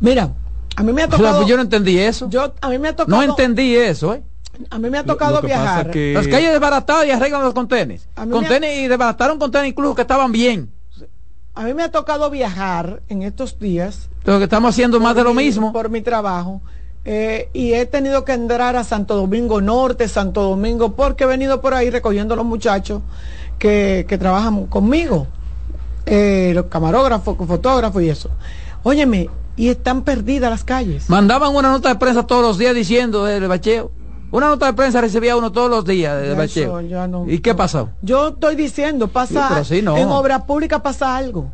[0.00, 0.32] Mira,
[0.76, 1.38] a mí me ha tocado.
[1.38, 2.28] Pues yo no entendí eso.
[2.28, 3.16] Yo a mí me ha tocado.
[3.16, 4.22] No entendí eso, ¿eh?
[4.68, 5.90] A mí me ha tocado viajar.
[5.94, 8.08] Las calles desbaratadas y arreglan los contenes.
[8.14, 10.70] Contenes y desbarataron contenes incluso que estaban bien.
[11.54, 14.08] A mí me ha tocado viajar en estos días.
[14.24, 15.72] Lo que estamos haciendo más de lo mismo.
[15.72, 16.62] Por mi trabajo.
[17.04, 21.60] Eh, y he tenido que entrar a Santo Domingo Norte, Santo Domingo, porque he venido
[21.60, 23.02] por ahí recogiendo a los muchachos
[23.58, 25.26] que, trabajan conmigo,
[26.06, 28.30] eh, los camarógrafos, fotógrafos y eso.
[28.82, 31.08] Óyeme, y están perdidas las calles.
[31.08, 33.90] Mandaban una nota de prensa todos los días diciendo del bacheo.
[34.32, 36.80] Una nota de prensa recibía uno todos los días del bacheo.
[37.26, 37.90] ¿Y qué pasó?
[38.00, 41.50] Yo estoy diciendo, pasa, en obras públicas pasa algo.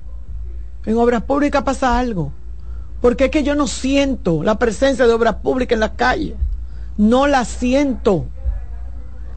[0.84, 2.32] En obras públicas pasa algo.
[3.06, 6.34] Porque es que yo no siento la presencia de obras públicas en las calles.
[6.96, 8.26] No la siento.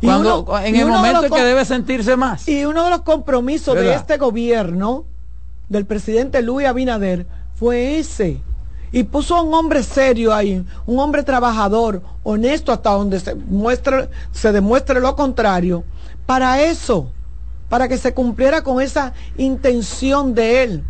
[0.02, 2.48] Cuando, en el momento en que debe sentirse más.
[2.48, 5.06] Y uno de los compromisos de este gobierno,
[5.68, 8.42] del presidente Luis Abinader, fue ese.
[8.92, 14.10] Y puso a un hombre serio ahí, un hombre trabajador, honesto hasta donde se, muestre,
[14.32, 15.84] se demuestre lo contrario,
[16.26, 17.12] para eso,
[17.70, 20.84] para que se cumpliera con esa intención de él.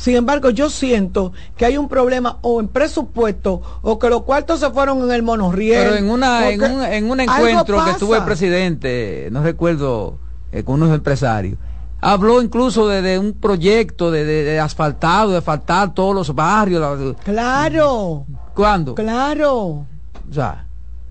[0.00, 4.58] Sin embargo, yo siento que hay un problema o en presupuesto o que los cuartos
[4.58, 5.84] se fueron en el monorriel.
[5.84, 10.16] Pero en, una, en, un, en un encuentro que tuvo el presidente, no recuerdo,
[10.52, 11.58] eh, con unos empresarios,
[12.00, 17.14] habló incluso de, un proyecto de, de, asfaltado, de asfaltar todos los barrios.
[17.22, 18.24] Claro.
[18.54, 18.94] ¿Cuándo?
[18.94, 19.54] Claro.
[19.54, 19.86] O
[20.32, 20.64] sea.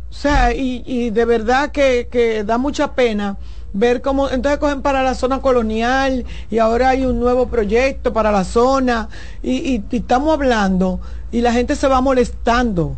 [0.09, 3.37] O sea, y, y de verdad que, que da mucha pena
[3.73, 8.31] ver cómo, entonces cogen para la zona colonial y ahora hay un nuevo proyecto para
[8.31, 9.09] la zona
[9.43, 10.99] y, estamos hablando
[11.31, 12.97] y la gente se va molestando.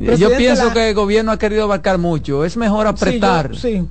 [0.00, 3.56] Yo pienso que el gobierno ha querido abarcar mucho, es mejor apretar.
[3.56, 3.86] Sí,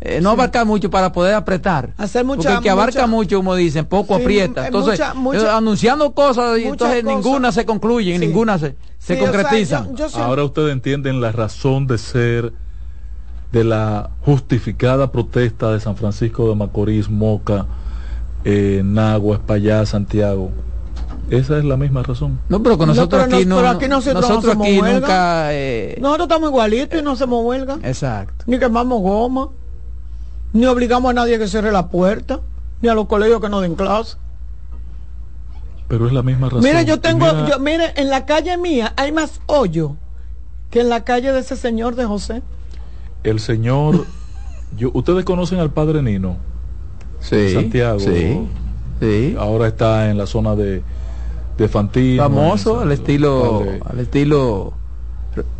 [0.00, 1.92] eh, no abarcar mucho para poder apretar.
[1.96, 4.66] Hacer mucha, Porque el que abarca mucho, como dicen, poco aprieta.
[4.66, 9.88] Entonces, eh, anunciando cosas y entonces ninguna se concluye, ninguna se, se concretiza.
[10.14, 12.52] Ahora ustedes entienden la razón de ser
[13.52, 17.66] de la justificada protesta de San Francisco de Macorís, Moca,
[18.44, 20.50] eh, Nagua, Espallá, Santiago.
[21.30, 22.40] Esa es la misma razón.
[22.48, 27.12] No, pero con nosotros aquí no, nosotros, aquí nunca eh, nosotros estamos igualitos y no
[27.12, 27.78] hacemos huelga.
[27.82, 28.44] Exacto.
[28.46, 29.50] Ni quemamos goma,
[30.52, 32.40] ni obligamos a nadie a que cierre la puerta,
[32.80, 34.16] ni a los colegios que no den clase.
[35.86, 36.62] Pero es la misma razón.
[36.62, 39.96] Mire, yo tengo, yo, mire, en la calle mía hay más hoyo
[40.70, 42.42] que en la calle de ese señor de José
[43.24, 44.06] el señor,
[44.76, 46.36] yo, ustedes conocen al padre Nino,
[47.20, 50.82] sí, Santiago, sí, ahora está en la zona de,
[51.56, 52.22] de Fantino.
[52.22, 54.72] Famoso, al estilo, al estilo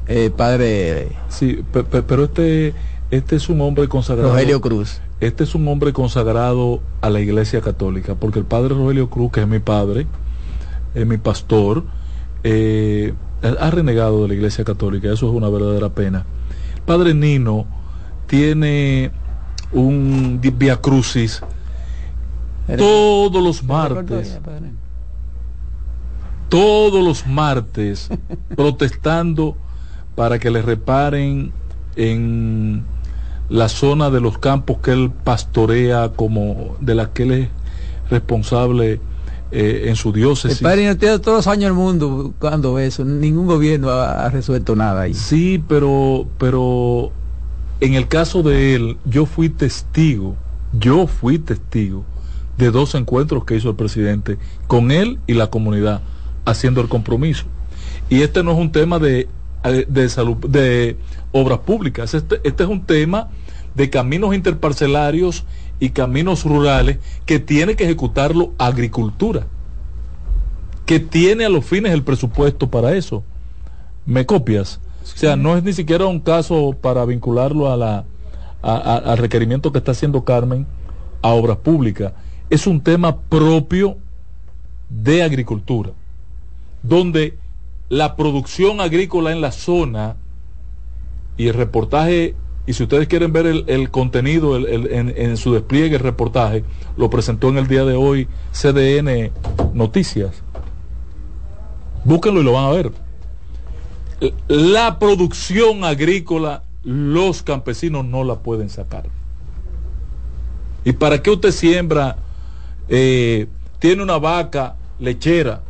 [0.06, 1.08] eh, padre.
[1.28, 2.74] Sí, pero este,
[3.10, 4.30] este es un hombre consagrado.
[4.30, 5.00] Rogelio Cruz.
[5.20, 9.40] Este es un hombre consagrado a la Iglesia Católica, porque el padre Rogelio Cruz, que
[9.40, 10.06] es mi padre,
[10.94, 11.82] es mi pastor,
[12.44, 15.12] eh, ha renegado de la Iglesia Católica.
[15.12, 16.24] Eso es una verdadera pena
[16.88, 17.66] Padre Nino
[18.26, 19.10] tiene
[19.72, 21.42] un Via Crucis
[22.78, 24.40] todos los martes.
[26.48, 28.08] Todos los martes
[28.56, 29.54] protestando
[30.14, 31.52] para que le reparen
[31.96, 32.86] en
[33.50, 37.48] la zona de los campos que él pastorea como de la que él es
[38.08, 38.98] responsable
[39.50, 40.58] eh, en su diócesis.
[40.58, 45.02] El padre tiene todos los años del mundo cuando eso, ningún gobierno ha, resuelto nada
[45.02, 45.14] ahí.
[45.14, 47.12] Sí, pero, pero
[47.80, 50.36] en el caso de él, yo fui testigo
[50.78, 52.04] Yo fui testigo
[52.58, 56.02] de dos encuentros que hizo el presidente con él y la comunidad
[56.44, 57.44] haciendo el compromiso.
[58.10, 59.28] Y este no es un tema de,
[59.64, 60.96] eh, de salud, de
[61.32, 63.28] obras públicas, este, este es un tema
[63.74, 65.44] de caminos interparcelarios
[65.80, 69.46] y caminos rurales que tiene que ejecutarlo agricultura,
[70.86, 73.22] que tiene a los fines el presupuesto para eso.
[74.06, 74.80] ¿Me copias?
[75.02, 78.04] O sea, no es ni siquiera un caso para vincularlo a la,
[78.62, 80.66] al requerimiento que está haciendo Carmen
[81.22, 82.12] a obras públicas.
[82.50, 83.96] Es un tema propio
[84.88, 85.92] de agricultura,
[86.82, 87.36] donde
[87.88, 90.16] la producción agrícola en la zona
[91.36, 92.34] y el reportaje,
[92.68, 96.64] y si ustedes quieren ver el, contenido en, su despliegue, el reportaje,
[96.98, 99.30] lo presentó en el día de hoy CDN
[99.72, 100.42] Noticias.
[102.04, 102.92] Búsquenlo y lo van a ver.
[104.48, 109.04] La producción agrícola, los campesinos no la pueden sacar.
[110.84, 112.18] ¿Y para qué usted siembra?
[112.90, 113.46] Eh,
[113.78, 115.62] tiene una vaca lechera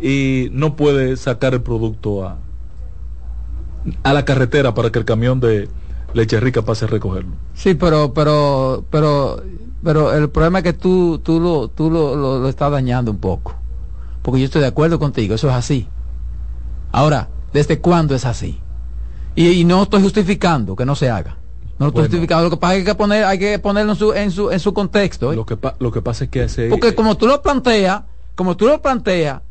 [0.00, 2.38] y no puede sacar el producto a,
[4.04, 5.68] a la carretera para que el camión de
[6.16, 7.32] leche rica pase a recogerlo.
[7.54, 9.42] Sí, pero pero pero
[9.84, 13.54] pero el problema es que tú tú lo tú lo, lo, estás dañando un poco.
[14.22, 15.88] Porque yo estoy de acuerdo contigo, eso es así.
[16.90, 18.58] Ahora, ¿desde cuándo es así?
[19.36, 21.36] Y, no estoy justificando que no se haga.
[21.78, 22.44] No lo estoy justificando.
[22.44, 24.50] Lo que pasa es que hay que, poner, hay que ponerlo en su, en su,
[24.50, 25.32] en su contexto.
[25.32, 25.36] ¿eh?
[25.36, 28.02] Lo, que lo que pasa es que ese, Porque como tú lo planteas,
[28.34, 29.42] como tú lo planteas,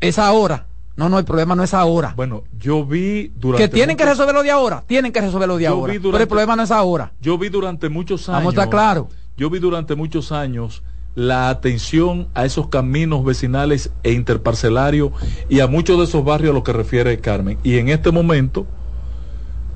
[0.00, 0.66] es ahora.
[1.00, 2.12] No, no, el problema no es ahora.
[2.14, 3.64] Bueno, yo vi durante.
[3.64, 4.84] Que tienen que resolverlo de ahora.
[4.86, 5.94] Tienen que resolverlo de ahora.
[5.98, 7.10] pero el problema no es ahora.
[7.22, 8.40] Yo vi durante muchos años.
[8.40, 9.08] Vamos a estar claro.
[9.34, 10.82] Yo vi durante muchos años
[11.14, 15.12] la atención a esos caminos vecinales e interparcelarios
[15.48, 17.56] y a muchos de esos barrios a los que refiere Carmen.
[17.64, 18.66] Y en este momento,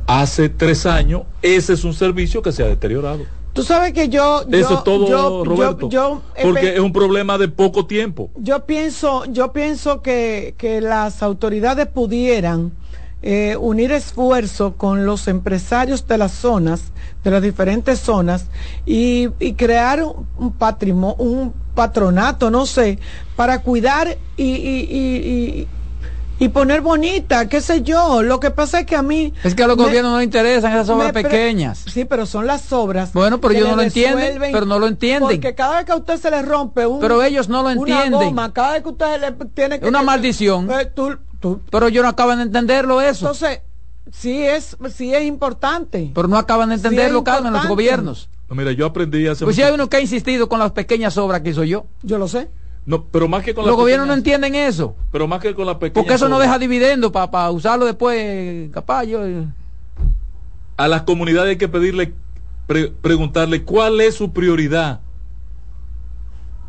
[0.07, 3.25] hace tres años, ese es un servicio que se ha deteriorado.
[3.55, 4.45] Tú sabes que yo...
[4.51, 5.89] Eso es todo, Roberto.
[6.43, 8.31] porque es un problema de poco tiempo.
[8.37, 12.73] Yo pienso, yo pienso que, que las autoridades pudieran
[13.23, 18.49] eh, unir esfuerzo con los empresarios de las zonas, de las diferentes zonas,
[18.85, 22.99] y, crear un, patrimonio, un patronato, no sé,
[23.37, 25.69] para cuidar y y
[26.49, 28.23] poner bonita, qué sé yo.
[28.23, 29.33] Lo que pasa es que a mí...
[29.43, 31.85] Es que a los gobiernos no les interesan esas obras pequeñas.
[31.91, 33.13] Sí, pero son las obras.
[33.13, 35.23] Bueno, pero ellos no lo entienden, pero no lo entienden.
[35.23, 37.01] Porque cada vez que a usted se le rompe un...
[37.01, 38.37] Pero ellos no lo entienden.
[38.53, 39.87] cada vez que usted le tiene que...
[39.87, 40.69] Una maldición.
[40.71, 40.91] Eh,
[41.71, 43.27] pero ellos no acaban de entenderlo eso.
[43.27, 43.61] Entonces,
[44.13, 46.11] sí es, sí es importante.
[46.15, 48.29] Pero no acaban de entenderlo, sí Carmen, los gobiernos.
[48.51, 49.45] mira, yo aprendí hace...
[49.45, 51.87] Pues si hay uno que ha insistido con las pequeñas obras que hizo yo.
[52.03, 52.49] Yo lo sé.
[52.87, 54.95] No, pero más que con Los gobiernos no entienden eso.
[55.11, 55.95] Pero más que con la pequeña.
[55.95, 59.05] Porque eso no deja dividendo para usarlo después, capaz
[60.77, 62.13] A las comunidades hay que pedirle,
[63.01, 65.01] preguntarle cuál es su prioridad.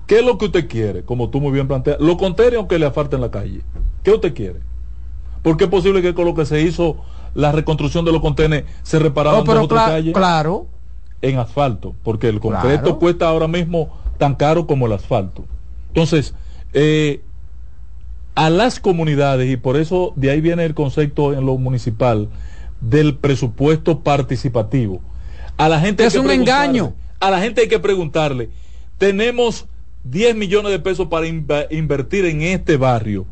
[0.07, 1.03] ¿Qué es lo que usted quiere?
[1.03, 1.99] Como tú muy bien planteas.
[1.99, 3.61] Lo contrario aunque le afalte en la calle.
[4.03, 4.59] ¿Qué usted quiere?
[5.41, 6.97] Porque es posible que con lo que se hizo
[7.33, 10.13] la reconstrucción de los contenedores se reparaban oh, otra calle?
[10.13, 10.67] Claro.
[11.21, 11.95] En asfalto.
[12.03, 15.43] Porque el concreto cuesta ahora mismo tan caro como el asfalto.
[15.95, 16.33] Entonces,
[16.73, 17.21] eh,
[18.35, 22.27] a las comunidades, y por eso de ahí viene el concepto en lo municipal
[22.81, 24.99] del presupuesto participativo.
[25.55, 26.93] A la gente es un engaño.
[27.21, 28.49] A la gente hay que preguntarle,
[28.97, 29.67] tenemos
[30.03, 33.25] 10 millones de pesos para invertir en este barrio.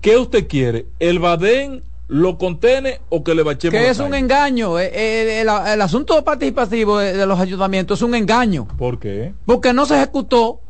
[0.00, 0.86] ¿Qué usted quiere?
[0.98, 3.78] ¿El Badén lo contene o que le bachemos?
[3.78, 4.76] Que es un engaño.
[4.80, 8.66] Eh, eh, el, asunto participativo de, de, los ayuntamientos es un engaño.
[8.76, 9.34] ¿Por qué?
[9.46, 10.60] Porque no se ejecutó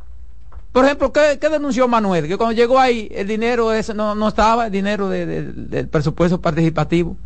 [0.79, 2.29] por ejemplo, ¿qué, denunció Manuel?
[2.29, 7.17] Que cuando llegó ahí el dinero ese no, no estaba, el dinero del presupuesto participativo.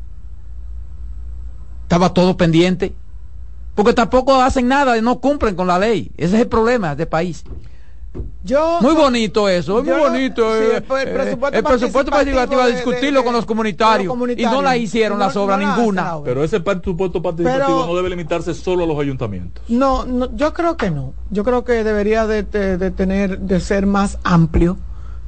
[1.83, 2.95] Estaba todo pendiente.
[3.75, 6.11] Porque tampoco hacen nada, no cumplen con la ley.
[6.17, 7.45] Ese es el problema de país.
[8.45, 10.57] Yo, muy bonito eso, es muy bonito.
[10.57, 15.37] el, eh, presupuesto, eh, participativo a discutirlo con los comunitarios, y no la hicieron las
[15.37, 16.17] obras ninguna.
[16.25, 19.63] Pero ese presupuesto participativo no debe limitarse solo a los ayuntamientos.
[19.69, 21.15] No, no yo creo que no.
[21.31, 24.77] Yo creo que debería de, tener de ser más amplio.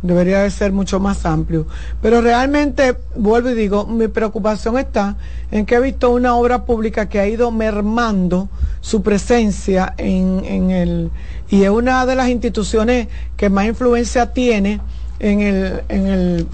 [0.05, 1.67] Debería de ser mucho más amplio.
[2.03, 5.17] Pero realmente, vuelvo y digo, mi preocupación está
[5.51, 8.51] en que he visto una obra pública que ha ido mermando
[8.83, 11.11] su presencia en, en el
[11.49, 14.81] y es una de las instituciones que más influencia tiene
[15.21, 16.47] en, el, en, el,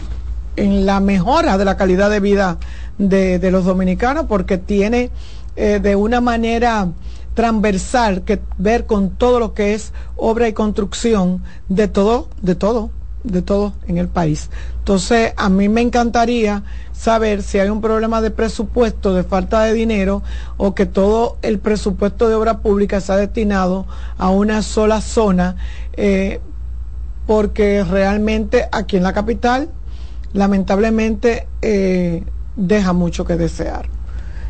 [0.56, 2.58] en la mejora de la calidad de vida
[2.98, 5.10] de, los dominicanos porque tiene
[5.56, 6.88] eh, de una manera
[7.34, 12.90] transversal que ver con todo lo que es obra y construcción de todo, de todo,
[13.24, 14.50] de todo en el país.
[14.78, 19.72] Entonces, a mí me encantaría saber si hay un problema de presupuesto, de falta de
[19.72, 20.22] dinero,
[20.56, 23.86] o que todo el presupuesto de obra pública se ha destinado
[24.18, 25.56] a una sola zona,
[25.94, 26.40] eh,
[27.26, 29.70] porque realmente aquí en la capital,
[30.32, 32.24] lamentablemente, eh,
[32.56, 33.88] deja mucho que desear.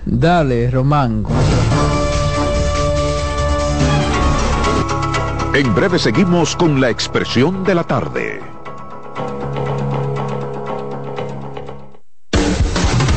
[0.06, 1.24] Dale, Román.
[5.52, 8.49] En breve seguimos con la expresión de la tarde.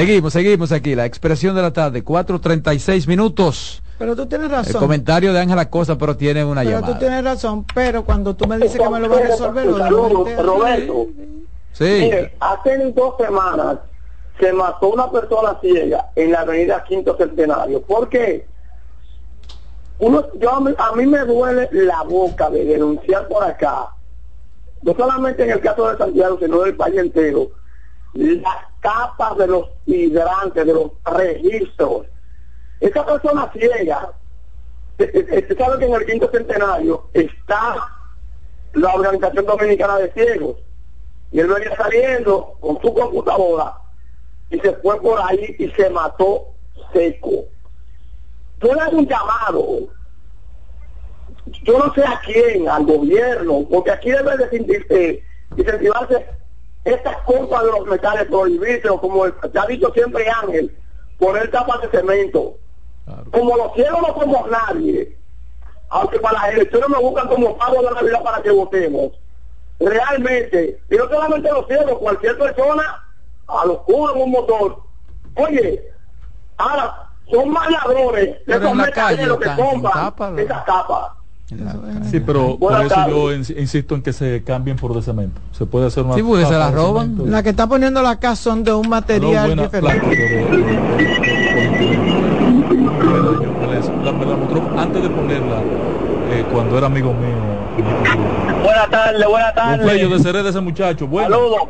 [0.00, 0.94] Seguimos, seguimos aquí.
[0.94, 3.82] La expresión de la tarde, 4.36 minutos.
[3.98, 4.76] Pero tú tienes razón.
[4.76, 6.86] El comentario de Ángela Cosa, pero tiene una pero llamada.
[6.86, 9.66] Pero tú tienes razón, pero cuando tú me dices que me lo vas a resolver,
[9.66, 11.06] lo Roberto.
[11.72, 11.84] Sí.
[11.84, 13.76] Mire, hace dos semanas
[14.38, 17.82] se mató una persona ciega en la avenida Quinto Centenario.
[17.82, 18.46] ¿Por qué?
[19.98, 23.90] Uno, yo, a mí me duele la boca de denunciar por acá,
[24.80, 27.50] no solamente en el caso de Santiago, sino del país entero,
[28.14, 32.06] las capas de los hidrantes, de los registros.
[32.80, 34.12] Esa persona ciega,
[34.98, 37.76] usted sabe que en el quinto centenario está
[38.74, 40.56] la Organización Dominicana de Ciegos.
[41.32, 43.74] Y él venía saliendo con su computadora
[44.50, 46.48] y se fue por ahí y se mató
[46.92, 47.44] seco.
[48.60, 49.88] Yo le un llamado,
[51.62, 55.22] yo no sé a quién, al gobierno, porque aquí debe de
[55.56, 56.26] incentivarse
[56.84, 60.76] estas cosas de los metales prohibidos, como ya ha dicho siempre Ángel,
[61.18, 62.56] poner tapas de cemento.
[63.32, 65.16] Como los cielos no somos nadie,
[65.88, 69.12] aunque para las elecciones me buscan como pago de Navidad para que votemos,
[69.80, 73.04] realmente, y no solamente los cielos, cualquier persona
[73.48, 74.82] a los en un motor.
[75.34, 75.92] Oye,
[76.56, 81.16] ahora, son más ladrones de esos mercaderos que compran esa capa.
[82.10, 85.40] Sí, pero por eso yo insisto en que se cambien por de cemento.
[85.52, 86.14] Se puede hacer una.
[86.14, 87.30] Sí, porque se la roban.
[87.30, 89.50] La que está poniendo la casa son de un material
[94.76, 95.60] antes de ponerla,
[96.30, 97.36] eh, cuando era amigo mío.
[98.62, 100.00] Buenas tardes, buenas tardes.
[100.00, 101.06] Yo de ser de ese muchacho.
[101.06, 101.28] Bueno.
[101.28, 101.60] Saludos.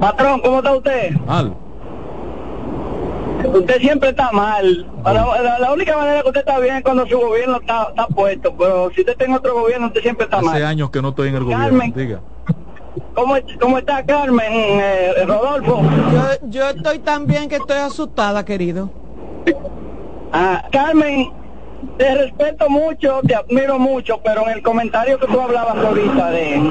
[0.00, 1.12] Patrón, ¿cómo está usted?
[1.26, 1.54] Mal.
[3.44, 4.86] Usted siempre está mal.
[5.04, 8.54] La, única manera que usted está bien es cuando su gobierno está, está puesto.
[8.56, 10.54] Pero si usted está en otro gobierno, usted siempre está mal.
[10.54, 11.82] Hace años que no estoy en el gobierno.
[11.94, 12.20] Diga.
[13.14, 15.82] ¿Cómo, ¿Cómo, está Carmen, eh, Rodolfo?
[15.82, 18.90] Yo, yo estoy tan bien que estoy asustada, querido.
[20.32, 21.30] Ah, Carmen,
[21.98, 26.70] te respeto mucho, te admiro mucho, pero en el comentario que tú hablabas ahorita de,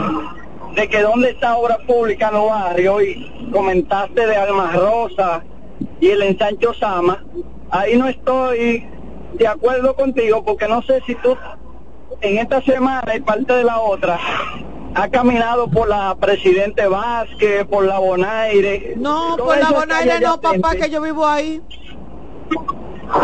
[0.76, 5.44] de que dónde está obra pública en los barrios y comentaste de Alma Rosa
[6.02, 7.24] y el ensancho Sama,
[7.70, 8.86] ahí no estoy
[9.34, 11.38] de acuerdo contigo porque no sé si tú
[12.20, 14.20] en esta semana y parte de la otra
[14.94, 18.96] ha caminado por la Presidente Vázquez, por la Bonaire.
[18.98, 21.62] No, por la Bonaire no, papá, que yo vivo ahí.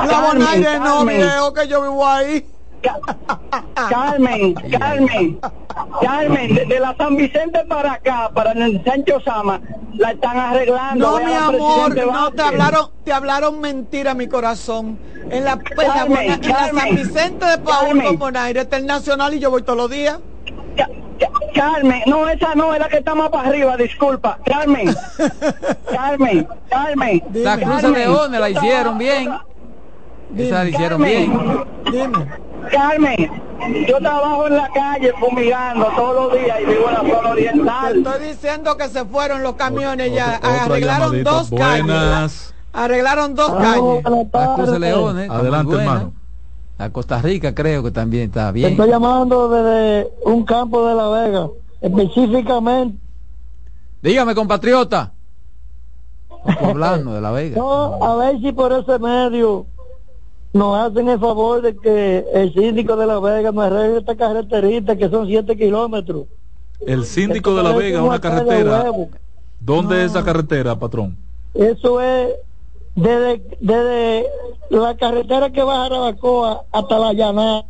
[0.08, 2.46] La Bonaire no, viejo, que yo vivo ahí.
[3.90, 5.40] Carmen, Carmen,
[6.02, 9.62] Carmen, de, la San Vicente para acá, para el Sancho Sama,
[9.94, 11.20] la están arreglando.
[11.20, 14.98] No, mi amor, no, te hablaron, te hablaron mentira, mi corazón.
[15.30, 19.52] En la, en la, San Vicente de Paul con Bonaire, está el Nacional y yo
[19.52, 20.20] voy todos los días.
[21.54, 24.38] Carmen, no, esa no, es la que está más para arriba, disculpa.
[24.46, 24.96] Carmen,
[25.92, 27.24] Carmen, Carmen.
[27.34, 29.32] La Cruz de Leones la hicieron bien.
[30.36, 31.32] Esa la hicieron bien.
[31.92, 32.28] Dime.
[32.72, 33.32] Carmen,
[33.88, 37.94] yo trabajo en la calle fumigando todos los días y vivo en la zona oriental.
[37.94, 40.36] Te estoy diciendo que se fueron los camiones ya.
[40.36, 42.54] Arreglaron dos calles.
[42.74, 44.06] Arreglaron dos calles.
[44.06, 45.30] A Leones.
[45.30, 46.14] Adelante, hermano.
[46.80, 48.72] A Costa Rica creo que también está bien.
[48.72, 51.48] estoy llamando desde un campo de La Vega,
[51.82, 53.00] específicamente.
[54.04, 55.14] Dígame, compatriota.
[56.62, 57.58] hablando de La Vega.
[57.58, 59.66] No, a ver si por ese medio
[60.58, 64.96] nos hacen el favor de que el síndico de La Vega nos arregle esta carreterita
[64.96, 66.26] que son 7 kilómetros.
[66.86, 68.92] El síndico de La Vega, una carretera.
[69.60, 71.18] ¿Dónde es esa carretera, patrón?
[71.54, 72.30] Eso es
[72.96, 74.26] desde, desde
[74.70, 77.66] la carretera que va a Jarabacoa hasta la llanada.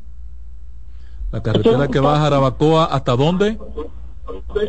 [1.32, 3.58] La carretera que va a Jarabacoa, ¿hasta dónde?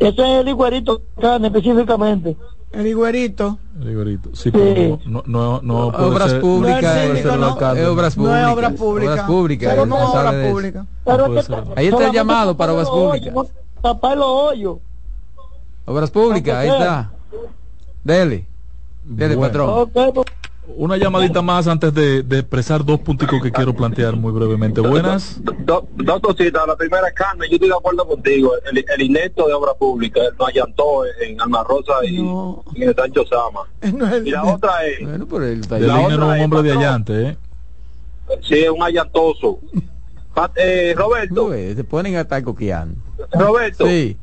[0.01, 1.03] Ese es el Iguerito,
[1.43, 2.37] específicamente.
[2.73, 3.59] El Iguerito.
[3.81, 4.31] El Iguerito.
[4.35, 6.83] Sí, pero no, no, no, obras públicas.
[6.83, 8.17] No, es obras públicas.
[8.17, 9.13] No es obras públicas.
[9.13, 9.71] Obras públicas.
[9.71, 10.87] Pero no obras públicas.
[11.77, 13.35] Ahí está el llamado para obras públicas.
[13.83, 14.79] Tapar los hoyos.
[15.87, 17.11] Obras públicas, ahí está.
[18.05, 18.47] Dele.
[19.05, 19.89] Dele, patrón.
[19.91, 20.27] Pues,
[20.77, 24.81] una llamadita más antes de, expresar dos punticos que quiero plantear muy brevemente.
[24.81, 25.41] Buenas.
[25.43, 26.67] dos cositas.
[26.67, 28.53] La primera, Carmen, yo estoy de acuerdo contigo.
[28.71, 33.25] El, el inepto de obra pública no allantó en Alma Rosa y en el Sancho
[33.27, 33.61] Sama.
[34.25, 35.01] y la otra es...
[35.07, 35.79] Bueno, pero el la
[36.09, 37.37] es un hombre de allante, ¿eh?
[38.43, 39.61] Sí, es un allantoso.
[40.57, 41.51] eh, Roberto.
[41.53, 43.01] se ponen a estar coqueando.
[43.33, 43.87] Roberto.
[43.87, 44.17] Sí.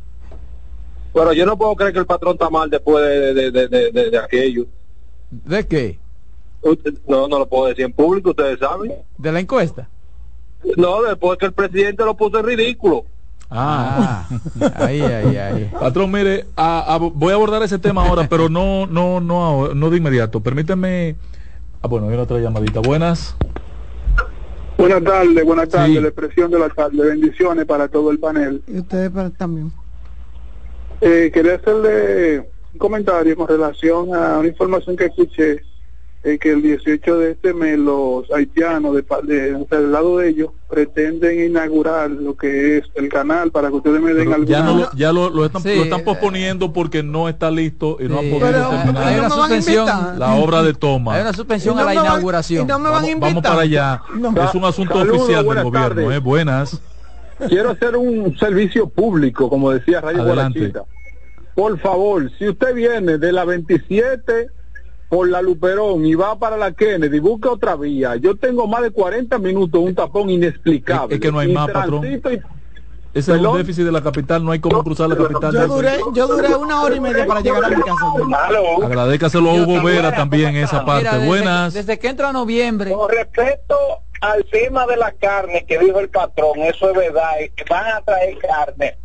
[1.13, 4.09] Pero yo no puedo creer que el patrón está mal después de, de, de, de,
[4.11, 4.67] de aquello.
[5.31, 5.99] ¿De qué?
[7.07, 8.93] No, no lo puedo decir en público, ustedes saben.
[9.17, 9.89] ¿De la encuesta?
[10.77, 13.05] No, después que el presidente lo puso en ridículo.
[13.49, 14.27] Ah,
[14.75, 15.71] ahí, ahí, ahí.
[15.79, 16.45] Patrón, mire,
[17.13, 20.39] voy a abordar ese tema ahora, pero no, no, no, no de inmediato.
[20.39, 21.15] Permítame.
[21.81, 22.79] Ah, bueno, hay otra llamadita.
[22.79, 23.35] Buenas.
[24.77, 26.01] Buenas tardes, buenas tardes.
[26.01, 26.97] La expresión de la tarde.
[26.97, 28.63] Bendiciones para todo el panel.
[28.67, 29.71] Y ustedes también.
[31.01, 32.39] Eh, quería hacerle
[32.73, 35.61] un comentario con relación a una información que escuché
[36.39, 41.51] que el 18 de este mes los haitianos de, de, del lado de ellos pretenden
[41.51, 45.11] inaugurar lo que es el canal para que ustedes me den algo ya, lo, ya
[45.13, 49.19] lo, están, lo están posponiendo porque no está listo y no han podido terminar hay
[49.19, 49.85] una suspensión
[50.17, 51.13] la obra de toma.
[51.13, 52.67] Hay una suspensión a la inauguración.
[52.67, 54.01] vamos, para allá.
[54.43, 56.17] Es un asunto oficial del gobierno ¿eh?
[56.17, 56.81] buenas.
[57.49, 60.73] Quiero hacer un servicio público como decía Rayo Adelante.
[61.53, 64.54] por favor si usted viene de la 27
[65.15, 68.17] por la Luperón y va para la Kennedy, busca otra vía.
[68.17, 71.15] Yo tengo más de 40 minutos, un tapón inexplicable.
[71.15, 72.03] Es, que no hay más, patrón.
[72.03, 72.41] Ese
[73.13, 75.53] es un déficit de la capital, no hay cómo cruzar la capital.
[75.53, 78.05] Yo duré, yo duré una hora y media para llegar a mi casa.
[78.83, 81.25] Agradezcaselo a Hugo Vera también esa parte.
[81.25, 81.73] Buenas.
[81.73, 82.91] Desde que entra noviembre.
[82.91, 83.77] Con respecto
[84.19, 88.01] al tema de la carne que dijo el patrón, eso es verdad, que van a
[88.01, 88.97] traer carne.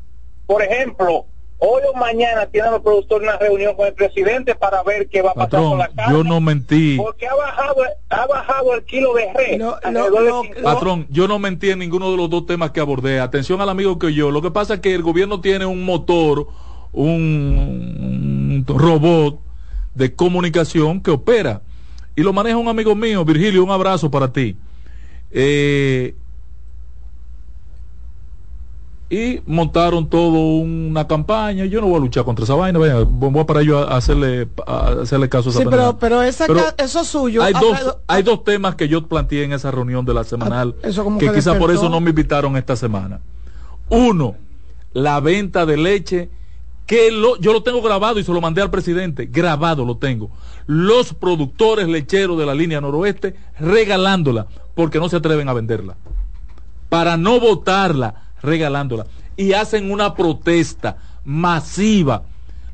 [0.45, 1.27] Por ejemplo,
[1.61, 5.31] hoy o mañana tienen los productores una reunión con el presidente para ver qué va
[5.31, 6.13] a pasar con la carne.
[6.13, 6.97] Yo no mentí.
[6.97, 7.77] Porque ha bajado,
[8.09, 10.63] ha bajado el kilo de res.
[10.63, 13.21] patrón, yo no mentí en ninguno de los dos temas que abordé.
[13.21, 14.31] Atención al amigo que yo.
[14.31, 16.49] Lo que pasa es que el gobierno tiene un motor,
[16.93, 19.41] un, un robot
[19.95, 21.63] de comunicación que opera.
[22.17, 24.57] Y lo maneja un amigo mío, Virgilio, un abrazo para ti.
[25.31, 26.15] Eh,
[29.11, 31.65] y montaron todo una campaña.
[31.65, 35.49] Yo no voy a luchar contra esa vaina, voy para ello a hacerle, hacerle caso
[35.49, 37.43] a esa sí, pero, pero, eso suyo.
[37.43, 40.89] Hay dos, hay dos temas que yo planteé en esa reunión de la semanal, ah,
[41.19, 43.21] que, que quizá por eso no me invitaron esta semana.
[43.89, 44.37] Uno,
[44.93, 46.31] la venta de leche,
[46.87, 50.31] que lo, yo lo tengo grabado y se lo mandé al presidente, grabado lo tengo.
[50.67, 54.47] Los productores lecheros de la línea noroeste regalándola,
[54.77, 55.97] porque no se atreven a venderla.
[56.89, 59.07] Para no votarla regalándola.
[59.37, 62.23] Y hacen una protesta masiva.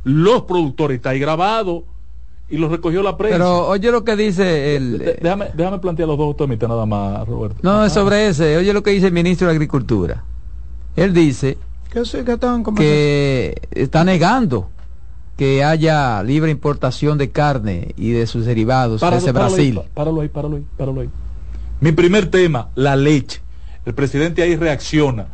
[0.04, 1.84] Los productores, está ahí grabado
[2.48, 3.38] y lo recogió la prensa.
[3.38, 4.98] Pero oye lo que dice el...
[5.20, 7.58] déjame, déjame plantear los dos temitas nada más, Roberto.
[7.62, 8.56] No, es sobre ese.
[8.56, 10.22] Oye lo que dice el ministro de Agricultura.
[10.94, 11.58] Él dice
[12.76, 14.70] que está negando
[15.36, 19.80] que haya libre importación de carne y de sus derivados desde Brasil.
[19.94, 21.10] páralo ahí, páralo ahí, páralo ahí.
[21.80, 23.40] Mi primer tema, la leche.
[23.84, 25.26] El presidente ahí reacciona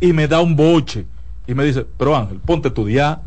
[0.00, 1.06] y me da un boche
[1.46, 3.20] y me dice, pero Ángel, ponte tu día,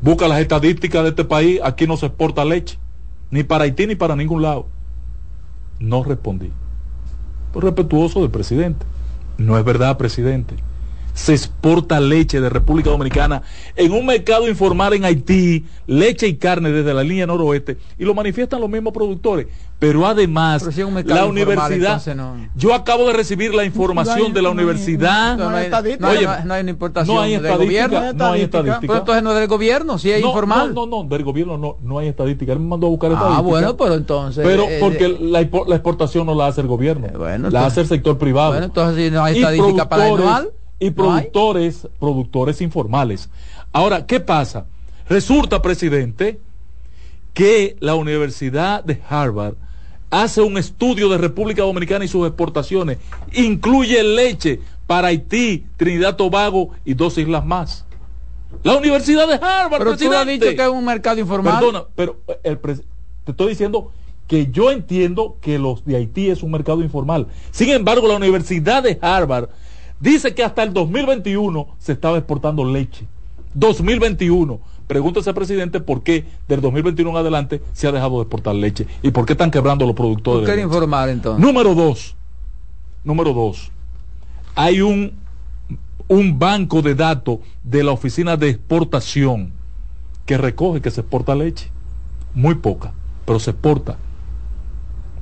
[0.00, 2.78] busca las estadísticas de este país, aquí no se exporta leche,
[3.30, 4.66] ni para Haití ni para ningún lado.
[5.78, 6.50] No respondí.
[7.54, 8.84] Respetuoso del presidente.
[9.38, 10.56] No es verdad, presidente
[11.14, 13.42] se exporta leche de República Dominicana
[13.76, 18.14] en un mercado informal en Haití, leche y carne desde la línea noroeste, y lo
[18.14, 19.46] manifiestan los mismos productores.
[19.78, 20.64] Pero además,
[21.06, 22.00] la universidad,
[22.54, 25.36] yo acabo de recibir la información de la universidad.
[25.36, 25.48] No,
[26.08, 28.12] hay, una importación no hay del gobierno.
[28.12, 28.80] No hay estadística.
[28.80, 30.72] Pero entonces no es del gobierno, si es informal.
[30.72, 32.52] No, no, no, del gobierno no, no hay estadística.
[32.52, 33.38] Él me mandó a buscar estadística.
[33.38, 34.46] Ah, bueno, pero entonces.
[34.46, 37.88] Pero eh, porque eh, la, exportación no la hace el gobierno, eh, la hace el
[37.88, 38.52] sector privado.
[38.52, 40.52] Bueno, entonces si no hay estadística para el anual
[40.82, 43.30] y productores, productores informales.
[43.72, 44.66] Ahora, ¿qué pasa?
[45.08, 46.40] Resulta, presidente,
[47.34, 49.54] que la Universidad de Harvard
[50.10, 52.98] hace un estudio de República Dominicana y sus exportaciones,
[53.32, 57.86] incluye leche para Haití, Trinidad Tobago y dos islas más.
[58.64, 60.16] La Universidad de Harvard, pero presidente.
[60.16, 61.54] tú has dicho que es un mercado informal.
[61.60, 63.92] Perdona, pero el te estoy diciendo
[64.26, 67.28] que yo entiendo que los de Haití es un mercado informal.
[67.52, 69.48] Sin embargo, la Universidad de Harvard
[70.02, 73.06] Dice que hasta el 2021 se estaba exportando leche.
[73.54, 74.58] 2021.
[74.88, 79.12] Pregúntese, presidente, por qué del 2021 en adelante se ha dejado de exportar leche y
[79.12, 80.50] por qué están quebrando los productores.
[80.50, 81.40] ¿Qué informar entonces?
[81.40, 82.16] Número dos.
[83.04, 83.70] Número dos.
[84.56, 85.12] Hay un,
[86.08, 89.52] un banco de datos de la oficina de exportación
[90.26, 91.70] que recoge que se exporta leche.
[92.34, 92.92] Muy poca,
[93.24, 93.98] pero se exporta.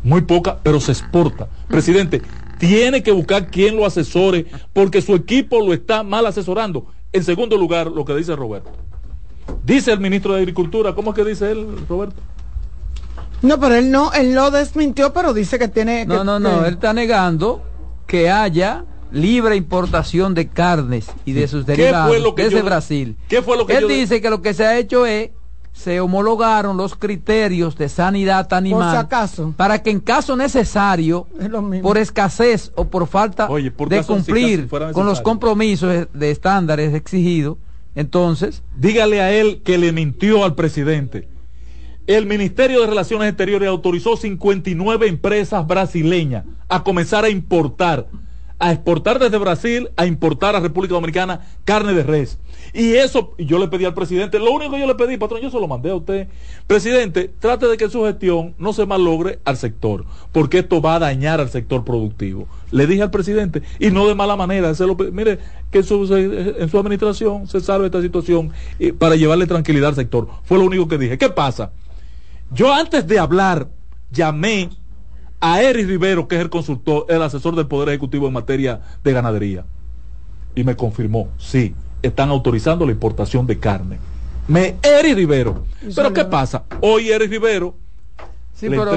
[0.03, 1.49] Muy poca, pero se exporta.
[1.69, 2.23] Presidente,
[2.61, 6.87] tiene que buscar quien lo asesore porque su equipo lo está mal asesorando.
[7.11, 8.71] En segundo lugar, lo que dice Roberto.
[9.65, 12.17] Dice el ministro de Agricultura, ¿cómo es que dice él, Roberto?
[13.41, 16.05] No, pero él no, él lo desmintió, pero dice que tiene...
[16.05, 17.63] No, no, no, él está negando
[18.07, 23.17] que haya libre importación de carnes y de sus derivados desde Brasil.
[23.29, 25.31] ¿Qué fue lo que él dice que lo que se ha hecho es
[25.81, 29.09] se homologaron los criterios de sanidad animal
[29.57, 31.27] para que en caso necesario,
[31.83, 37.57] por escasez o por falta de cumplir con los compromisos de estándares exigidos,
[37.95, 38.63] entonces...
[38.77, 41.29] Dígale a él que le mintió al presidente.
[42.07, 48.07] El Ministerio de Relaciones Exteriores autorizó 59 empresas brasileñas a comenzar a importar,
[48.59, 52.39] a exportar desde Brasil, a importar a República Dominicana carne de res
[52.73, 55.51] y eso, yo le pedí al presidente, lo único que yo le pedí, patrón, yo
[55.51, 56.29] se lo mandé a usted.
[56.67, 60.99] Presidente, trate de que su gestión no se malogre al sector, porque esto va a
[61.01, 62.47] dañar al sector productivo.
[62.71, 64.73] Le dije al presidente, y no de mala manera,
[65.13, 65.39] mire,
[65.71, 68.53] que en su, administración se salve esta situación
[68.99, 70.29] para llevarle tranquilidad al sector.
[70.45, 71.19] Fue lo único que dije.
[71.19, 71.73] ¿Qué pasa?
[72.53, 73.69] Yo antes de hablar,
[74.11, 74.71] llamé
[75.41, 79.13] a Eric Rivero, que es el consultor, el asesor del Poder Ejecutivo en materia de
[79.13, 79.65] ganadería.
[80.55, 83.99] Y me confirmó, sí, están autorizando la importación de carne.
[84.49, 85.65] Me, Eri Rivero.
[85.95, 86.65] Pero ¿qué pasa?
[86.81, 87.75] Hoy Eri Rivero.
[88.55, 88.95] Sí, pero,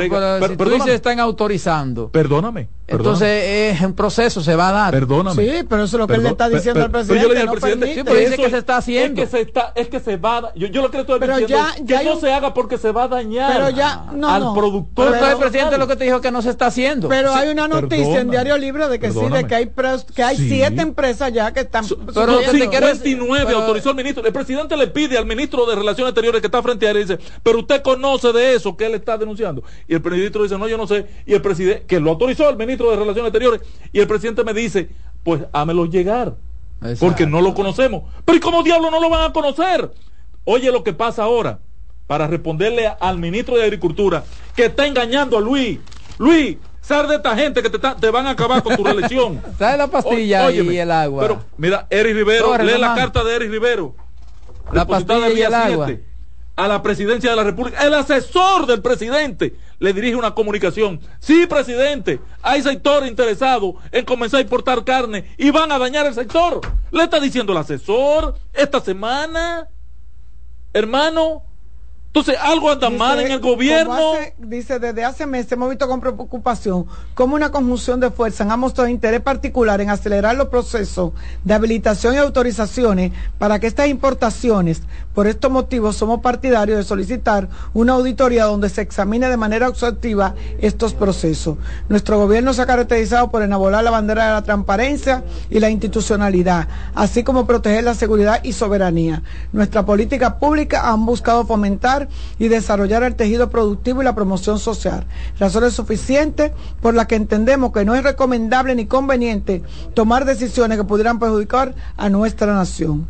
[0.83, 2.09] si están autorizando.
[2.09, 2.67] Perdóname.
[2.85, 4.91] Entonces es un proceso, se va a dar.
[4.93, 5.41] Perdóname.
[5.43, 7.13] Sí, pero eso es lo que él le está diciendo al presidente.
[7.13, 9.21] Pero yo le dije al presidente, sí, pero dice que se está haciendo.
[9.23, 11.19] Es que se, está, es que se va a, yo, yo lo que le estoy
[11.19, 13.69] pero diciendo ya, ya que no un, se haga porque se va a dañar pero
[13.69, 15.11] ya, no, al no, productor.
[15.13, 17.07] Pero, el presidente lo que te dijo que no se está haciendo.
[17.07, 19.43] Pero Sí, hay una noticia en Diario Libre de que sí, perdóname.
[19.43, 20.49] de que hay, pres- que hay Sí.
[20.49, 21.85] siete empresas ya que están...
[22.13, 24.25] pero lo que te quiero decir- 59 pero- autorizó el ministro.
[24.25, 26.99] El presidente le pide al ministro de Relaciones Exteriores que está frente a él y
[27.01, 29.63] dice, pero usted conoce de eso que él está denunciando.
[29.87, 31.05] Y el ministro dice, no, yo no sé.
[31.25, 34.53] Y el presidente, que lo autorizó el ministro de Relaciones Exteriores, y el presidente me
[34.53, 34.89] dice,
[35.23, 36.35] pues hámelo llegar.
[36.81, 37.05] Exacto.
[37.05, 38.03] Porque no lo conocemos.
[38.25, 39.91] Pero ¿y cómo diablo no lo van a conocer?
[40.43, 41.59] Oye lo que pasa ahora,
[42.07, 44.23] para responderle al ministro de Agricultura,
[44.55, 45.79] que está engañando a Luis.
[46.17, 49.41] Luis, sal de esta gente que te, te van a acabar con tu reelección.
[49.57, 51.21] Trae la pastilla O- y el agua.
[51.21, 53.95] Pero mira, Eric Rivero, Corre, lee la carta de Eric Rivero.
[54.73, 55.85] La pastilla y el agua.
[55.87, 56.12] 7
[56.55, 57.83] A la presidencia de la República.
[57.83, 60.99] El asesor del presidente le dirige una comunicación.
[61.19, 66.13] Sí, presidente, hay sectores interesados en comenzar a importar carne y van a dañar el
[66.13, 66.61] sector.
[66.91, 69.67] Le está diciendo el asesor esta semana.
[70.73, 71.43] Hermano,
[72.15, 74.13] entonces algo anda Dice, mal en el como gobierno.
[74.13, 76.85] hace- dice, desde hace meses hemos visto con preocupación
[77.15, 81.13] cómo una conjunción de fuerzas ha mostrado interés particular en acelerar los procesos
[81.43, 84.83] de habilitación y autorizaciones para que estas importaciones,
[85.15, 90.35] por estos motivos, somos partidarios de solicitar una auditoría donde se examine de manera exhaustiva
[90.59, 91.57] estos procesos.
[91.89, 96.67] Nuestro gobierno se ha caracterizado por enabolar la bandera de la transparencia y la institucionalidad,
[96.93, 99.23] así como proteger la seguridad y soberanía.
[99.51, 102.02] Nuestra política pública han buscado fomentar
[102.39, 105.05] y desarrollar el tejido productivo y la promoción social.
[105.39, 106.51] Razones suficientes
[106.81, 109.63] por las que entendemos que no es recomendable ni conveniente
[109.93, 113.07] tomar decisiones que pudieran perjudicar a nuestra nación.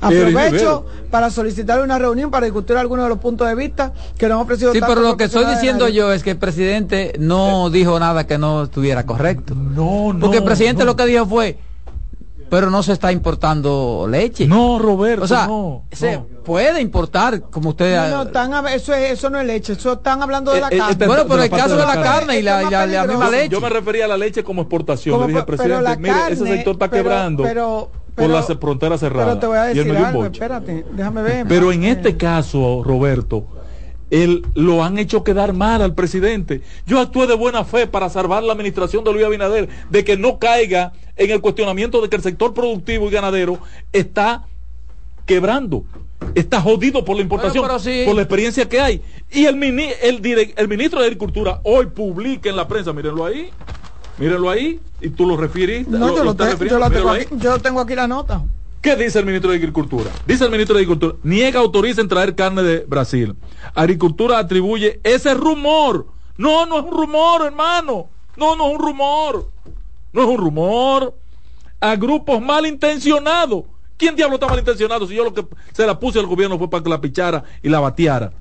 [0.00, 4.36] Aprovecho para solicitar una reunión para discutir algunos de los puntos de vista que nos
[4.36, 4.72] han ofrecido.
[4.72, 8.26] Sí, tanto pero lo que estoy diciendo yo es que el presidente no dijo nada
[8.26, 9.54] que no estuviera correcto.
[9.54, 10.20] No, no.
[10.20, 10.86] Porque el presidente no.
[10.86, 11.58] lo que dijo fue,
[12.50, 14.46] pero no se está importando leche.
[14.46, 16.26] No, Roberto, O sea, no, se no.
[16.44, 17.96] puede importar, como usted...
[18.10, 20.66] No, no, están hab- eso, es- eso no es leche, eso están hablando de la
[20.68, 20.92] Eh, eh, carne.
[20.92, 23.30] este- bueno, pero el caso de la carne y la, y la- la misma Yo-
[23.30, 23.48] leche.
[23.50, 25.14] Yo me refería a la leche como exportación.
[25.14, 28.34] Como Le dije presidente, la mire, ese carne, sector está pero- quebrando pero- por pero-
[28.34, 29.26] la ce- frontera cerrada.
[29.26, 31.46] Pero te voy a decir algo, espérate, déjame ver.
[31.48, 33.44] Pero en Eh, este caso, Roberto,
[34.10, 36.62] él, lo han hecho quedar mal al presidente.
[36.86, 40.38] Yo actué de buena fe para salvar la administración de Luis Abinader, de que no
[40.38, 43.58] caiga en el cuestionamiento de que el sector productivo y ganadero
[43.92, 44.46] está
[45.26, 45.84] quebrando.
[46.34, 48.02] Está jodido por la importación, Bueno, pero sí.
[48.04, 49.02] por la experiencia que hay.
[49.30, 50.20] Y el, mini- el,
[50.56, 53.48] el ministro de Agricultura hoy publica en la prensa, mírenlo ahí,
[54.18, 55.88] mírenlo ahí, y tú lo refieres.
[55.88, 58.42] No, yo lo, te- yo lo tengo aquí, yo tengo aquí la nota.
[58.80, 60.10] ¿Qué dice el ministro de Agricultura?
[60.26, 63.36] Dice el ministro de Agricultura, niega, autoriza en traer carne de Brasil.
[63.74, 66.06] Agricultura atribuye ese rumor.
[66.38, 68.08] No, no es un rumor, hermano.
[68.36, 69.50] No, no es un rumor.
[70.14, 71.14] No es un rumor.
[71.78, 73.64] A grupos malintencionados.
[73.98, 75.06] ¿Quién diablo está malintencionado?
[75.06, 77.68] Si yo lo que se la puse al gobierno fue para que la pichara y
[77.68, 78.32] la bateara.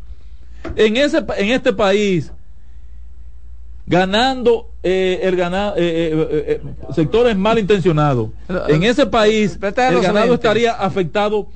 [0.78, 2.32] En, ese, en este país,
[3.90, 5.76] ganando eh, el ganado,
[6.96, 8.30] sectores malintencionados.
[8.68, 9.72] En ese país, el
[10.02, 10.34] ganado lentes.
[10.36, 11.48] estaría afectado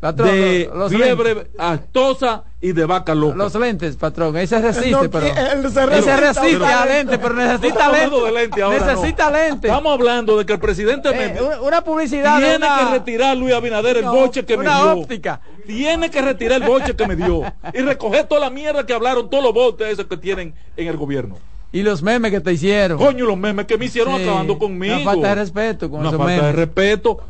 [0.00, 1.52] Patrón, de los fiebre lentes.
[1.58, 3.36] actosa y de vaca loca.
[3.36, 5.26] Los lentes, patrón, ese resiste, No, pero...
[5.26, 6.82] él se Ese resiste, resiste ahora.
[6.82, 8.32] a lente, pero No necesita lente.
[8.32, 8.86] lente ahora, no.
[8.86, 9.68] necesita lente.
[9.68, 13.54] Estamos hablando de que el presidente Eh, me- una- publicidad tiene una- que retirar Luis
[13.54, 14.92] Abinader el No, boche que me una dio.
[15.00, 15.40] óptica.
[15.66, 17.42] Tiene que retirar el boche que me dio
[17.72, 20.96] y recoger toda la mierda que hablaron todos los botes esos que tienen en el
[20.96, 21.38] gobierno.
[21.72, 22.98] Y los memes que te hicieron.
[22.98, 24.94] Coño, los memes que me hicieron Sí, acabando conmigo.
[24.94, 27.20] Una falta de respeto con Una esos falta de respeto.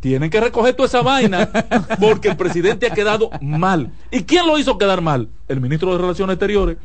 [0.00, 1.50] Tienen que recoger toda esa vaina
[2.00, 3.92] porque el presidente ha quedado mal.
[4.10, 5.28] ¿Y quién lo hizo quedar mal?
[5.46, 6.78] El ministro de Relaciones Exteriores,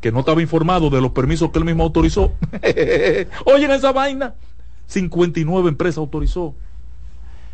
[0.00, 2.32] que no estaba informado de los permisos que él mismo autorizó.
[3.44, 4.34] Oyen esa vaina.
[4.86, 6.54] 59 empresas autorizó.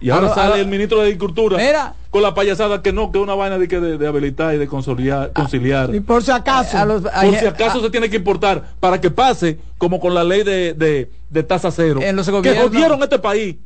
[0.00, 1.94] Y ahora sale el ministro de Agricultura Mira.
[2.10, 4.58] con la payasada que no, que es una vaina de, que de, de habilitar y
[4.58, 5.32] de conciliar.
[5.34, 5.94] conciliar.
[5.94, 6.78] Y por si acaso.
[6.78, 10.14] A los- Por si acaso a- se tiene que importar para que pase como con
[10.14, 12.00] la ley de, de, de tasa cero.
[12.02, 13.56] En los que jodieron este país.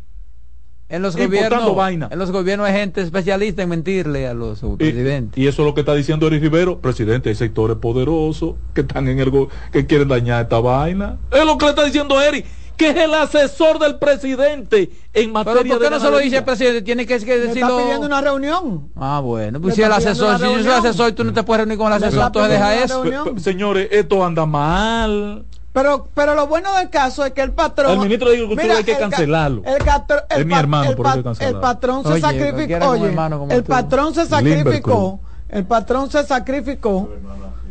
[0.89, 2.09] En los gobiernos, vaina.
[2.13, 5.43] en los gobiernos hay gente especialista en mentirle a los Y, presidentes.
[5.43, 6.79] y eso es lo que está diciendo Eric Rivero.
[6.81, 11.17] Presidente, hay sectores poderosos que están en el go- que quieren dañar esta vaina.
[11.33, 12.45] Es lo que le está diciendo Eric,
[12.77, 16.19] que es el asesor del presidente en materia Pero ¿por qué de no se lo
[16.19, 16.83] dice el presidente?
[16.83, 17.69] Tiene que, que Me decirlo.
[17.69, 18.89] está pidiendo una reunión.
[18.97, 21.61] Ah, bueno, pues si el asesor, si yo soy asesor y tú no te puedes
[21.61, 23.05] reunir con el asesor, entonces deja eso.
[23.39, 25.45] señores, esto anda mal.
[25.73, 27.91] Pero, pero lo bueno del caso es que el patrón.
[27.91, 29.63] Al ministro de Agricultura hay que el ca- cancelarlo.
[29.65, 31.59] El, catro- el Es mi hermano, el por eso que cancelarlo.
[31.59, 32.89] el patrón se Oye, sacrificó.
[32.91, 33.15] Oye,
[33.51, 33.69] el tú.
[33.73, 35.21] patrón se sacrificó.
[35.49, 37.09] El patrón se sacrificó.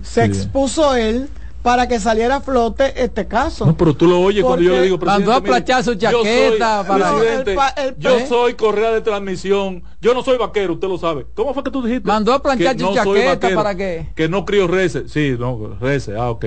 [0.02, 1.30] Se expuso él
[1.64, 3.66] para que saliera a flote este caso.
[3.66, 5.26] No, pero tú lo oyes cuando yo le digo, presidente.
[5.26, 7.56] Mandó a planchar su chaqueta para presidente,
[7.98, 11.26] yo soy correa de transmisión, yo no soy vaquero, usted lo sabe.
[11.34, 12.06] ¿Cómo fue que tú dijiste?
[12.08, 14.10] Mandó a planchar su chaqueta para qué?
[14.14, 15.08] Que no crío rece.
[15.08, 16.16] Sí, no, rece.
[16.18, 16.46] Ah, ok.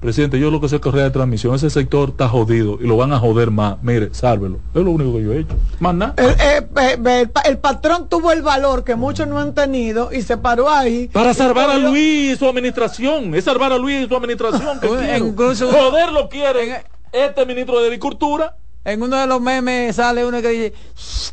[0.00, 3.12] Presidente, yo lo que sé correa de transmisión, ese sector está jodido y lo van
[3.12, 3.76] a joder más.
[3.82, 4.58] Mire, sálvelo.
[4.74, 5.54] Es lo único que yo he hecho.
[5.78, 6.14] Más nada.
[6.16, 10.70] El, eh, el, patrón tuvo el valor que muchos no han tenido y se paró
[10.70, 11.08] ahí.
[11.08, 13.34] Para salvar a Luis y su administración.
[13.34, 14.80] Es salvar a Luis y su administración.
[14.90, 20.40] Que joder lo quiere este ministro de Agricultura en uno de los memes sale uno
[20.40, 20.72] que dice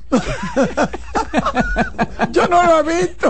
[2.32, 3.30] yo no lo he visto.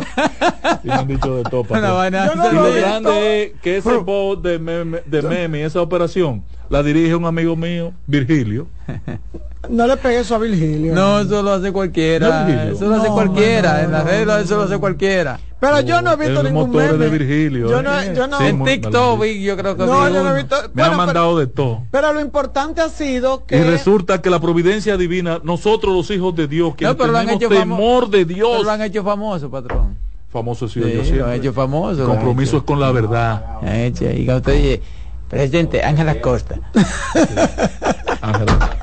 [0.84, 5.02] Y me han dicho de todo y lo grande es que ese bot de meme,
[5.06, 8.68] de meme esa operación la dirige un amigo mío Virgilio
[9.70, 13.84] no le pegue eso a Virgilio no eso lo hace cualquiera eso lo hace cualquiera
[13.84, 16.98] en la red eso lo hace cualquiera pero yo no he visto ningún meme.
[16.98, 17.70] de Virgilio.
[17.70, 18.14] Yo no, ¿eh?
[18.16, 18.40] yo no.
[18.42, 20.56] en TikTok yo creo que no, yo no he visto.
[20.74, 21.84] Me han mandado de todo.
[21.90, 23.58] Pero lo importante ha sido que.
[23.58, 28.10] Y resulta que la providencia divina, nosotros los hijos de Dios, que no, tenemos temor
[28.10, 28.50] de Dios.
[28.52, 29.98] Pero lo han hecho famoso, patrón.
[30.30, 31.18] Famoso sí, yo siempre.
[31.18, 32.02] Lo han hecho famoso.
[32.02, 33.60] El compromiso es con la verdad.
[33.64, 34.82] Y usted dice,
[35.28, 36.60] presidente, Ángela Costa.
[38.28, 38.78] Ángela.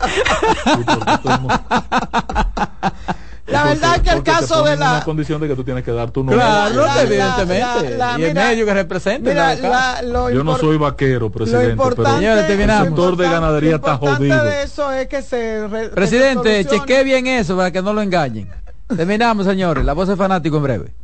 [3.47, 6.11] La verdad que el caso de la una condición de que tú tienes que dar
[6.11, 6.37] tu nombre.
[6.37, 7.99] Claro, evidentemente.
[8.19, 9.35] y el medio que represente.
[10.33, 14.45] Yo no soy vaquero, presidente, pero el sector de ganadería está jodido.
[14.45, 18.51] de eso es que se Presidente, cheque bien eso para que no lo engañen.
[18.95, 19.85] Terminamos, señores.
[19.85, 21.04] La voz es fanático en breve.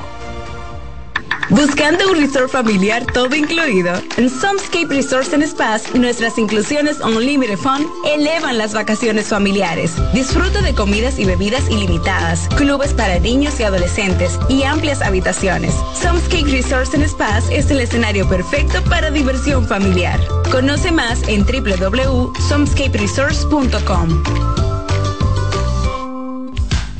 [1.51, 3.93] Buscando un resort familiar todo incluido.
[4.15, 9.91] En Somescape Resorts and Spas, nuestras inclusiones Unlimited Fun elevan las vacaciones familiares.
[10.13, 15.75] Disfruta de comidas y bebidas ilimitadas, clubes para niños y adolescentes y amplias habitaciones.
[15.93, 20.21] Somescape Resorts and Spas es el escenario perfecto para diversión familiar.
[20.51, 24.23] Conoce más en www.somescaperesorts.com.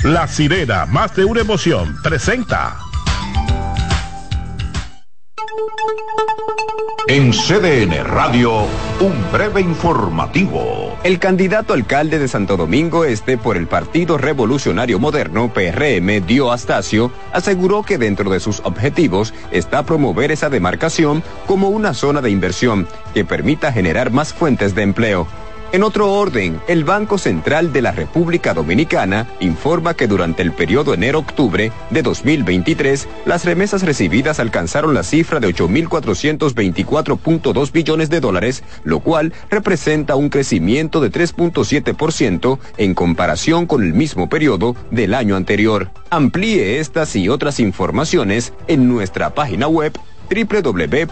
[0.04, 2.91] La sirena, más de una emoción, presenta.
[7.14, 8.68] En CDN Radio,
[9.02, 10.98] un breve informativo.
[11.04, 17.12] El candidato alcalde de Santo Domingo Este por el Partido Revolucionario Moderno, PRM, Dio Astacio,
[17.34, 22.88] aseguró que dentro de sus objetivos está promover esa demarcación como una zona de inversión
[23.14, 25.28] que permita generar más fuentes de empleo.
[25.74, 30.94] En otro orden, el Banco Central de la República Dominicana informa que durante el periodo
[30.94, 39.00] enero-octubre de 2023, las remesas recibidas alcanzaron la cifra de 8.424.2 billones de dólares, lo
[39.00, 45.90] cual representa un crecimiento de 3.7% en comparación con el mismo periodo del año anterior.
[46.10, 49.98] Amplíe estas y otras informaciones en nuestra página web
[50.30, 51.12] www.cdn.com.do.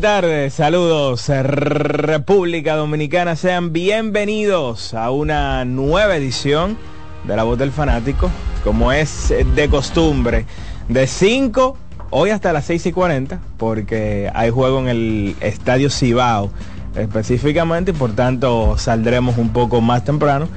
[0.00, 6.78] Buenas tardes, saludos República Dominicana, sean bienvenidos a una nueva edición
[7.24, 8.30] de La Voz del Fanático,
[8.62, 10.46] como es de costumbre,
[10.88, 11.76] de 5,
[12.10, 16.52] hoy hasta las 6 y 40, porque hay juego en el Estadio Cibao
[16.94, 20.48] específicamente y por tanto saldremos un poco más temprano.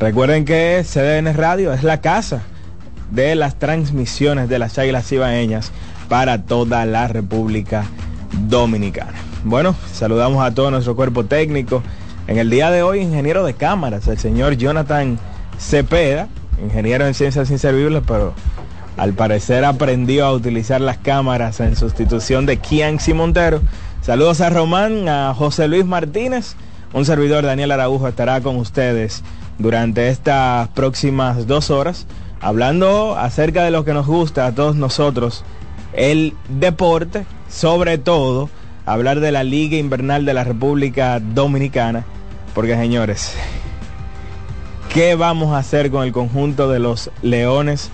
[0.00, 2.42] Recuerden que CDN Radio es la casa
[3.12, 5.70] de las transmisiones de las Águilas Cibaeñas
[6.08, 7.84] para toda la República.
[9.44, 11.82] Bueno, saludamos a todo nuestro cuerpo técnico.
[12.26, 15.18] En el día de hoy, ingeniero de cámaras, el señor Jonathan
[15.58, 16.28] Cepeda,
[16.62, 18.32] ingeniero en ciencias inservibles, pero
[18.96, 23.60] al parecer aprendió a utilizar las cámaras en sustitución de Kian Montero.
[24.00, 26.54] Saludos a Román, a José Luis Martínez.
[26.94, 29.22] Un servidor, Daniel Araujo, estará con ustedes
[29.58, 32.06] durante estas próximas dos horas,
[32.40, 35.44] hablando acerca de lo que nos gusta a todos nosotros,
[35.92, 38.50] el deporte sobre todo
[38.86, 42.04] hablar de la Liga Invernal de la República Dominicana,
[42.54, 43.34] porque señores,
[44.92, 47.90] ¿qué vamos a hacer con el conjunto de los Leones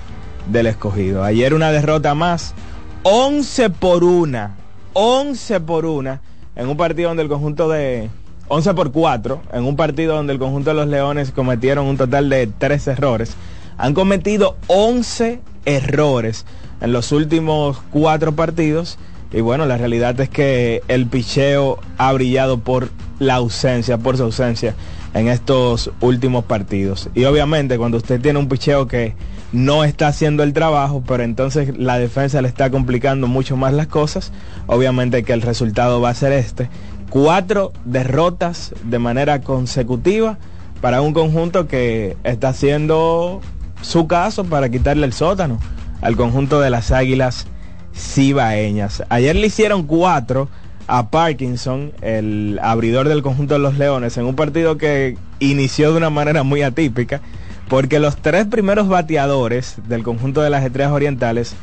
[0.51, 1.25] del Escogido?
[1.25, 2.55] Ayer una derrota más,
[3.03, 4.55] 11 por una,
[4.93, 6.21] 11 por una,
[6.57, 8.11] en un partido donde el conjunto de...
[8.47, 12.29] 11 por 4, en un partido donde el conjunto de los Leones cometieron un total
[12.29, 13.37] de 3 errores.
[13.79, 16.45] Han cometido 11 errores
[16.83, 18.99] en los últimos 4 partidos
[19.35, 24.23] y bueno, la realidad es que el picheo ha brillado por la ausencia, por su
[24.23, 24.77] ausencia
[25.12, 27.09] en estos últimos partidos.
[27.15, 29.15] Y obviamente cuando usted tiene un picheo que
[29.52, 33.89] no está haciendo el trabajo, pero entonces la defensa le está complicando mucho más las
[33.89, 34.32] cosas,
[34.66, 36.69] obviamente que el resultado va a ser este.
[37.11, 40.39] Cuatro derrotas de manera consecutiva
[40.81, 43.40] para un conjunto que está haciendo
[43.82, 45.59] su caso para quitarle el sótano
[46.02, 47.47] al conjunto de las Águilas
[47.95, 49.03] cibaeñas.
[49.09, 50.49] Ayer le hicieron cuatro
[50.87, 55.99] a Parkinson, el abridor del conjunto de los Leones, en un partido que inició de
[55.99, 57.21] una manera muy atípica,
[57.69, 61.55] porque los tres primeros bateadores del conjunto de las Estrellas Orientales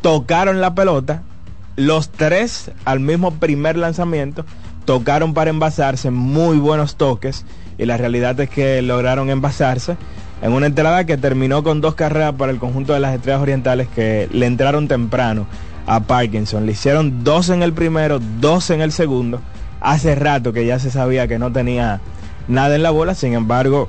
[0.00, 1.22] tocaron la pelota,
[1.76, 4.44] los tres al mismo primer lanzamiento
[4.84, 7.44] tocaron para envasarse, muy buenos toques,
[7.78, 9.96] y la realidad es que lograron envasarse
[10.40, 13.88] en una entrada que terminó con dos carreras para el conjunto de las Estrellas Orientales
[13.88, 15.46] que le entraron temprano
[15.88, 16.66] a Parkinson.
[16.66, 19.40] Le hicieron dos en el primero, dos en el segundo
[19.80, 22.00] hace rato que ya se sabía que no tenía
[22.46, 23.88] nada en la bola, sin embargo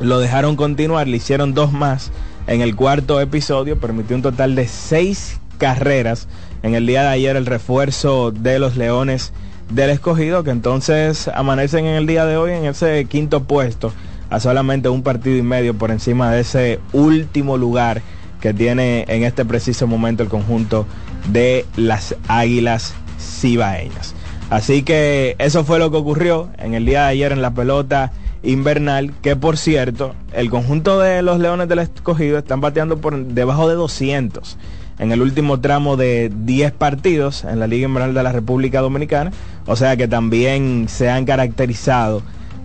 [0.00, 2.10] lo dejaron continuar, le hicieron dos más
[2.46, 6.28] en el cuarto episodio, permitió un total de seis carreras
[6.62, 9.32] en el día de ayer el refuerzo de los Leones
[9.70, 13.92] del escogido, que entonces amanecen en el día de hoy en ese quinto puesto,
[14.30, 18.02] a solamente un partido y medio por encima de ese último lugar
[18.40, 20.86] que tiene en este preciso momento el conjunto
[21.28, 24.14] de las Águilas Cibaeñas.
[24.50, 28.12] Así que eso fue lo que ocurrió en el día de ayer en la pelota
[28.42, 33.68] invernal, que por cierto, el conjunto de los Leones del Escogido están bateando por debajo
[33.68, 34.56] de 200
[34.98, 39.30] en el último tramo de 10 partidos en la Liga Invernal de la República Dominicana,
[39.66, 42.22] o sea que también se han caracterizado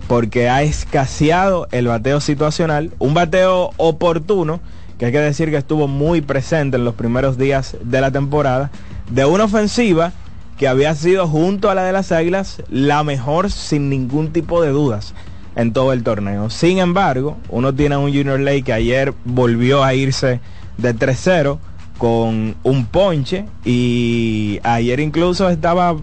[0.08, 4.60] porque ha escaseado el bateo situacional, un bateo oportuno,
[5.02, 8.70] que hay que decir que estuvo muy presente en los primeros días de la temporada,
[9.10, 10.12] de una ofensiva
[10.56, 14.68] que había sido junto a la de las Águilas la mejor sin ningún tipo de
[14.68, 15.12] dudas
[15.56, 16.50] en todo el torneo.
[16.50, 20.38] Sin embargo, uno tiene un Junior Lake que ayer volvió a irse
[20.78, 21.58] de 3-0
[21.98, 25.96] con un ponche y ayer incluso estaba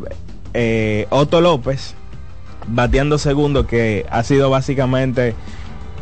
[0.54, 1.96] eh, Otto López
[2.68, 5.36] bateando segundo que ha sido básicamente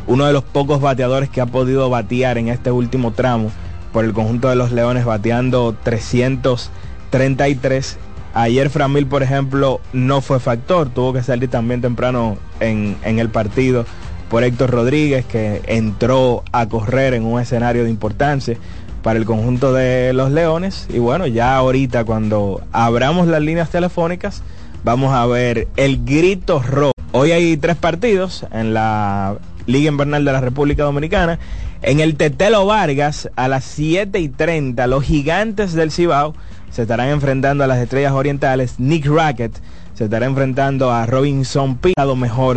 [0.08, 3.52] uno de los pocos bateadores que ha podido batear en este último tramo
[3.92, 7.98] por el conjunto de los Leones bateando 333
[8.34, 13.30] Ayer Framil, por ejemplo, no fue factor, tuvo que salir también temprano en, en, el
[13.30, 13.84] partido
[14.30, 18.56] por Héctor Rodríguez, que entró a correr en un escenario de importancia
[19.02, 20.86] para el conjunto de los Leones.
[20.92, 24.42] Y bueno, ya ahorita cuando abramos las líneas telefónicas,
[24.84, 26.92] vamos a ver el grito rojo.
[27.12, 29.36] Hoy hay tres partidos en la
[29.68, 31.38] Liga Invernal de la República Dominicana.
[31.82, 36.34] En el Tetelo Vargas, a las 7 y 30, los gigantes del Cibao
[36.70, 38.80] se estarán enfrentando a las estrellas orientales.
[38.80, 39.52] Nick Rackett
[39.92, 41.92] se estará enfrentando a Robinson P.
[42.16, 42.56] mejor